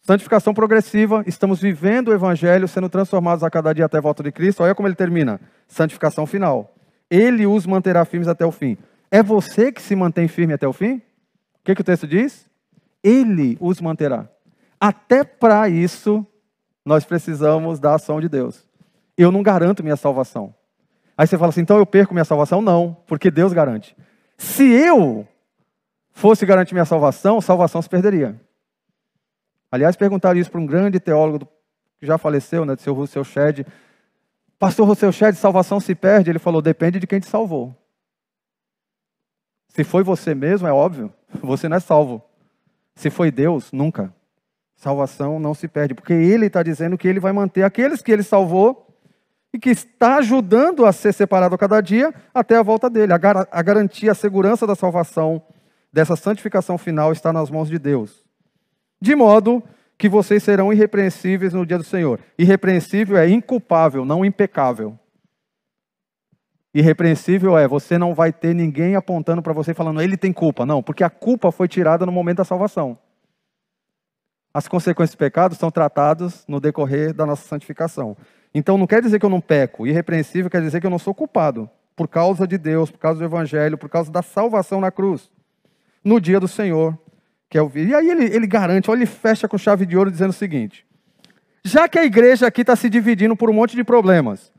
Santificação 0.00 0.54
progressiva, 0.54 1.22
estamos 1.26 1.60
vivendo 1.60 2.08
o 2.08 2.14
Evangelho, 2.14 2.66
sendo 2.66 2.88
transformados 2.88 3.44
a 3.44 3.50
cada 3.50 3.70
dia 3.74 3.84
até 3.84 3.98
a 3.98 4.00
volta 4.00 4.22
de 4.22 4.32
Cristo. 4.32 4.62
Olha 4.62 4.74
como 4.74 4.88
ele 4.88 4.94
termina: 4.94 5.38
santificação 5.68 6.24
final. 6.24 6.74
Ele 7.10 7.46
os 7.46 7.66
manterá 7.66 8.02
firmes 8.06 8.28
até 8.28 8.46
o 8.46 8.50
fim. 8.50 8.78
É 9.10 9.22
você 9.22 9.70
que 9.70 9.82
se 9.82 9.94
mantém 9.94 10.26
firme 10.26 10.54
até 10.54 10.66
o 10.66 10.72
fim? 10.72 10.94
O 10.94 11.64
que, 11.64 11.74
que 11.74 11.82
o 11.82 11.84
texto 11.84 12.06
diz? 12.06 12.48
Ele 13.04 13.58
os 13.60 13.78
manterá. 13.78 14.26
Até 14.80 15.22
para 15.22 15.68
isso, 15.68 16.26
nós 16.84 17.04
precisamos 17.04 17.78
da 17.78 17.94
ação 17.94 18.20
de 18.20 18.28
Deus. 18.28 18.66
Eu 19.16 19.30
não 19.30 19.42
garanto 19.42 19.82
minha 19.82 19.96
salvação. 19.96 20.54
Aí 21.16 21.26
você 21.26 21.36
fala 21.36 21.50
assim, 21.50 21.60
então 21.60 21.78
eu 21.78 21.86
perco 21.86 22.14
minha 22.14 22.24
salvação? 22.24 22.60
Não, 22.60 22.96
porque 23.06 23.30
Deus 23.30 23.52
garante. 23.52 23.96
Se 24.36 24.64
eu 24.64 25.26
fosse 26.12 26.44
garantir 26.44 26.74
minha 26.74 26.84
salvação, 26.84 27.40
salvação 27.40 27.80
se 27.80 27.88
perderia. 27.88 28.40
Aliás, 29.70 29.96
perguntaram 29.96 30.38
isso 30.38 30.50
para 30.50 30.60
um 30.60 30.66
grande 30.66 30.98
teólogo 30.98 31.46
que 31.98 32.06
já 32.06 32.18
faleceu, 32.18 32.64
né, 32.64 32.74
do 32.74 32.82
seu 32.82 32.92
Russell 32.92 33.24
Shedd. 33.24 33.66
Pastor 34.58 34.86
Russell 34.86 35.12
Shedd, 35.12 35.36
salvação 35.36 35.80
se 35.80 35.94
perde? 35.94 36.30
Ele 36.30 36.38
falou, 36.38 36.60
depende 36.60 36.98
de 36.98 37.06
quem 37.06 37.20
te 37.20 37.26
salvou. 37.26 37.74
Se 39.68 39.84
foi 39.84 40.02
você 40.02 40.34
mesmo, 40.34 40.66
é 40.66 40.72
óbvio, 40.72 41.12
você 41.40 41.68
não 41.68 41.76
é 41.76 41.80
salvo. 41.80 42.22
Se 42.94 43.08
foi 43.08 43.30
Deus, 43.30 43.72
nunca. 43.72 44.12
Salvação 44.82 45.38
não 45.38 45.54
se 45.54 45.68
perde, 45.68 45.94
porque 45.94 46.12
ele 46.12 46.46
está 46.46 46.60
dizendo 46.60 46.98
que 46.98 47.06
ele 47.06 47.20
vai 47.20 47.32
manter 47.32 47.62
aqueles 47.62 48.02
que 48.02 48.10
ele 48.10 48.24
salvou 48.24 48.92
e 49.52 49.58
que 49.58 49.70
está 49.70 50.16
ajudando 50.16 50.84
a 50.84 50.92
ser 50.92 51.12
separado 51.12 51.54
a 51.54 51.58
cada 51.58 51.80
dia 51.80 52.12
até 52.34 52.56
a 52.56 52.64
volta 52.64 52.90
dele. 52.90 53.12
A, 53.12 53.16
gar 53.16 53.46
a 53.48 53.62
garantia, 53.62 54.10
a 54.10 54.14
segurança 54.14 54.66
da 54.66 54.74
salvação, 54.74 55.40
dessa 55.92 56.16
santificação 56.16 56.76
final 56.76 57.12
está 57.12 57.32
nas 57.32 57.48
mãos 57.48 57.68
de 57.68 57.78
Deus. 57.78 58.24
De 59.00 59.14
modo 59.14 59.62
que 59.96 60.08
vocês 60.08 60.42
serão 60.42 60.72
irrepreensíveis 60.72 61.54
no 61.54 61.64
dia 61.64 61.78
do 61.78 61.84
Senhor. 61.84 62.18
Irrepreensível 62.36 63.16
é 63.16 63.28
inculpável, 63.28 64.04
não 64.04 64.24
impecável. 64.24 64.98
Irrepreensível 66.74 67.56
é 67.56 67.68
você 67.68 67.96
não 67.96 68.14
vai 68.14 68.32
ter 68.32 68.52
ninguém 68.52 68.96
apontando 68.96 69.42
para 69.42 69.52
você 69.52 69.74
falando 69.74 70.02
ele 70.02 70.16
tem 70.16 70.32
culpa. 70.32 70.66
Não, 70.66 70.82
porque 70.82 71.04
a 71.04 71.10
culpa 71.10 71.52
foi 71.52 71.68
tirada 71.68 72.04
no 72.04 72.10
momento 72.10 72.38
da 72.38 72.44
salvação 72.44 72.98
as 74.54 74.68
consequências 74.68 75.14
do 75.14 75.18
pecado 75.18 75.54
são 75.54 75.70
tratadas 75.70 76.44
no 76.46 76.60
decorrer 76.60 77.14
da 77.14 77.24
nossa 77.24 77.46
santificação. 77.46 78.16
Então 78.54 78.76
não 78.76 78.86
quer 78.86 79.00
dizer 79.00 79.18
que 79.18 79.24
eu 79.24 79.30
não 79.30 79.40
peco, 79.40 79.86
irrepreensível 79.86 80.50
quer 80.50 80.60
dizer 80.60 80.80
que 80.80 80.86
eu 80.86 80.90
não 80.90 80.98
sou 80.98 81.14
culpado, 81.14 81.68
por 81.96 82.06
causa 82.06 82.46
de 82.46 82.58
Deus, 82.58 82.90
por 82.90 82.98
causa 82.98 83.18
do 83.18 83.24
Evangelho, 83.24 83.78
por 83.78 83.88
causa 83.88 84.10
da 84.10 84.22
salvação 84.22 84.80
na 84.80 84.90
cruz, 84.90 85.30
no 86.04 86.20
dia 86.20 86.38
do 86.38 86.48
Senhor, 86.48 86.98
que 87.48 87.56
é 87.56 87.62
o 87.62 87.70
E 87.74 87.94
aí 87.94 88.10
ele, 88.10 88.24
ele 88.24 88.46
garante, 88.46 88.90
olha, 88.90 88.98
ele 88.98 89.06
fecha 89.06 89.48
com 89.48 89.56
chave 89.56 89.86
de 89.86 89.96
ouro 89.96 90.10
dizendo 90.10 90.30
o 90.30 90.34
seguinte: 90.34 90.86
já 91.64 91.88
que 91.88 91.98
a 91.98 92.04
igreja 92.04 92.46
aqui 92.46 92.62
está 92.62 92.76
se 92.76 92.90
dividindo 92.90 93.36
por 93.36 93.48
um 93.48 93.52
monte 93.52 93.76
de 93.76 93.84
problemas, 93.84 94.52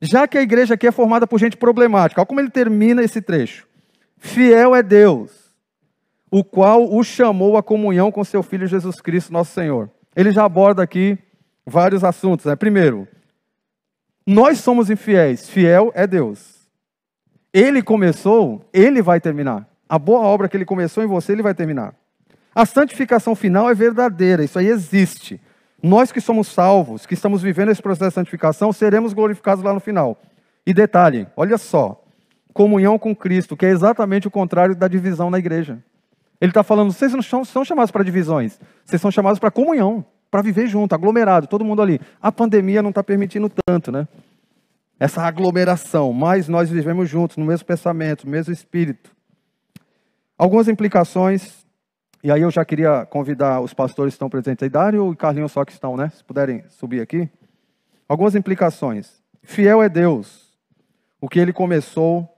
já 0.00 0.26
que 0.26 0.38
a 0.38 0.42
igreja 0.42 0.74
aqui 0.74 0.86
é 0.86 0.92
formada 0.92 1.26
por 1.26 1.38
gente 1.38 1.56
problemática, 1.56 2.20
olha 2.20 2.26
como 2.26 2.40
ele 2.40 2.50
termina 2.50 3.02
esse 3.02 3.20
trecho. 3.20 3.66
Fiel 4.16 4.74
é 4.74 4.82
Deus, 4.82 5.30
o 6.30 6.44
qual 6.44 6.92
o 6.92 7.02
chamou 7.02 7.56
à 7.56 7.62
comunhão 7.62 8.12
com 8.12 8.22
seu 8.22 8.42
Filho 8.42 8.66
Jesus 8.66 9.00
Cristo, 9.00 9.32
nosso 9.32 9.52
Senhor. 9.52 9.90
Ele 10.14 10.30
já 10.30 10.44
aborda 10.44 10.82
aqui 10.82 11.18
vários 11.66 12.04
assuntos. 12.04 12.46
Né? 12.46 12.54
Primeiro, 12.54 13.08
nós 14.26 14.58
somos 14.58 14.90
infiéis, 14.90 15.48
fiel 15.48 15.90
é 15.94 16.06
Deus. 16.06 16.60
Ele 17.52 17.82
começou, 17.82 18.64
ele 18.72 19.02
vai 19.02 19.20
terminar. 19.20 19.68
A 19.88 19.98
boa 19.98 20.20
obra 20.20 20.48
que 20.48 20.56
ele 20.56 20.64
começou 20.64 21.02
em 21.02 21.06
você, 21.06 21.32
ele 21.32 21.42
vai 21.42 21.54
terminar. 21.54 21.94
A 22.54 22.64
santificação 22.64 23.34
final 23.34 23.68
é 23.68 23.74
verdadeira, 23.74 24.44
isso 24.44 24.58
aí 24.58 24.68
existe. 24.68 25.40
Nós 25.82 26.12
que 26.12 26.20
somos 26.20 26.48
salvos, 26.48 27.06
que 27.06 27.14
estamos 27.14 27.42
vivendo 27.42 27.70
esse 27.70 27.82
processo 27.82 28.10
de 28.10 28.14
santificação, 28.14 28.72
seremos 28.72 29.12
glorificados 29.12 29.64
lá 29.64 29.72
no 29.72 29.80
final. 29.80 30.20
E 30.64 30.74
detalhe, 30.74 31.26
olha 31.36 31.58
só, 31.58 32.04
comunhão 32.52 32.98
com 32.98 33.16
Cristo, 33.16 33.56
que 33.56 33.66
é 33.66 33.70
exatamente 33.70 34.28
o 34.28 34.30
contrário 34.30 34.76
da 34.76 34.86
divisão 34.86 35.30
na 35.30 35.38
igreja. 35.38 35.82
Ele 36.40 36.50
está 36.50 36.62
falando, 36.62 36.92
vocês 36.92 37.12
não 37.12 37.44
são 37.44 37.64
chamados 37.64 37.90
para 37.90 38.02
divisões, 38.02 38.58
vocês 38.84 39.00
são 39.00 39.10
chamados 39.10 39.38
para 39.38 39.50
comunhão, 39.50 40.04
para 40.30 40.40
viver 40.40 40.66
junto, 40.68 40.94
aglomerado, 40.94 41.46
todo 41.46 41.64
mundo 41.64 41.82
ali. 41.82 42.00
A 42.20 42.32
pandemia 42.32 42.80
não 42.82 42.90
está 42.90 43.02
permitindo 43.04 43.50
tanto, 43.66 43.92
né? 43.92 44.08
Essa 44.98 45.22
aglomeração, 45.22 46.12
mas 46.12 46.48
nós 46.48 46.70
vivemos 46.70 47.08
juntos, 47.08 47.36
no 47.36 47.44
mesmo 47.44 47.66
pensamento, 47.66 48.24
no 48.24 48.30
mesmo 48.30 48.52
espírito. 48.52 49.10
Algumas 50.38 50.68
implicações, 50.68 51.66
e 52.22 52.30
aí 52.30 52.40
eu 52.42 52.50
já 52.50 52.64
queria 52.64 53.04
convidar 53.06 53.60
os 53.60 53.74
pastores 53.74 54.12
que 54.12 54.16
estão 54.16 54.30
presentes 54.30 54.62
aí, 54.62 54.70
Dário 54.70 55.12
e 55.12 55.16
Carlinhos 55.16 55.52
só 55.52 55.64
que 55.64 55.72
estão, 55.72 55.96
né? 55.96 56.10
Se 56.14 56.24
puderem 56.24 56.64
subir 56.68 57.00
aqui. 57.00 57.28
Algumas 58.08 58.34
implicações. 58.34 59.22
Fiel 59.42 59.82
é 59.82 59.88
Deus. 59.88 60.50
O 61.20 61.28
que 61.28 61.38
ele 61.38 61.52
começou, 61.52 62.28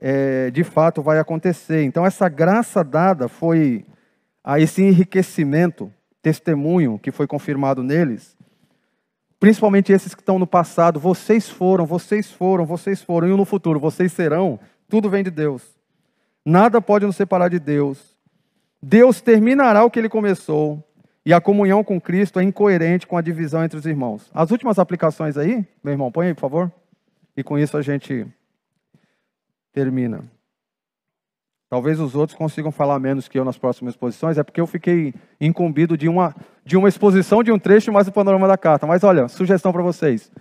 é, 0.00 0.50
de 0.50 0.62
fato 0.62 1.02
vai 1.02 1.18
acontecer. 1.18 1.82
Então, 1.82 2.06
essa 2.06 2.28
graça 2.28 2.84
dada 2.84 3.28
foi 3.28 3.84
a 4.42 4.60
esse 4.60 4.82
enriquecimento, 4.82 5.92
testemunho 6.22 6.98
que 6.98 7.10
foi 7.10 7.26
confirmado 7.26 7.82
neles, 7.82 8.36
principalmente 9.38 9.92
esses 9.92 10.14
que 10.14 10.22
estão 10.22 10.38
no 10.38 10.46
passado, 10.46 10.98
vocês 10.98 11.48
foram, 11.48 11.86
vocês 11.86 12.30
foram, 12.30 12.64
vocês 12.64 13.02
foram, 13.02 13.28
e 13.28 13.36
no 13.36 13.44
futuro, 13.44 13.78
vocês 13.78 14.12
serão, 14.12 14.58
tudo 14.88 15.10
vem 15.10 15.22
de 15.22 15.30
Deus. 15.30 15.62
Nada 16.44 16.80
pode 16.80 17.06
nos 17.06 17.16
separar 17.16 17.48
de 17.48 17.58
Deus. 17.58 18.16
Deus 18.82 19.20
terminará 19.20 19.84
o 19.84 19.90
que 19.90 19.98
ele 19.98 20.08
começou, 20.08 20.82
e 21.24 21.32
a 21.32 21.40
comunhão 21.40 21.84
com 21.84 22.00
Cristo 22.00 22.40
é 22.40 22.42
incoerente 22.42 23.06
com 23.06 23.16
a 23.16 23.20
divisão 23.20 23.62
entre 23.62 23.78
os 23.78 23.84
irmãos. 23.84 24.30
As 24.32 24.50
últimas 24.50 24.78
aplicações 24.78 25.36
aí, 25.36 25.66
meu 25.84 25.92
irmão, 25.92 26.10
põe 26.10 26.28
aí, 26.28 26.34
por 26.34 26.40
favor. 26.40 26.72
E 27.36 27.42
com 27.42 27.58
isso 27.58 27.76
a 27.76 27.82
gente 27.82 28.26
termina. 29.72 30.24
Talvez 31.70 32.00
os 32.00 32.14
outros 32.14 32.36
consigam 32.36 32.72
falar 32.72 32.98
menos 32.98 33.28
que 33.28 33.38
eu 33.38 33.44
nas 33.44 33.58
próximas 33.58 33.92
exposições, 33.92 34.38
é 34.38 34.42
porque 34.42 34.60
eu 34.60 34.66
fiquei 34.66 35.12
incumbido 35.38 35.98
de 35.98 36.08
uma, 36.08 36.34
de 36.64 36.78
uma 36.78 36.88
exposição 36.88 37.42
de 37.42 37.52
um 37.52 37.58
trecho 37.58 37.92
mais 37.92 38.08
o 38.08 38.12
panorama 38.12 38.48
da 38.48 38.56
carta. 38.56 38.86
Mas 38.86 39.04
olha, 39.04 39.28
sugestão 39.28 39.70
para 39.70 39.82
vocês. 39.82 40.32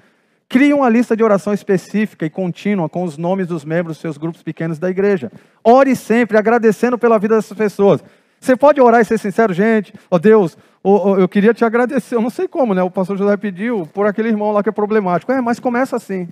Crie 0.48 0.74
uma 0.74 0.88
lista 0.88 1.18
de 1.18 1.24
oração 1.24 1.54
específica 1.54 2.26
e 2.26 2.30
contínua 2.30 2.88
com 2.88 3.04
os 3.04 3.18
nomes 3.18 3.48
dos 3.48 3.66
membros 3.66 3.98
dos 3.98 4.02
seus 4.02 4.18
grupos 4.18 4.42
pequenos 4.42 4.80
da 4.80 4.90
igreja. 4.90 5.30
Ore 5.62 5.94
sempre 5.94 6.38
agradecendo 6.38 6.98
pela 6.98 7.20
vida 7.20 7.36
dessas 7.36 7.58
pessoas. 7.58 8.02
Você 8.40 8.56
pode 8.56 8.80
orar 8.80 9.02
e 9.02 9.06
ser 9.06 9.18
sincero, 9.18 9.54
gente. 9.54 9.94
Ó 10.10 10.16
oh, 10.16 10.20
Deus, 10.20 10.58
oh, 10.82 11.10
oh, 11.10 11.18
eu 11.18 11.28
queria 11.28 11.54
te 11.54 11.66
agradecer. 11.66 12.16
Eu 12.16 12.22
não 12.22 12.30
sei 12.30 12.48
como, 12.48 12.74
né? 12.74 12.82
O 12.82 12.90
pastor 12.90 13.18
José 13.18 13.36
pediu 13.36 13.86
por 13.94 14.06
aquele 14.06 14.30
irmão 14.30 14.52
lá 14.52 14.64
que 14.64 14.70
é 14.70 14.72
problemático. 14.72 15.34
É, 15.34 15.42
mas 15.42 15.60
começa 15.60 15.98
assim. 15.98 16.30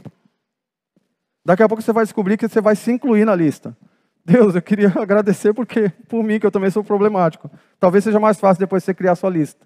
Daqui 1.46 1.62
a 1.62 1.68
pouco 1.68 1.84
você 1.84 1.94
vai 1.94 2.04
descobrir 2.04 2.38
que 2.38 2.48
você 2.48 2.60
vai 2.60 2.76
se 2.76 2.92
incluir 2.92 3.24
na 3.24 3.36
lista. 3.36 3.78
Deus, 4.26 4.56
eu 4.56 4.62
queria 4.62 4.92
agradecer 5.00 5.54
porque 5.54 5.90
por 6.10 6.24
mim 6.24 6.40
que 6.40 6.46
eu 6.46 6.52
também 6.52 6.72
sou 6.72 6.84
problemático. 6.84 7.52
Talvez 7.80 8.04
seja 8.04 8.20
mais 8.20 8.40
fácil 8.40 8.60
depois 8.60 8.84
você 8.84 8.94
criar 8.94 9.16
sua 9.16 9.30
lista. 9.30 9.66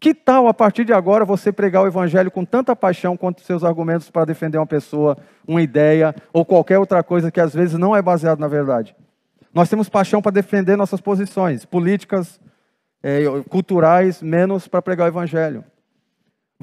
Que 0.00 0.14
tal 0.14 0.48
a 0.48 0.54
partir 0.54 0.84
de 0.84 0.92
agora 0.92 1.24
você 1.24 1.52
pregar 1.52 1.82
o 1.82 1.86
evangelho 1.86 2.30
com 2.30 2.44
tanta 2.44 2.74
paixão 2.74 3.16
quanto 3.16 3.42
seus 3.42 3.62
argumentos 3.62 4.10
para 4.10 4.24
defender 4.24 4.58
uma 4.58 4.66
pessoa, 4.66 5.16
uma 5.46 5.62
ideia 5.62 6.14
ou 6.32 6.44
qualquer 6.44 6.78
outra 6.78 7.02
coisa 7.02 7.30
que 7.30 7.40
às 7.40 7.54
vezes 7.54 7.78
não 7.78 7.94
é 7.94 8.00
baseado 8.00 8.38
na 8.38 8.48
verdade? 8.48 8.96
Nós 9.52 9.68
temos 9.68 9.88
paixão 9.88 10.20
para 10.20 10.32
defender 10.32 10.76
nossas 10.76 11.00
posições 11.00 11.64
políticas, 11.64 12.40
é, 13.02 13.22
culturais, 13.48 14.20
menos 14.22 14.66
para 14.66 14.82
pregar 14.82 15.06
o 15.06 15.10
evangelho. 15.10 15.64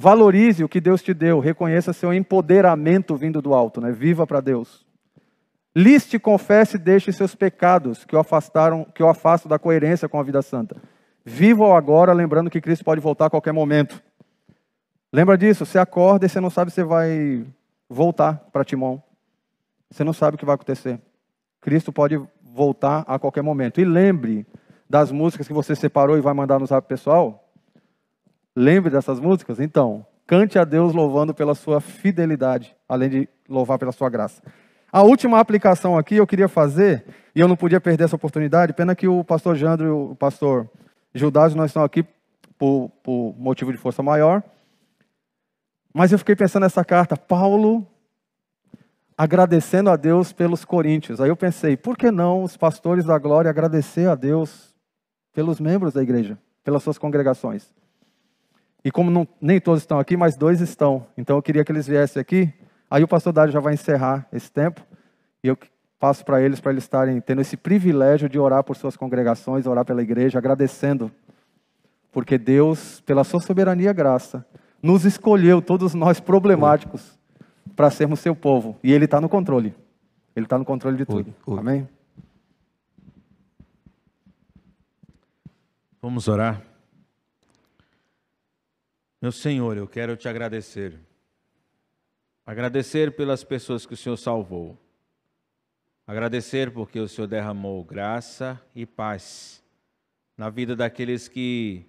Valorize 0.01 0.63
o 0.63 0.67
que 0.67 0.81
Deus 0.81 1.03
te 1.03 1.13
deu, 1.13 1.39
reconheça 1.39 1.93
seu 1.93 2.11
empoderamento 2.11 3.15
vindo 3.15 3.39
do 3.39 3.53
alto, 3.53 3.79
né? 3.79 3.91
Viva 3.91 4.25
para 4.25 4.41
Deus. 4.41 4.83
Liste, 5.75 6.17
confesse 6.17 6.75
e 6.75 6.79
deixe 6.79 7.11
seus 7.11 7.35
pecados 7.35 8.03
que 8.03 8.15
o 8.15 8.19
afastaram, 8.19 8.83
que 8.83 9.03
o 9.03 9.07
afastam 9.07 9.47
da 9.47 9.59
coerência 9.59 10.09
com 10.09 10.19
a 10.19 10.23
vida 10.23 10.41
santa. 10.41 10.75
Viva 11.23 11.63
o 11.63 11.75
agora, 11.75 12.13
lembrando 12.13 12.49
que 12.49 12.59
Cristo 12.59 12.83
pode 12.83 12.99
voltar 12.99 13.27
a 13.27 13.29
qualquer 13.29 13.51
momento. 13.51 14.01
Lembra 15.13 15.37
disso? 15.37 15.67
Você 15.67 15.77
acorda 15.77 16.25
e 16.25 16.29
você 16.29 16.39
não 16.39 16.49
sabe 16.49 16.71
se 16.71 16.83
vai 16.83 17.45
voltar 17.87 18.43
para 18.51 18.65
Timão. 18.65 19.03
Você 19.91 20.03
não 20.03 20.13
sabe 20.13 20.33
o 20.33 20.37
que 20.39 20.45
vai 20.45 20.55
acontecer. 20.55 20.99
Cristo 21.61 21.93
pode 21.93 22.19
voltar 22.41 23.03
a 23.05 23.19
qualquer 23.19 23.43
momento. 23.43 23.79
E 23.79 23.85
lembre 23.85 24.47
das 24.89 25.11
músicas 25.11 25.47
que 25.47 25.53
você 25.53 25.75
separou 25.75 26.17
e 26.17 26.21
vai 26.21 26.33
mandar 26.33 26.57
no 26.57 26.65
zap 26.65 26.87
pessoal. 26.87 27.40
Lembre 28.55 28.89
dessas 28.89 29.19
músicas? 29.19 29.59
Então, 29.59 30.05
cante 30.27 30.59
a 30.59 30.63
Deus 30.63 30.93
louvando 30.93 31.33
pela 31.33 31.55
sua 31.55 31.79
fidelidade, 31.79 32.75
além 32.87 33.09
de 33.09 33.29
louvar 33.47 33.79
pela 33.79 33.91
sua 33.91 34.09
graça. 34.09 34.41
A 34.91 35.03
última 35.03 35.39
aplicação 35.39 35.97
aqui 35.97 36.17
eu 36.17 36.27
queria 36.27 36.49
fazer, 36.49 37.05
e 37.33 37.39
eu 37.39 37.47
não 37.47 37.55
podia 37.55 37.79
perder 37.79 38.03
essa 38.03 38.15
oportunidade, 38.15 38.73
pena 38.73 38.95
que 38.95 39.07
o 39.07 39.23
pastor 39.23 39.55
Jandro 39.55 39.87
e 39.87 39.89
o 39.89 40.15
pastor 40.15 40.69
Judas 41.13 41.55
não 41.55 41.65
estão 41.65 41.83
aqui 41.83 42.05
por, 42.57 42.91
por 43.01 43.33
motivo 43.37 43.71
de 43.71 43.77
força 43.77 44.03
maior. 44.03 44.43
Mas 45.93 46.11
eu 46.11 46.19
fiquei 46.19 46.35
pensando 46.35 46.63
nessa 46.63 46.83
carta, 46.83 47.15
Paulo 47.15 47.87
agradecendo 49.17 49.89
a 49.89 49.95
Deus 49.95 50.33
pelos 50.33 50.65
coríntios. 50.65 51.21
Aí 51.21 51.29
eu 51.29 51.35
pensei, 51.35 51.77
por 51.77 51.95
que 51.95 52.09
não 52.09 52.43
os 52.43 52.57
pastores 52.57 53.05
da 53.05 53.19
glória 53.19 53.51
agradecer 53.51 54.09
a 54.09 54.15
Deus 54.15 54.73
pelos 55.31 55.59
membros 55.59 55.93
da 55.93 56.01
igreja, 56.01 56.37
pelas 56.63 56.81
suas 56.81 56.97
congregações? 56.97 57.71
E 58.83 58.91
como 58.91 59.11
não, 59.11 59.27
nem 59.39 59.59
todos 59.59 59.81
estão 59.81 59.99
aqui, 59.99 60.17
mas 60.17 60.35
dois 60.35 60.59
estão. 60.59 61.05
Então 61.17 61.35
eu 61.35 61.41
queria 61.41 61.63
que 61.63 61.71
eles 61.71 61.87
viessem 61.87 62.19
aqui. 62.19 62.51
Aí 62.89 63.03
o 63.03 63.07
pastor 63.07 63.31
Dário 63.31 63.53
já 63.53 63.59
vai 63.59 63.73
encerrar 63.73 64.27
esse 64.33 64.51
tempo. 64.51 64.81
E 65.43 65.47
eu 65.47 65.57
passo 65.99 66.25
para 66.25 66.41
eles, 66.41 66.59
para 66.59 66.71
eles 66.71 66.83
estarem 66.83 67.21
tendo 67.21 67.41
esse 67.41 67.55
privilégio 67.55 68.27
de 68.27 68.39
orar 68.39 68.63
por 68.63 68.75
suas 68.75 68.97
congregações, 68.97 69.67
orar 69.67 69.85
pela 69.85 70.01
igreja, 70.01 70.39
agradecendo. 70.39 71.11
Porque 72.11 72.37
Deus, 72.37 72.99
pela 73.01 73.23
sua 73.23 73.39
soberania 73.39 73.91
e 73.91 73.93
graça, 73.93 74.45
nos 74.81 75.05
escolheu, 75.05 75.61
todos 75.61 75.93
nós 75.93 76.19
problemáticos, 76.19 77.19
para 77.75 77.91
sermos 77.91 78.19
seu 78.19 78.35
povo. 78.35 78.77
E 78.83 78.91
Ele 78.91 79.05
está 79.05 79.21
no 79.21 79.29
controle. 79.29 79.75
Ele 80.35 80.45
está 80.45 80.57
no 80.57 80.65
controle 80.65 80.97
de 80.97 81.05
tudo. 81.05 81.33
Oi, 81.47 81.53
oi. 81.53 81.59
Amém? 81.59 81.87
Vamos 86.01 86.27
orar. 86.27 86.70
Meu 89.21 89.31
Senhor, 89.31 89.77
eu 89.77 89.87
quero 89.87 90.17
te 90.17 90.27
agradecer. 90.27 90.99
Agradecer 92.43 93.15
pelas 93.15 93.43
pessoas 93.43 93.85
que 93.85 93.93
o 93.93 93.97
Senhor 93.97 94.17
salvou. 94.17 94.75
Agradecer 96.07 96.71
porque 96.71 96.99
o 96.99 97.07
Senhor 97.07 97.27
derramou 97.27 97.83
graça 97.83 98.59
e 98.73 98.83
paz 98.83 99.63
na 100.35 100.49
vida 100.49 100.75
daqueles 100.75 101.27
que 101.27 101.85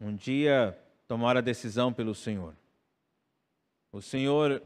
um 0.00 0.14
dia 0.16 0.74
tomaram 1.06 1.38
a 1.38 1.42
decisão 1.42 1.92
pelo 1.92 2.14
Senhor. 2.14 2.54
O 3.92 4.00
Senhor, 4.00 4.62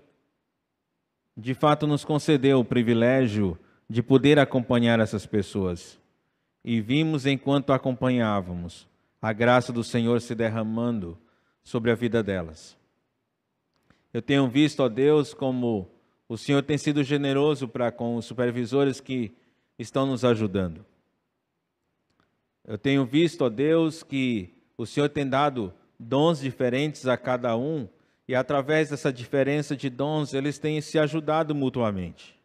de 1.36 1.54
fato, 1.54 1.88
nos 1.88 2.04
concedeu 2.04 2.60
o 2.60 2.64
privilégio 2.64 3.58
de 3.88 4.00
poder 4.00 4.38
acompanhar 4.38 5.00
essas 5.00 5.26
pessoas. 5.26 5.98
E 6.64 6.80
vimos 6.80 7.26
enquanto 7.26 7.72
acompanhávamos 7.72 8.88
a 9.20 9.32
graça 9.32 9.72
do 9.72 9.82
Senhor 9.82 10.20
se 10.20 10.36
derramando 10.36 11.18
sobre 11.62 11.90
a 11.90 11.94
vida 11.94 12.22
delas. 12.22 12.76
Eu 14.12 14.20
tenho 14.20 14.48
visto, 14.48 14.80
ó 14.80 14.88
Deus, 14.88 15.32
como 15.32 15.88
o 16.28 16.36
Senhor 16.36 16.62
tem 16.62 16.78
sido 16.78 17.02
generoso 17.02 17.68
para 17.68 17.92
com 17.92 18.16
os 18.16 18.24
supervisores 18.24 19.00
que 19.00 19.32
estão 19.78 20.06
nos 20.06 20.24
ajudando. 20.24 20.84
Eu 22.64 22.78
tenho 22.78 23.04
visto, 23.04 23.44
ó 23.44 23.48
Deus, 23.48 24.02
que 24.02 24.52
o 24.76 24.86
Senhor 24.86 25.08
tem 25.08 25.28
dado 25.28 25.72
dons 25.98 26.40
diferentes 26.40 27.06
a 27.06 27.16
cada 27.16 27.56
um 27.56 27.88
e 28.26 28.34
através 28.34 28.90
dessa 28.90 29.12
diferença 29.12 29.76
de 29.76 29.90
dons 29.90 30.34
eles 30.34 30.58
têm 30.58 30.80
se 30.80 30.98
ajudado 30.98 31.54
mutuamente. 31.54 32.38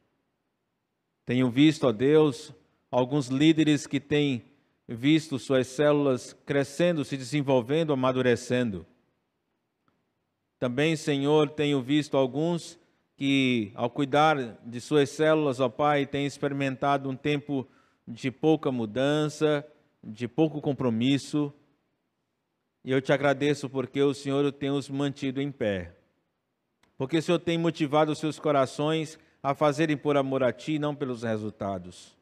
Tenho 1.26 1.50
visto, 1.50 1.86
ó 1.86 1.92
Deus, 1.92 2.52
alguns 2.92 3.28
líderes 3.28 3.86
que 3.88 4.00
têm 4.00 4.44
visto 4.88 5.40
suas 5.40 5.68
células 5.68 6.34
crescendo, 6.46 7.06
se 7.06 7.18
desenvolvendo, 7.18 7.94
amadurecendo. 7.94 8.86
Também, 10.66 10.96
Senhor, 10.96 11.52
tenho 11.52 11.80
visto 11.80 12.18
alguns 12.18 12.80
que, 13.16 13.72
ao 13.76 13.88
cuidar 13.88 14.58
de 14.66 14.82
suas 14.82 15.12
células, 15.12 15.60
ó 15.60 15.70
Pai, 15.70 16.08
têm 16.08 16.26
experimentado 16.26 17.08
um 17.08 17.16
tempo 17.16 17.68
de 18.08 18.32
pouca 18.32 18.72
mudança, 18.72 19.64
de 20.04 20.28
pouco 20.28 20.60
compromisso. 20.60 21.54
E 22.84 22.90
eu 22.90 23.00
te 23.00 23.14
agradeço 23.14 23.70
porque 23.70 24.02
o 24.02 24.12
Senhor 24.12 24.52
tem 24.52 24.72
os 24.72 24.90
mantido 24.90 25.40
em 25.40 25.52
pé. 25.52 25.96
Porque 26.98 27.18
o 27.18 27.22
Senhor 27.22 27.38
tem 27.38 27.60
motivado 27.60 28.12
os 28.12 28.18
seus 28.18 28.40
corações 28.40 29.20
a 29.44 29.54
fazerem 29.54 29.96
por 29.96 30.18
amor 30.18 30.42
a 30.42 30.52
Ti, 30.52 30.80
não 30.80 30.96
pelos 30.96 31.22
resultados. 31.22 32.18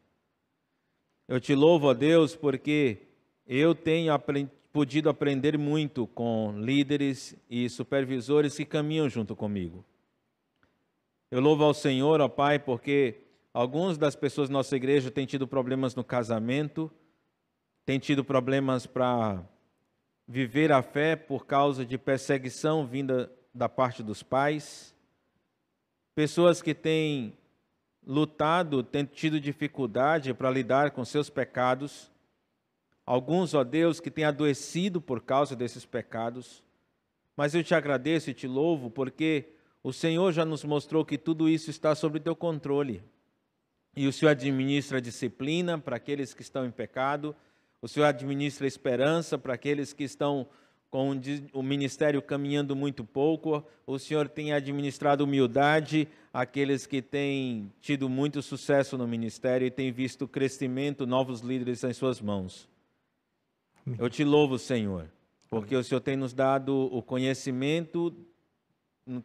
Eu 1.29 1.39
te 1.39 1.55
louvo, 1.55 1.87
ó 1.87 1.93
Deus, 1.93 2.35
porque 2.35 3.07
eu 3.47 3.73
tenho 3.73 4.11
aprendido 4.11 4.62
podido 4.73 5.07
aprender 5.07 5.55
muito 5.55 6.07
com 6.07 6.55
líderes 6.57 7.35
e 7.47 7.69
supervisores 7.69 8.57
que 8.57 8.65
caminham 8.65 9.07
junto 9.07 9.35
comigo. 9.35 9.85
Eu 11.29 11.39
louvo 11.39 11.63
ao 11.63 11.75
Senhor, 11.75 12.19
ó 12.19 12.27
Pai, 12.27 12.57
porque 12.57 13.21
algumas 13.53 13.99
das 13.99 14.15
pessoas 14.15 14.49
da 14.49 14.53
nossa 14.53 14.75
igreja 14.75 15.11
têm 15.11 15.27
tido 15.27 15.47
problemas 15.47 15.93
no 15.93 16.03
casamento, 16.03 16.91
têm 17.85 17.99
tido 17.99 18.23
problemas 18.23 18.87
para 18.87 19.47
viver 20.27 20.71
a 20.71 20.81
fé 20.81 21.15
por 21.15 21.45
causa 21.45 21.85
de 21.85 21.95
perseguição 21.95 22.87
vinda 22.87 23.31
da 23.53 23.69
parte 23.69 24.01
dos 24.01 24.23
pais, 24.23 24.95
pessoas 26.15 26.63
que 26.63 26.73
têm 26.73 27.37
lutado, 28.05 28.81
têm 28.81 29.05
tido 29.05 29.39
dificuldade 29.39 30.33
para 30.33 30.49
lidar 30.49 30.91
com 30.91 31.05
seus 31.05 31.29
pecados 31.29 32.11
Alguns, 33.05 33.53
ó 33.53 33.63
Deus, 33.63 33.99
que 33.99 34.09
têm 34.09 34.23
adoecido 34.23 35.01
por 35.01 35.21
causa 35.21 35.55
desses 35.55 35.85
pecados. 35.85 36.63
Mas 37.35 37.53
eu 37.53 37.63
te 37.63 37.75
agradeço 37.75 38.30
e 38.30 38.34
te 38.34 38.47
louvo 38.47 38.89
porque 38.89 39.49
o 39.84 39.91
Senhor 39.91 40.31
já 40.31 40.45
nos 40.45 40.63
mostrou 40.63 41.03
que 41.03 41.17
tudo 41.17 41.49
isso 41.49 41.69
está 41.69 41.93
sob 41.93 42.19
teu 42.19 42.35
controle. 42.35 43.03
E 43.95 44.07
o 44.07 44.13
Senhor 44.13 44.31
administra 44.31 45.01
disciplina 45.01 45.77
para 45.77 45.97
aqueles 45.97 46.34
que 46.34 46.41
estão 46.41 46.65
em 46.65 46.71
pecado, 46.71 47.35
o 47.81 47.88
Senhor 47.88 48.05
administra 48.05 48.65
esperança 48.65 49.38
para 49.38 49.53
aqueles 49.53 49.91
que 49.91 50.03
estão 50.03 50.47
com 50.89 51.19
o 51.53 51.63
ministério 51.63 52.21
caminhando 52.21 52.75
muito 52.75 53.03
pouco, 53.03 53.65
o 53.85 53.97
Senhor 53.97 54.30
tem 54.30 54.53
administrado 54.53 55.23
humildade 55.23 56.07
àqueles 56.31 56.85
que 56.85 57.01
têm 57.01 57.73
tido 57.81 58.07
muito 58.07 58.43
sucesso 58.43 58.95
no 58.95 59.07
ministério 59.07 59.65
e 59.65 59.71
têm 59.71 59.91
visto 59.91 60.27
crescimento, 60.27 61.07
novos 61.07 61.41
líderes 61.41 61.84
em 61.84 61.93
suas 61.93 62.21
mãos. 62.21 62.69
Eu 63.99 64.10
te 64.10 64.23
louvo, 64.23 64.57
Senhor, 64.57 65.10
porque 65.49 65.76
o 65.76 65.84
Senhor 65.84 65.99
tem 65.99 66.15
nos 66.15 66.34
dado 66.34 66.89
o 66.91 67.01
conhecimento, 67.01 68.15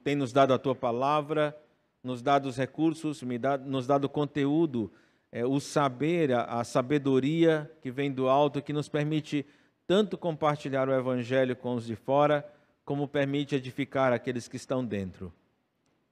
tem 0.02 0.16
nos 0.16 0.32
dado 0.32 0.52
a 0.52 0.58
tua 0.58 0.74
palavra, 0.74 1.56
nos 2.02 2.22
dado 2.22 2.48
os 2.48 2.56
recursos, 2.56 3.22
nos 3.64 3.86
dado 3.86 4.04
o 4.04 4.08
conteúdo, 4.08 4.92
é, 5.30 5.44
o 5.44 5.60
saber, 5.60 6.32
a, 6.32 6.60
a 6.60 6.64
sabedoria 6.64 7.70
que 7.80 7.90
vem 7.90 8.10
do 8.10 8.28
alto, 8.28 8.62
que 8.62 8.72
nos 8.72 8.88
permite 8.88 9.46
tanto 9.86 10.18
compartilhar 10.18 10.88
o 10.88 10.92
evangelho 10.92 11.54
com 11.54 11.74
os 11.74 11.86
de 11.86 11.94
fora, 11.94 12.46
como 12.84 13.06
permite 13.06 13.54
edificar 13.54 14.12
aqueles 14.12 14.48
que 14.48 14.56
estão 14.56 14.84
dentro. 14.84 15.32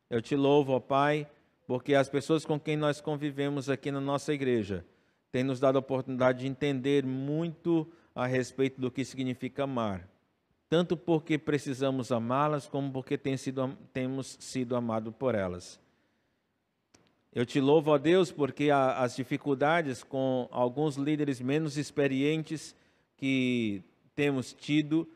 Eu 0.09 0.23
te 0.23 0.36
louvo, 0.36 0.73
ó 0.73 0.81
Pai, 0.81 1.27
porque 1.66 1.94
as 1.94 2.09
pessoas 2.09 2.44
com 2.44 2.60
quem 2.60 2.77
nós 2.77 3.01
convivemos 3.01 3.68
aqui 3.68 3.90
na 3.90 4.01
nossa 4.01 4.32
igreja 4.32 4.85
têm 5.32 5.43
nos 5.43 5.59
dado 5.59 5.77
a 5.77 5.81
oportunidade 5.81 6.40
de 6.40 6.47
entender 6.47 7.05
muito 7.05 7.90
a 8.16 8.26
respeito 8.26 8.80
do 8.80 8.90
que 8.90 9.05
significa 9.05 9.64
amar, 9.64 10.09
tanto 10.70 10.97
porque 10.97 11.38
precisamos 11.38 12.10
amá-las, 12.10 12.66
como 12.66 12.90
porque 12.90 13.18
tem 13.18 13.36
sido, 13.36 13.76
temos 13.93 14.38
sido 14.40 14.74
amados 14.74 15.14
por 15.14 15.34
elas. 15.34 15.78
Eu 17.30 17.44
te 17.44 17.60
louvo, 17.60 17.90
ó 17.90 17.98
Deus, 17.98 18.32
porque 18.32 18.70
as 18.70 19.14
dificuldades 19.14 20.02
com 20.02 20.48
alguns 20.51 20.97
líderes 20.97 21.43
menos 21.43 21.76
experientes 21.76 22.74
que 23.18 23.82
temos 24.14 24.55
tido 24.55 25.06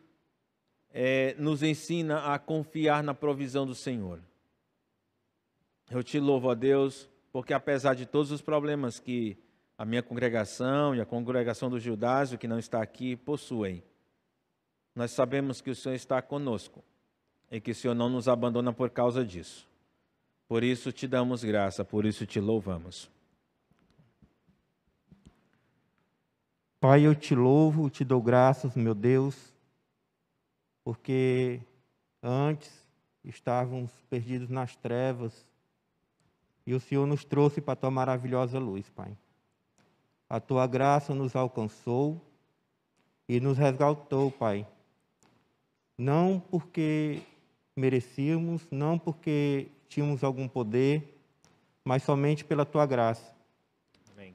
é, 0.93 1.35
nos 1.39 1.63
ensina 1.63 2.35
a 2.35 2.39
confiar 2.39 3.03
na 3.03 3.15
provisão 3.15 3.67
do 3.67 3.75
Senhor. 3.75 4.21
Eu 5.91 6.03
te 6.03 6.21
louvo, 6.21 6.49
ó 6.49 6.55
Deus, 6.55 7.09
porque 7.33 7.55
apesar 7.55 7.95
de 7.95 8.05
todos 8.05 8.31
os 8.31 8.43
problemas 8.43 9.01
que 9.01 9.39
a 9.81 9.85
minha 9.87 10.03
congregação 10.03 10.95
e 10.95 11.01
a 11.01 11.07
congregação 11.07 11.71
do 11.71 11.81
Judásio, 11.81 12.37
que 12.37 12.47
não 12.47 12.59
está 12.59 12.83
aqui, 12.83 13.17
possuem. 13.17 13.83
Nós 14.95 15.11
sabemos 15.11 15.63
que 15.63 15.71
o 15.71 15.75
Senhor 15.75 15.95
está 15.95 16.21
conosco 16.21 16.85
e 17.51 17.63
que 17.63 17.71
o 17.71 17.75
Senhor 17.75 17.95
não 17.95 18.11
nos 18.11 18.29
abandona 18.29 18.75
por 18.75 18.91
causa 18.91 19.25
disso. 19.25 19.67
Por 20.47 20.63
isso 20.63 20.93
te 20.93 21.09
damos 21.09 21.43
graça, 21.43 21.83
por 21.83 22.05
isso 22.05 22.27
te 22.27 22.39
louvamos. 22.39 23.11
Pai, 26.79 27.07
eu 27.07 27.15
te 27.15 27.35
louvo, 27.35 27.89
te 27.89 28.05
dou 28.05 28.21
graças, 28.21 28.77
meu 28.77 28.95
Deus, 28.95 29.35
porque 30.85 31.59
antes 32.23 32.71
estávamos 33.25 33.91
perdidos 34.11 34.51
nas 34.51 34.77
trevas 34.77 35.47
e 36.67 36.75
o 36.75 36.81
Senhor 36.81 37.07
nos 37.07 37.25
trouxe 37.25 37.63
para 37.63 37.73
a 37.73 37.77
tua 37.77 37.91
maravilhosa 37.91 38.59
luz, 38.59 38.87
Pai. 38.91 39.17
A 40.31 40.39
tua 40.39 40.65
graça 40.65 41.13
nos 41.13 41.35
alcançou 41.35 42.21
e 43.29 43.41
nos 43.41 43.59
resgatou, 43.59 44.31
Pai. 44.31 44.65
Não 45.99 46.39
porque 46.39 47.21
merecíamos, 47.77 48.65
não 48.71 48.97
porque 48.97 49.67
tínhamos 49.89 50.23
algum 50.23 50.47
poder, 50.47 51.21
mas 51.85 52.05
somente 52.05 52.45
pela 52.45 52.65
tua 52.65 52.87
graça. 52.87 53.35
Amém. 54.13 54.33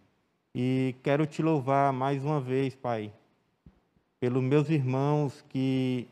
E 0.54 0.96
quero 1.02 1.26
te 1.26 1.42
louvar 1.42 1.94
mais 1.94 2.26
uma 2.26 2.42
vez, 2.42 2.76
Pai, 2.76 3.14
pelos 4.20 4.44
meus 4.44 4.70
irmãos 4.70 5.46
que 5.48 6.10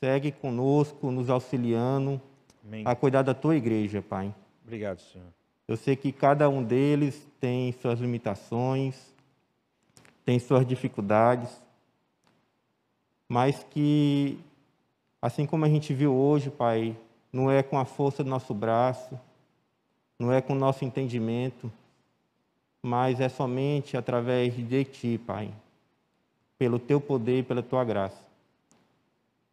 seguem 0.00 0.32
conosco, 0.32 1.10
nos 1.10 1.28
auxiliando 1.28 2.18
Amém. 2.64 2.84
a 2.86 2.94
cuidar 2.96 3.20
da 3.20 3.34
tua 3.34 3.54
igreja, 3.54 4.00
Pai. 4.00 4.34
Obrigado, 4.64 5.00
Senhor. 5.00 5.28
Eu 5.68 5.76
sei 5.76 5.96
que 5.96 6.12
cada 6.12 6.48
um 6.48 6.62
deles 6.62 7.26
tem 7.40 7.72
suas 7.72 7.98
limitações, 7.98 8.94
tem 10.24 10.38
suas 10.38 10.66
dificuldades, 10.66 11.50
mas 13.28 13.64
que, 13.64 14.38
assim 15.20 15.44
como 15.44 15.64
a 15.64 15.68
gente 15.68 15.92
viu 15.92 16.14
hoje, 16.14 16.50
Pai, 16.50 16.96
não 17.32 17.50
é 17.50 17.62
com 17.62 17.78
a 17.78 17.84
força 17.84 18.22
do 18.22 18.30
nosso 18.30 18.54
braço, 18.54 19.18
não 20.18 20.32
é 20.32 20.40
com 20.40 20.52
o 20.52 20.56
nosso 20.56 20.84
entendimento, 20.84 21.70
mas 22.80 23.20
é 23.20 23.28
somente 23.28 23.96
através 23.96 24.54
de 24.54 24.84
Ti, 24.84 25.20
Pai, 25.26 25.52
pelo 26.56 26.78
Teu 26.78 27.00
poder 27.00 27.40
e 27.40 27.42
pela 27.42 27.62
Tua 27.62 27.84
graça. 27.84 28.24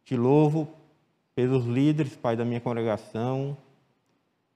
Te 0.04 0.16
louvo 0.16 0.68
pelos 1.34 1.64
líderes, 1.66 2.14
Pai, 2.14 2.36
da 2.36 2.44
minha 2.44 2.60
congregação, 2.60 3.56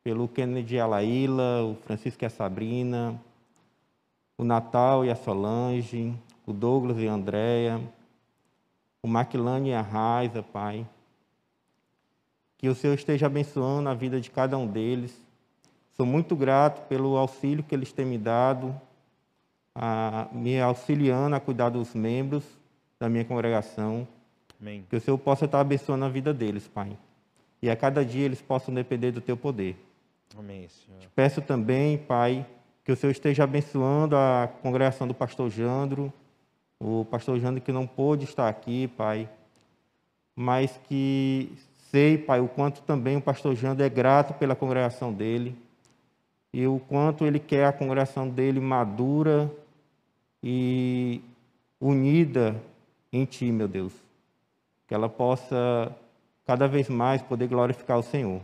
pelo 0.09 0.27
Kennedy 0.27 0.77
e 0.77 0.81
a 0.81 0.87
Laíla, 0.87 1.65
o 1.65 1.75
Francisco 1.85 2.25
e 2.25 2.27
a 2.27 2.31
Sabrina, 2.31 3.21
o 4.39 4.43
Natal 4.43 5.05
e 5.05 5.11
a 5.11 5.15
Solange, 5.15 6.15
o 6.47 6.53
Douglas 6.55 6.97
e 6.97 7.07
a 7.07 7.13
Andréia, 7.13 7.79
o 9.03 9.07
Maquilane 9.07 9.69
e 9.69 9.75
a 9.75 9.83
Raiza, 9.83 10.43
Pai. 10.43 10.87
Que 12.57 12.71
o 12.71 12.75
Senhor 12.75 12.95
esteja 12.95 13.27
abençoando 13.27 13.91
a 13.91 13.93
vida 13.93 14.19
de 14.19 14.31
cada 14.31 14.57
um 14.57 14.67
deles. 14.67 15.15
Sou 15.93 16.07
muito 16.07 16.35
grato 16.35 16.89
pelo 16.89 17.19
auxílio 17.19 17.63
que 17.63 17.75
eles 17.75 17.93
têm 17.93 18.07
me 18.07 18.17
dado, 18.17 18.75
a, 19.75 20.27
me 20.33 20.59
auxiliando 20.59 21.37
a 21.37 21.41
cuidar 21.41 21.69
dos 21.69 21.93
membros 21.93 22.45
da 22.99 23.11
minha 23.11 23.27
congregação. 23.27 24.09
Amém. 24.59 24.87
Que 24.89 24.97
o 24.97 25.01
Senhor 25.03 25.19
possa 25.19 25.45
estar 25.45 25.61
abençoando 25.61 26.07
a 26.07 26.09
vida 26.09 26.33
deles, 26.33 26.67
Pai. 26.67 26.97
E 27.61 27.69
a 27.69 27.77
cada 27.77 28.03
dia 28.03 28.25
eles 28.25 28.41
possam 28.41 28.73
depender 28.73 29.11
do 29.11 29.21
Teu 29.21 29.37
poder. 29.37 29.85
Amém, 30.37 30.69
Senhor. 30.69 31.01
Te 31.01 31.09
peço 31.09 31.41
também, 31.41 31.99
Pai, 31.99 32.47
que 32.85 32.93
o 32.93 32.97
Senhor 32.97 33.13
esteja 33.13 33.45
abençoando 33.45 34.17
a 34.17 34.49
congregação 34.63 35.07
do 35.07 35.15
pastor 35.15 35.51
Jandro, 35.51 36.13
o 36.81 37.05
pastor 37.05 37.39
Jandro 37.39 37.61
que 37.61 37.73
não 37.73 37.87
pôde 37.87 38.25
estar 38.25 38.49
aqui, 38.49 38.89
Pai, 38.89 39.29
mas 40.35 40.79
que 40.89 41.53
sei, 41.91 42.19
Pai, 42.19 42.41
o 42.41 42.49
quanto 42.49 42.83
também 42.83 43.17
o 43.17 43.21
pastor 43.21 43.55
Jandro 43.55 43.85
é 43.85 43.89
grato 43.89 44.35
pela 44.35 44.55
congregação 44.55 45.13
dele 45.13 45.57
e 46.53 46.67
o 46.67 46.81
quanto 46.89 47.27
ele 47.27 47.39
quer 47.39 47.67
a 47.67 47.73
congregação 47.73 48.29
dele 48.29 48.61
madura 48.61 49.51
e 50.43 51.21
unida 51.81 52.61
em 53.13 53.25
Ti, 53.25 53.51
meu 53.51 53.69
Deus. 53.69 53.93
Que 54.87 54.95
ela 54.95 55.09
possa 55.09 55.95
cada 56.47 56.67
vez 56.67 56.89
mais 56.89 57.21
poder 57.21 57.49
glorificar 57.49 57.99
o 57.99 58.03
Senhor. 58.03 58.41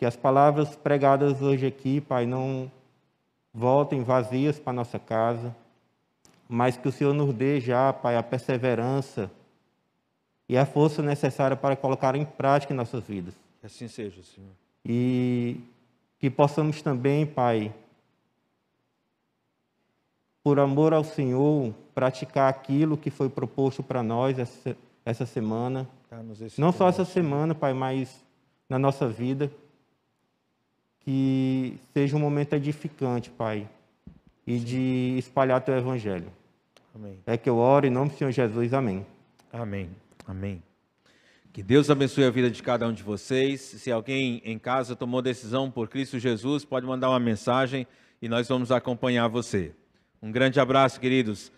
Que 0.00 0.06
as 0.06 0.16
palavras 0.16 0.74
pregadas 0.74 1.42
hoje 1.42 1.66
aqui, 1.66 2.00
Pai, 2.00 2.24
não 2.24 2.72
voltem 3.52 4.02
vazias 4.02 4.58
para 4.58 4.72
nossa 4.72 4.98
casa, 4.98 5.54
mas 6.48 6.74
que 6.74 6.88
o 6.88 6.90
Senhor 6.90 7.12
nos 7.12 7.34
dê 7.34 7.60
já, 7.60 7.92
Pai, 7.92 8.16
a 8.16 8.22
perseverança 8.22 9.30
e 10.48 10.56
a 10.56 10.64
força 10.64 11.02
necessária 11.02 11.54
para 11.54 11.76
colocar 11.76 12.14
em 12.14 12.24
prática 12.24 12.72
em 12.72 12.76
nossas 12.78 13.04
vidas. 13.04 13.34
Que 13.60 13.66
assim 13.66 13.88
seja, 13.88 14.22
Senhor. 14.22 14.48
E 14.86 15.60
que 16.18 16.30
possamos 16.30 16.80
também, 16.80 17.26
Pai, 17.26 17.70
por 20.42 20.58
amor 20.58 20.94
ao 20.94 21.04
Senhor, 21.04 21.74
praticar 21.94 22.48
aquilo 22.48 22.96
que 22.96 23.10
foi 23.10 23.28
proposto 23.28 23.82
para 23.82 24.02
nós 24.02 24.38
essa, 24.38 24.74
essa 25.04 25.26
semana. 25.26 25.86
Não 26.56 26.72
só 26.72 26.88
essa 26.88 27.04
semana, 27.04 27.54
Pai, 27.54 27.74
mas 27.74 28.24
na 28.66 28.78
nossa 28.78 29.06
vida 29.06 29.52
que 31.00 31.78
seja 31.92 32.16
um 32.16 32.20
momento 32.20 32.54
edificante, 32.54 33.30
Pai, 33.30 33.68
e 34.46 34.58
de 34.58 35.16
espalhar 35.18 35.60
teu 35.60 35.76
evangelho. 35.76 36.30
Amém. 36.94 37.18
É 37.26 37.36
que 37.36 37.48
eu 37.48 37.56
oro 37.56 37.86
em 37.86 37.90
nome 37.90 38.10
do 38.10 38.16
Senhor 38.16 38.30
Jesus. 38.30 38.74
Amém. 38.74 39.06
Amém. 39.52 39.90
Amém. 40.26 40.62
Que 41.52 41.62
Deus 41.62 41.90
abençoe 41.90 42.24
a 42.24 42.30
vida 42.30 42.50
de 42.50 42.62
cada 42.62 42.86
um 42.86 42.92
de 42.92 43.02
vocês. 43.02 43.60
Se 43.60 43.90
alguém 43.90 44.40
em 44.44 44.58
casa 44.58 44.94
tomou 44.94 45.20
decisão 45.20 45.70
por 45.70 45.88
Cristo 45.88 46.18
Jesus, 46.18 46.64
pode 46.64 46.86
mandar 46.86 47.10
uma 47.10 47.18
mensagem 47.18 47.86
e 48.22 48.28
nós 48.28 48.46
vamos 48.48 48.70
acompanhar 48.70 49.26
você. 49.28 49.72
Um 50.22 50.30
grande 50.30 50.60
abraço, 50.60 51.00
queridos. 51.00 51.50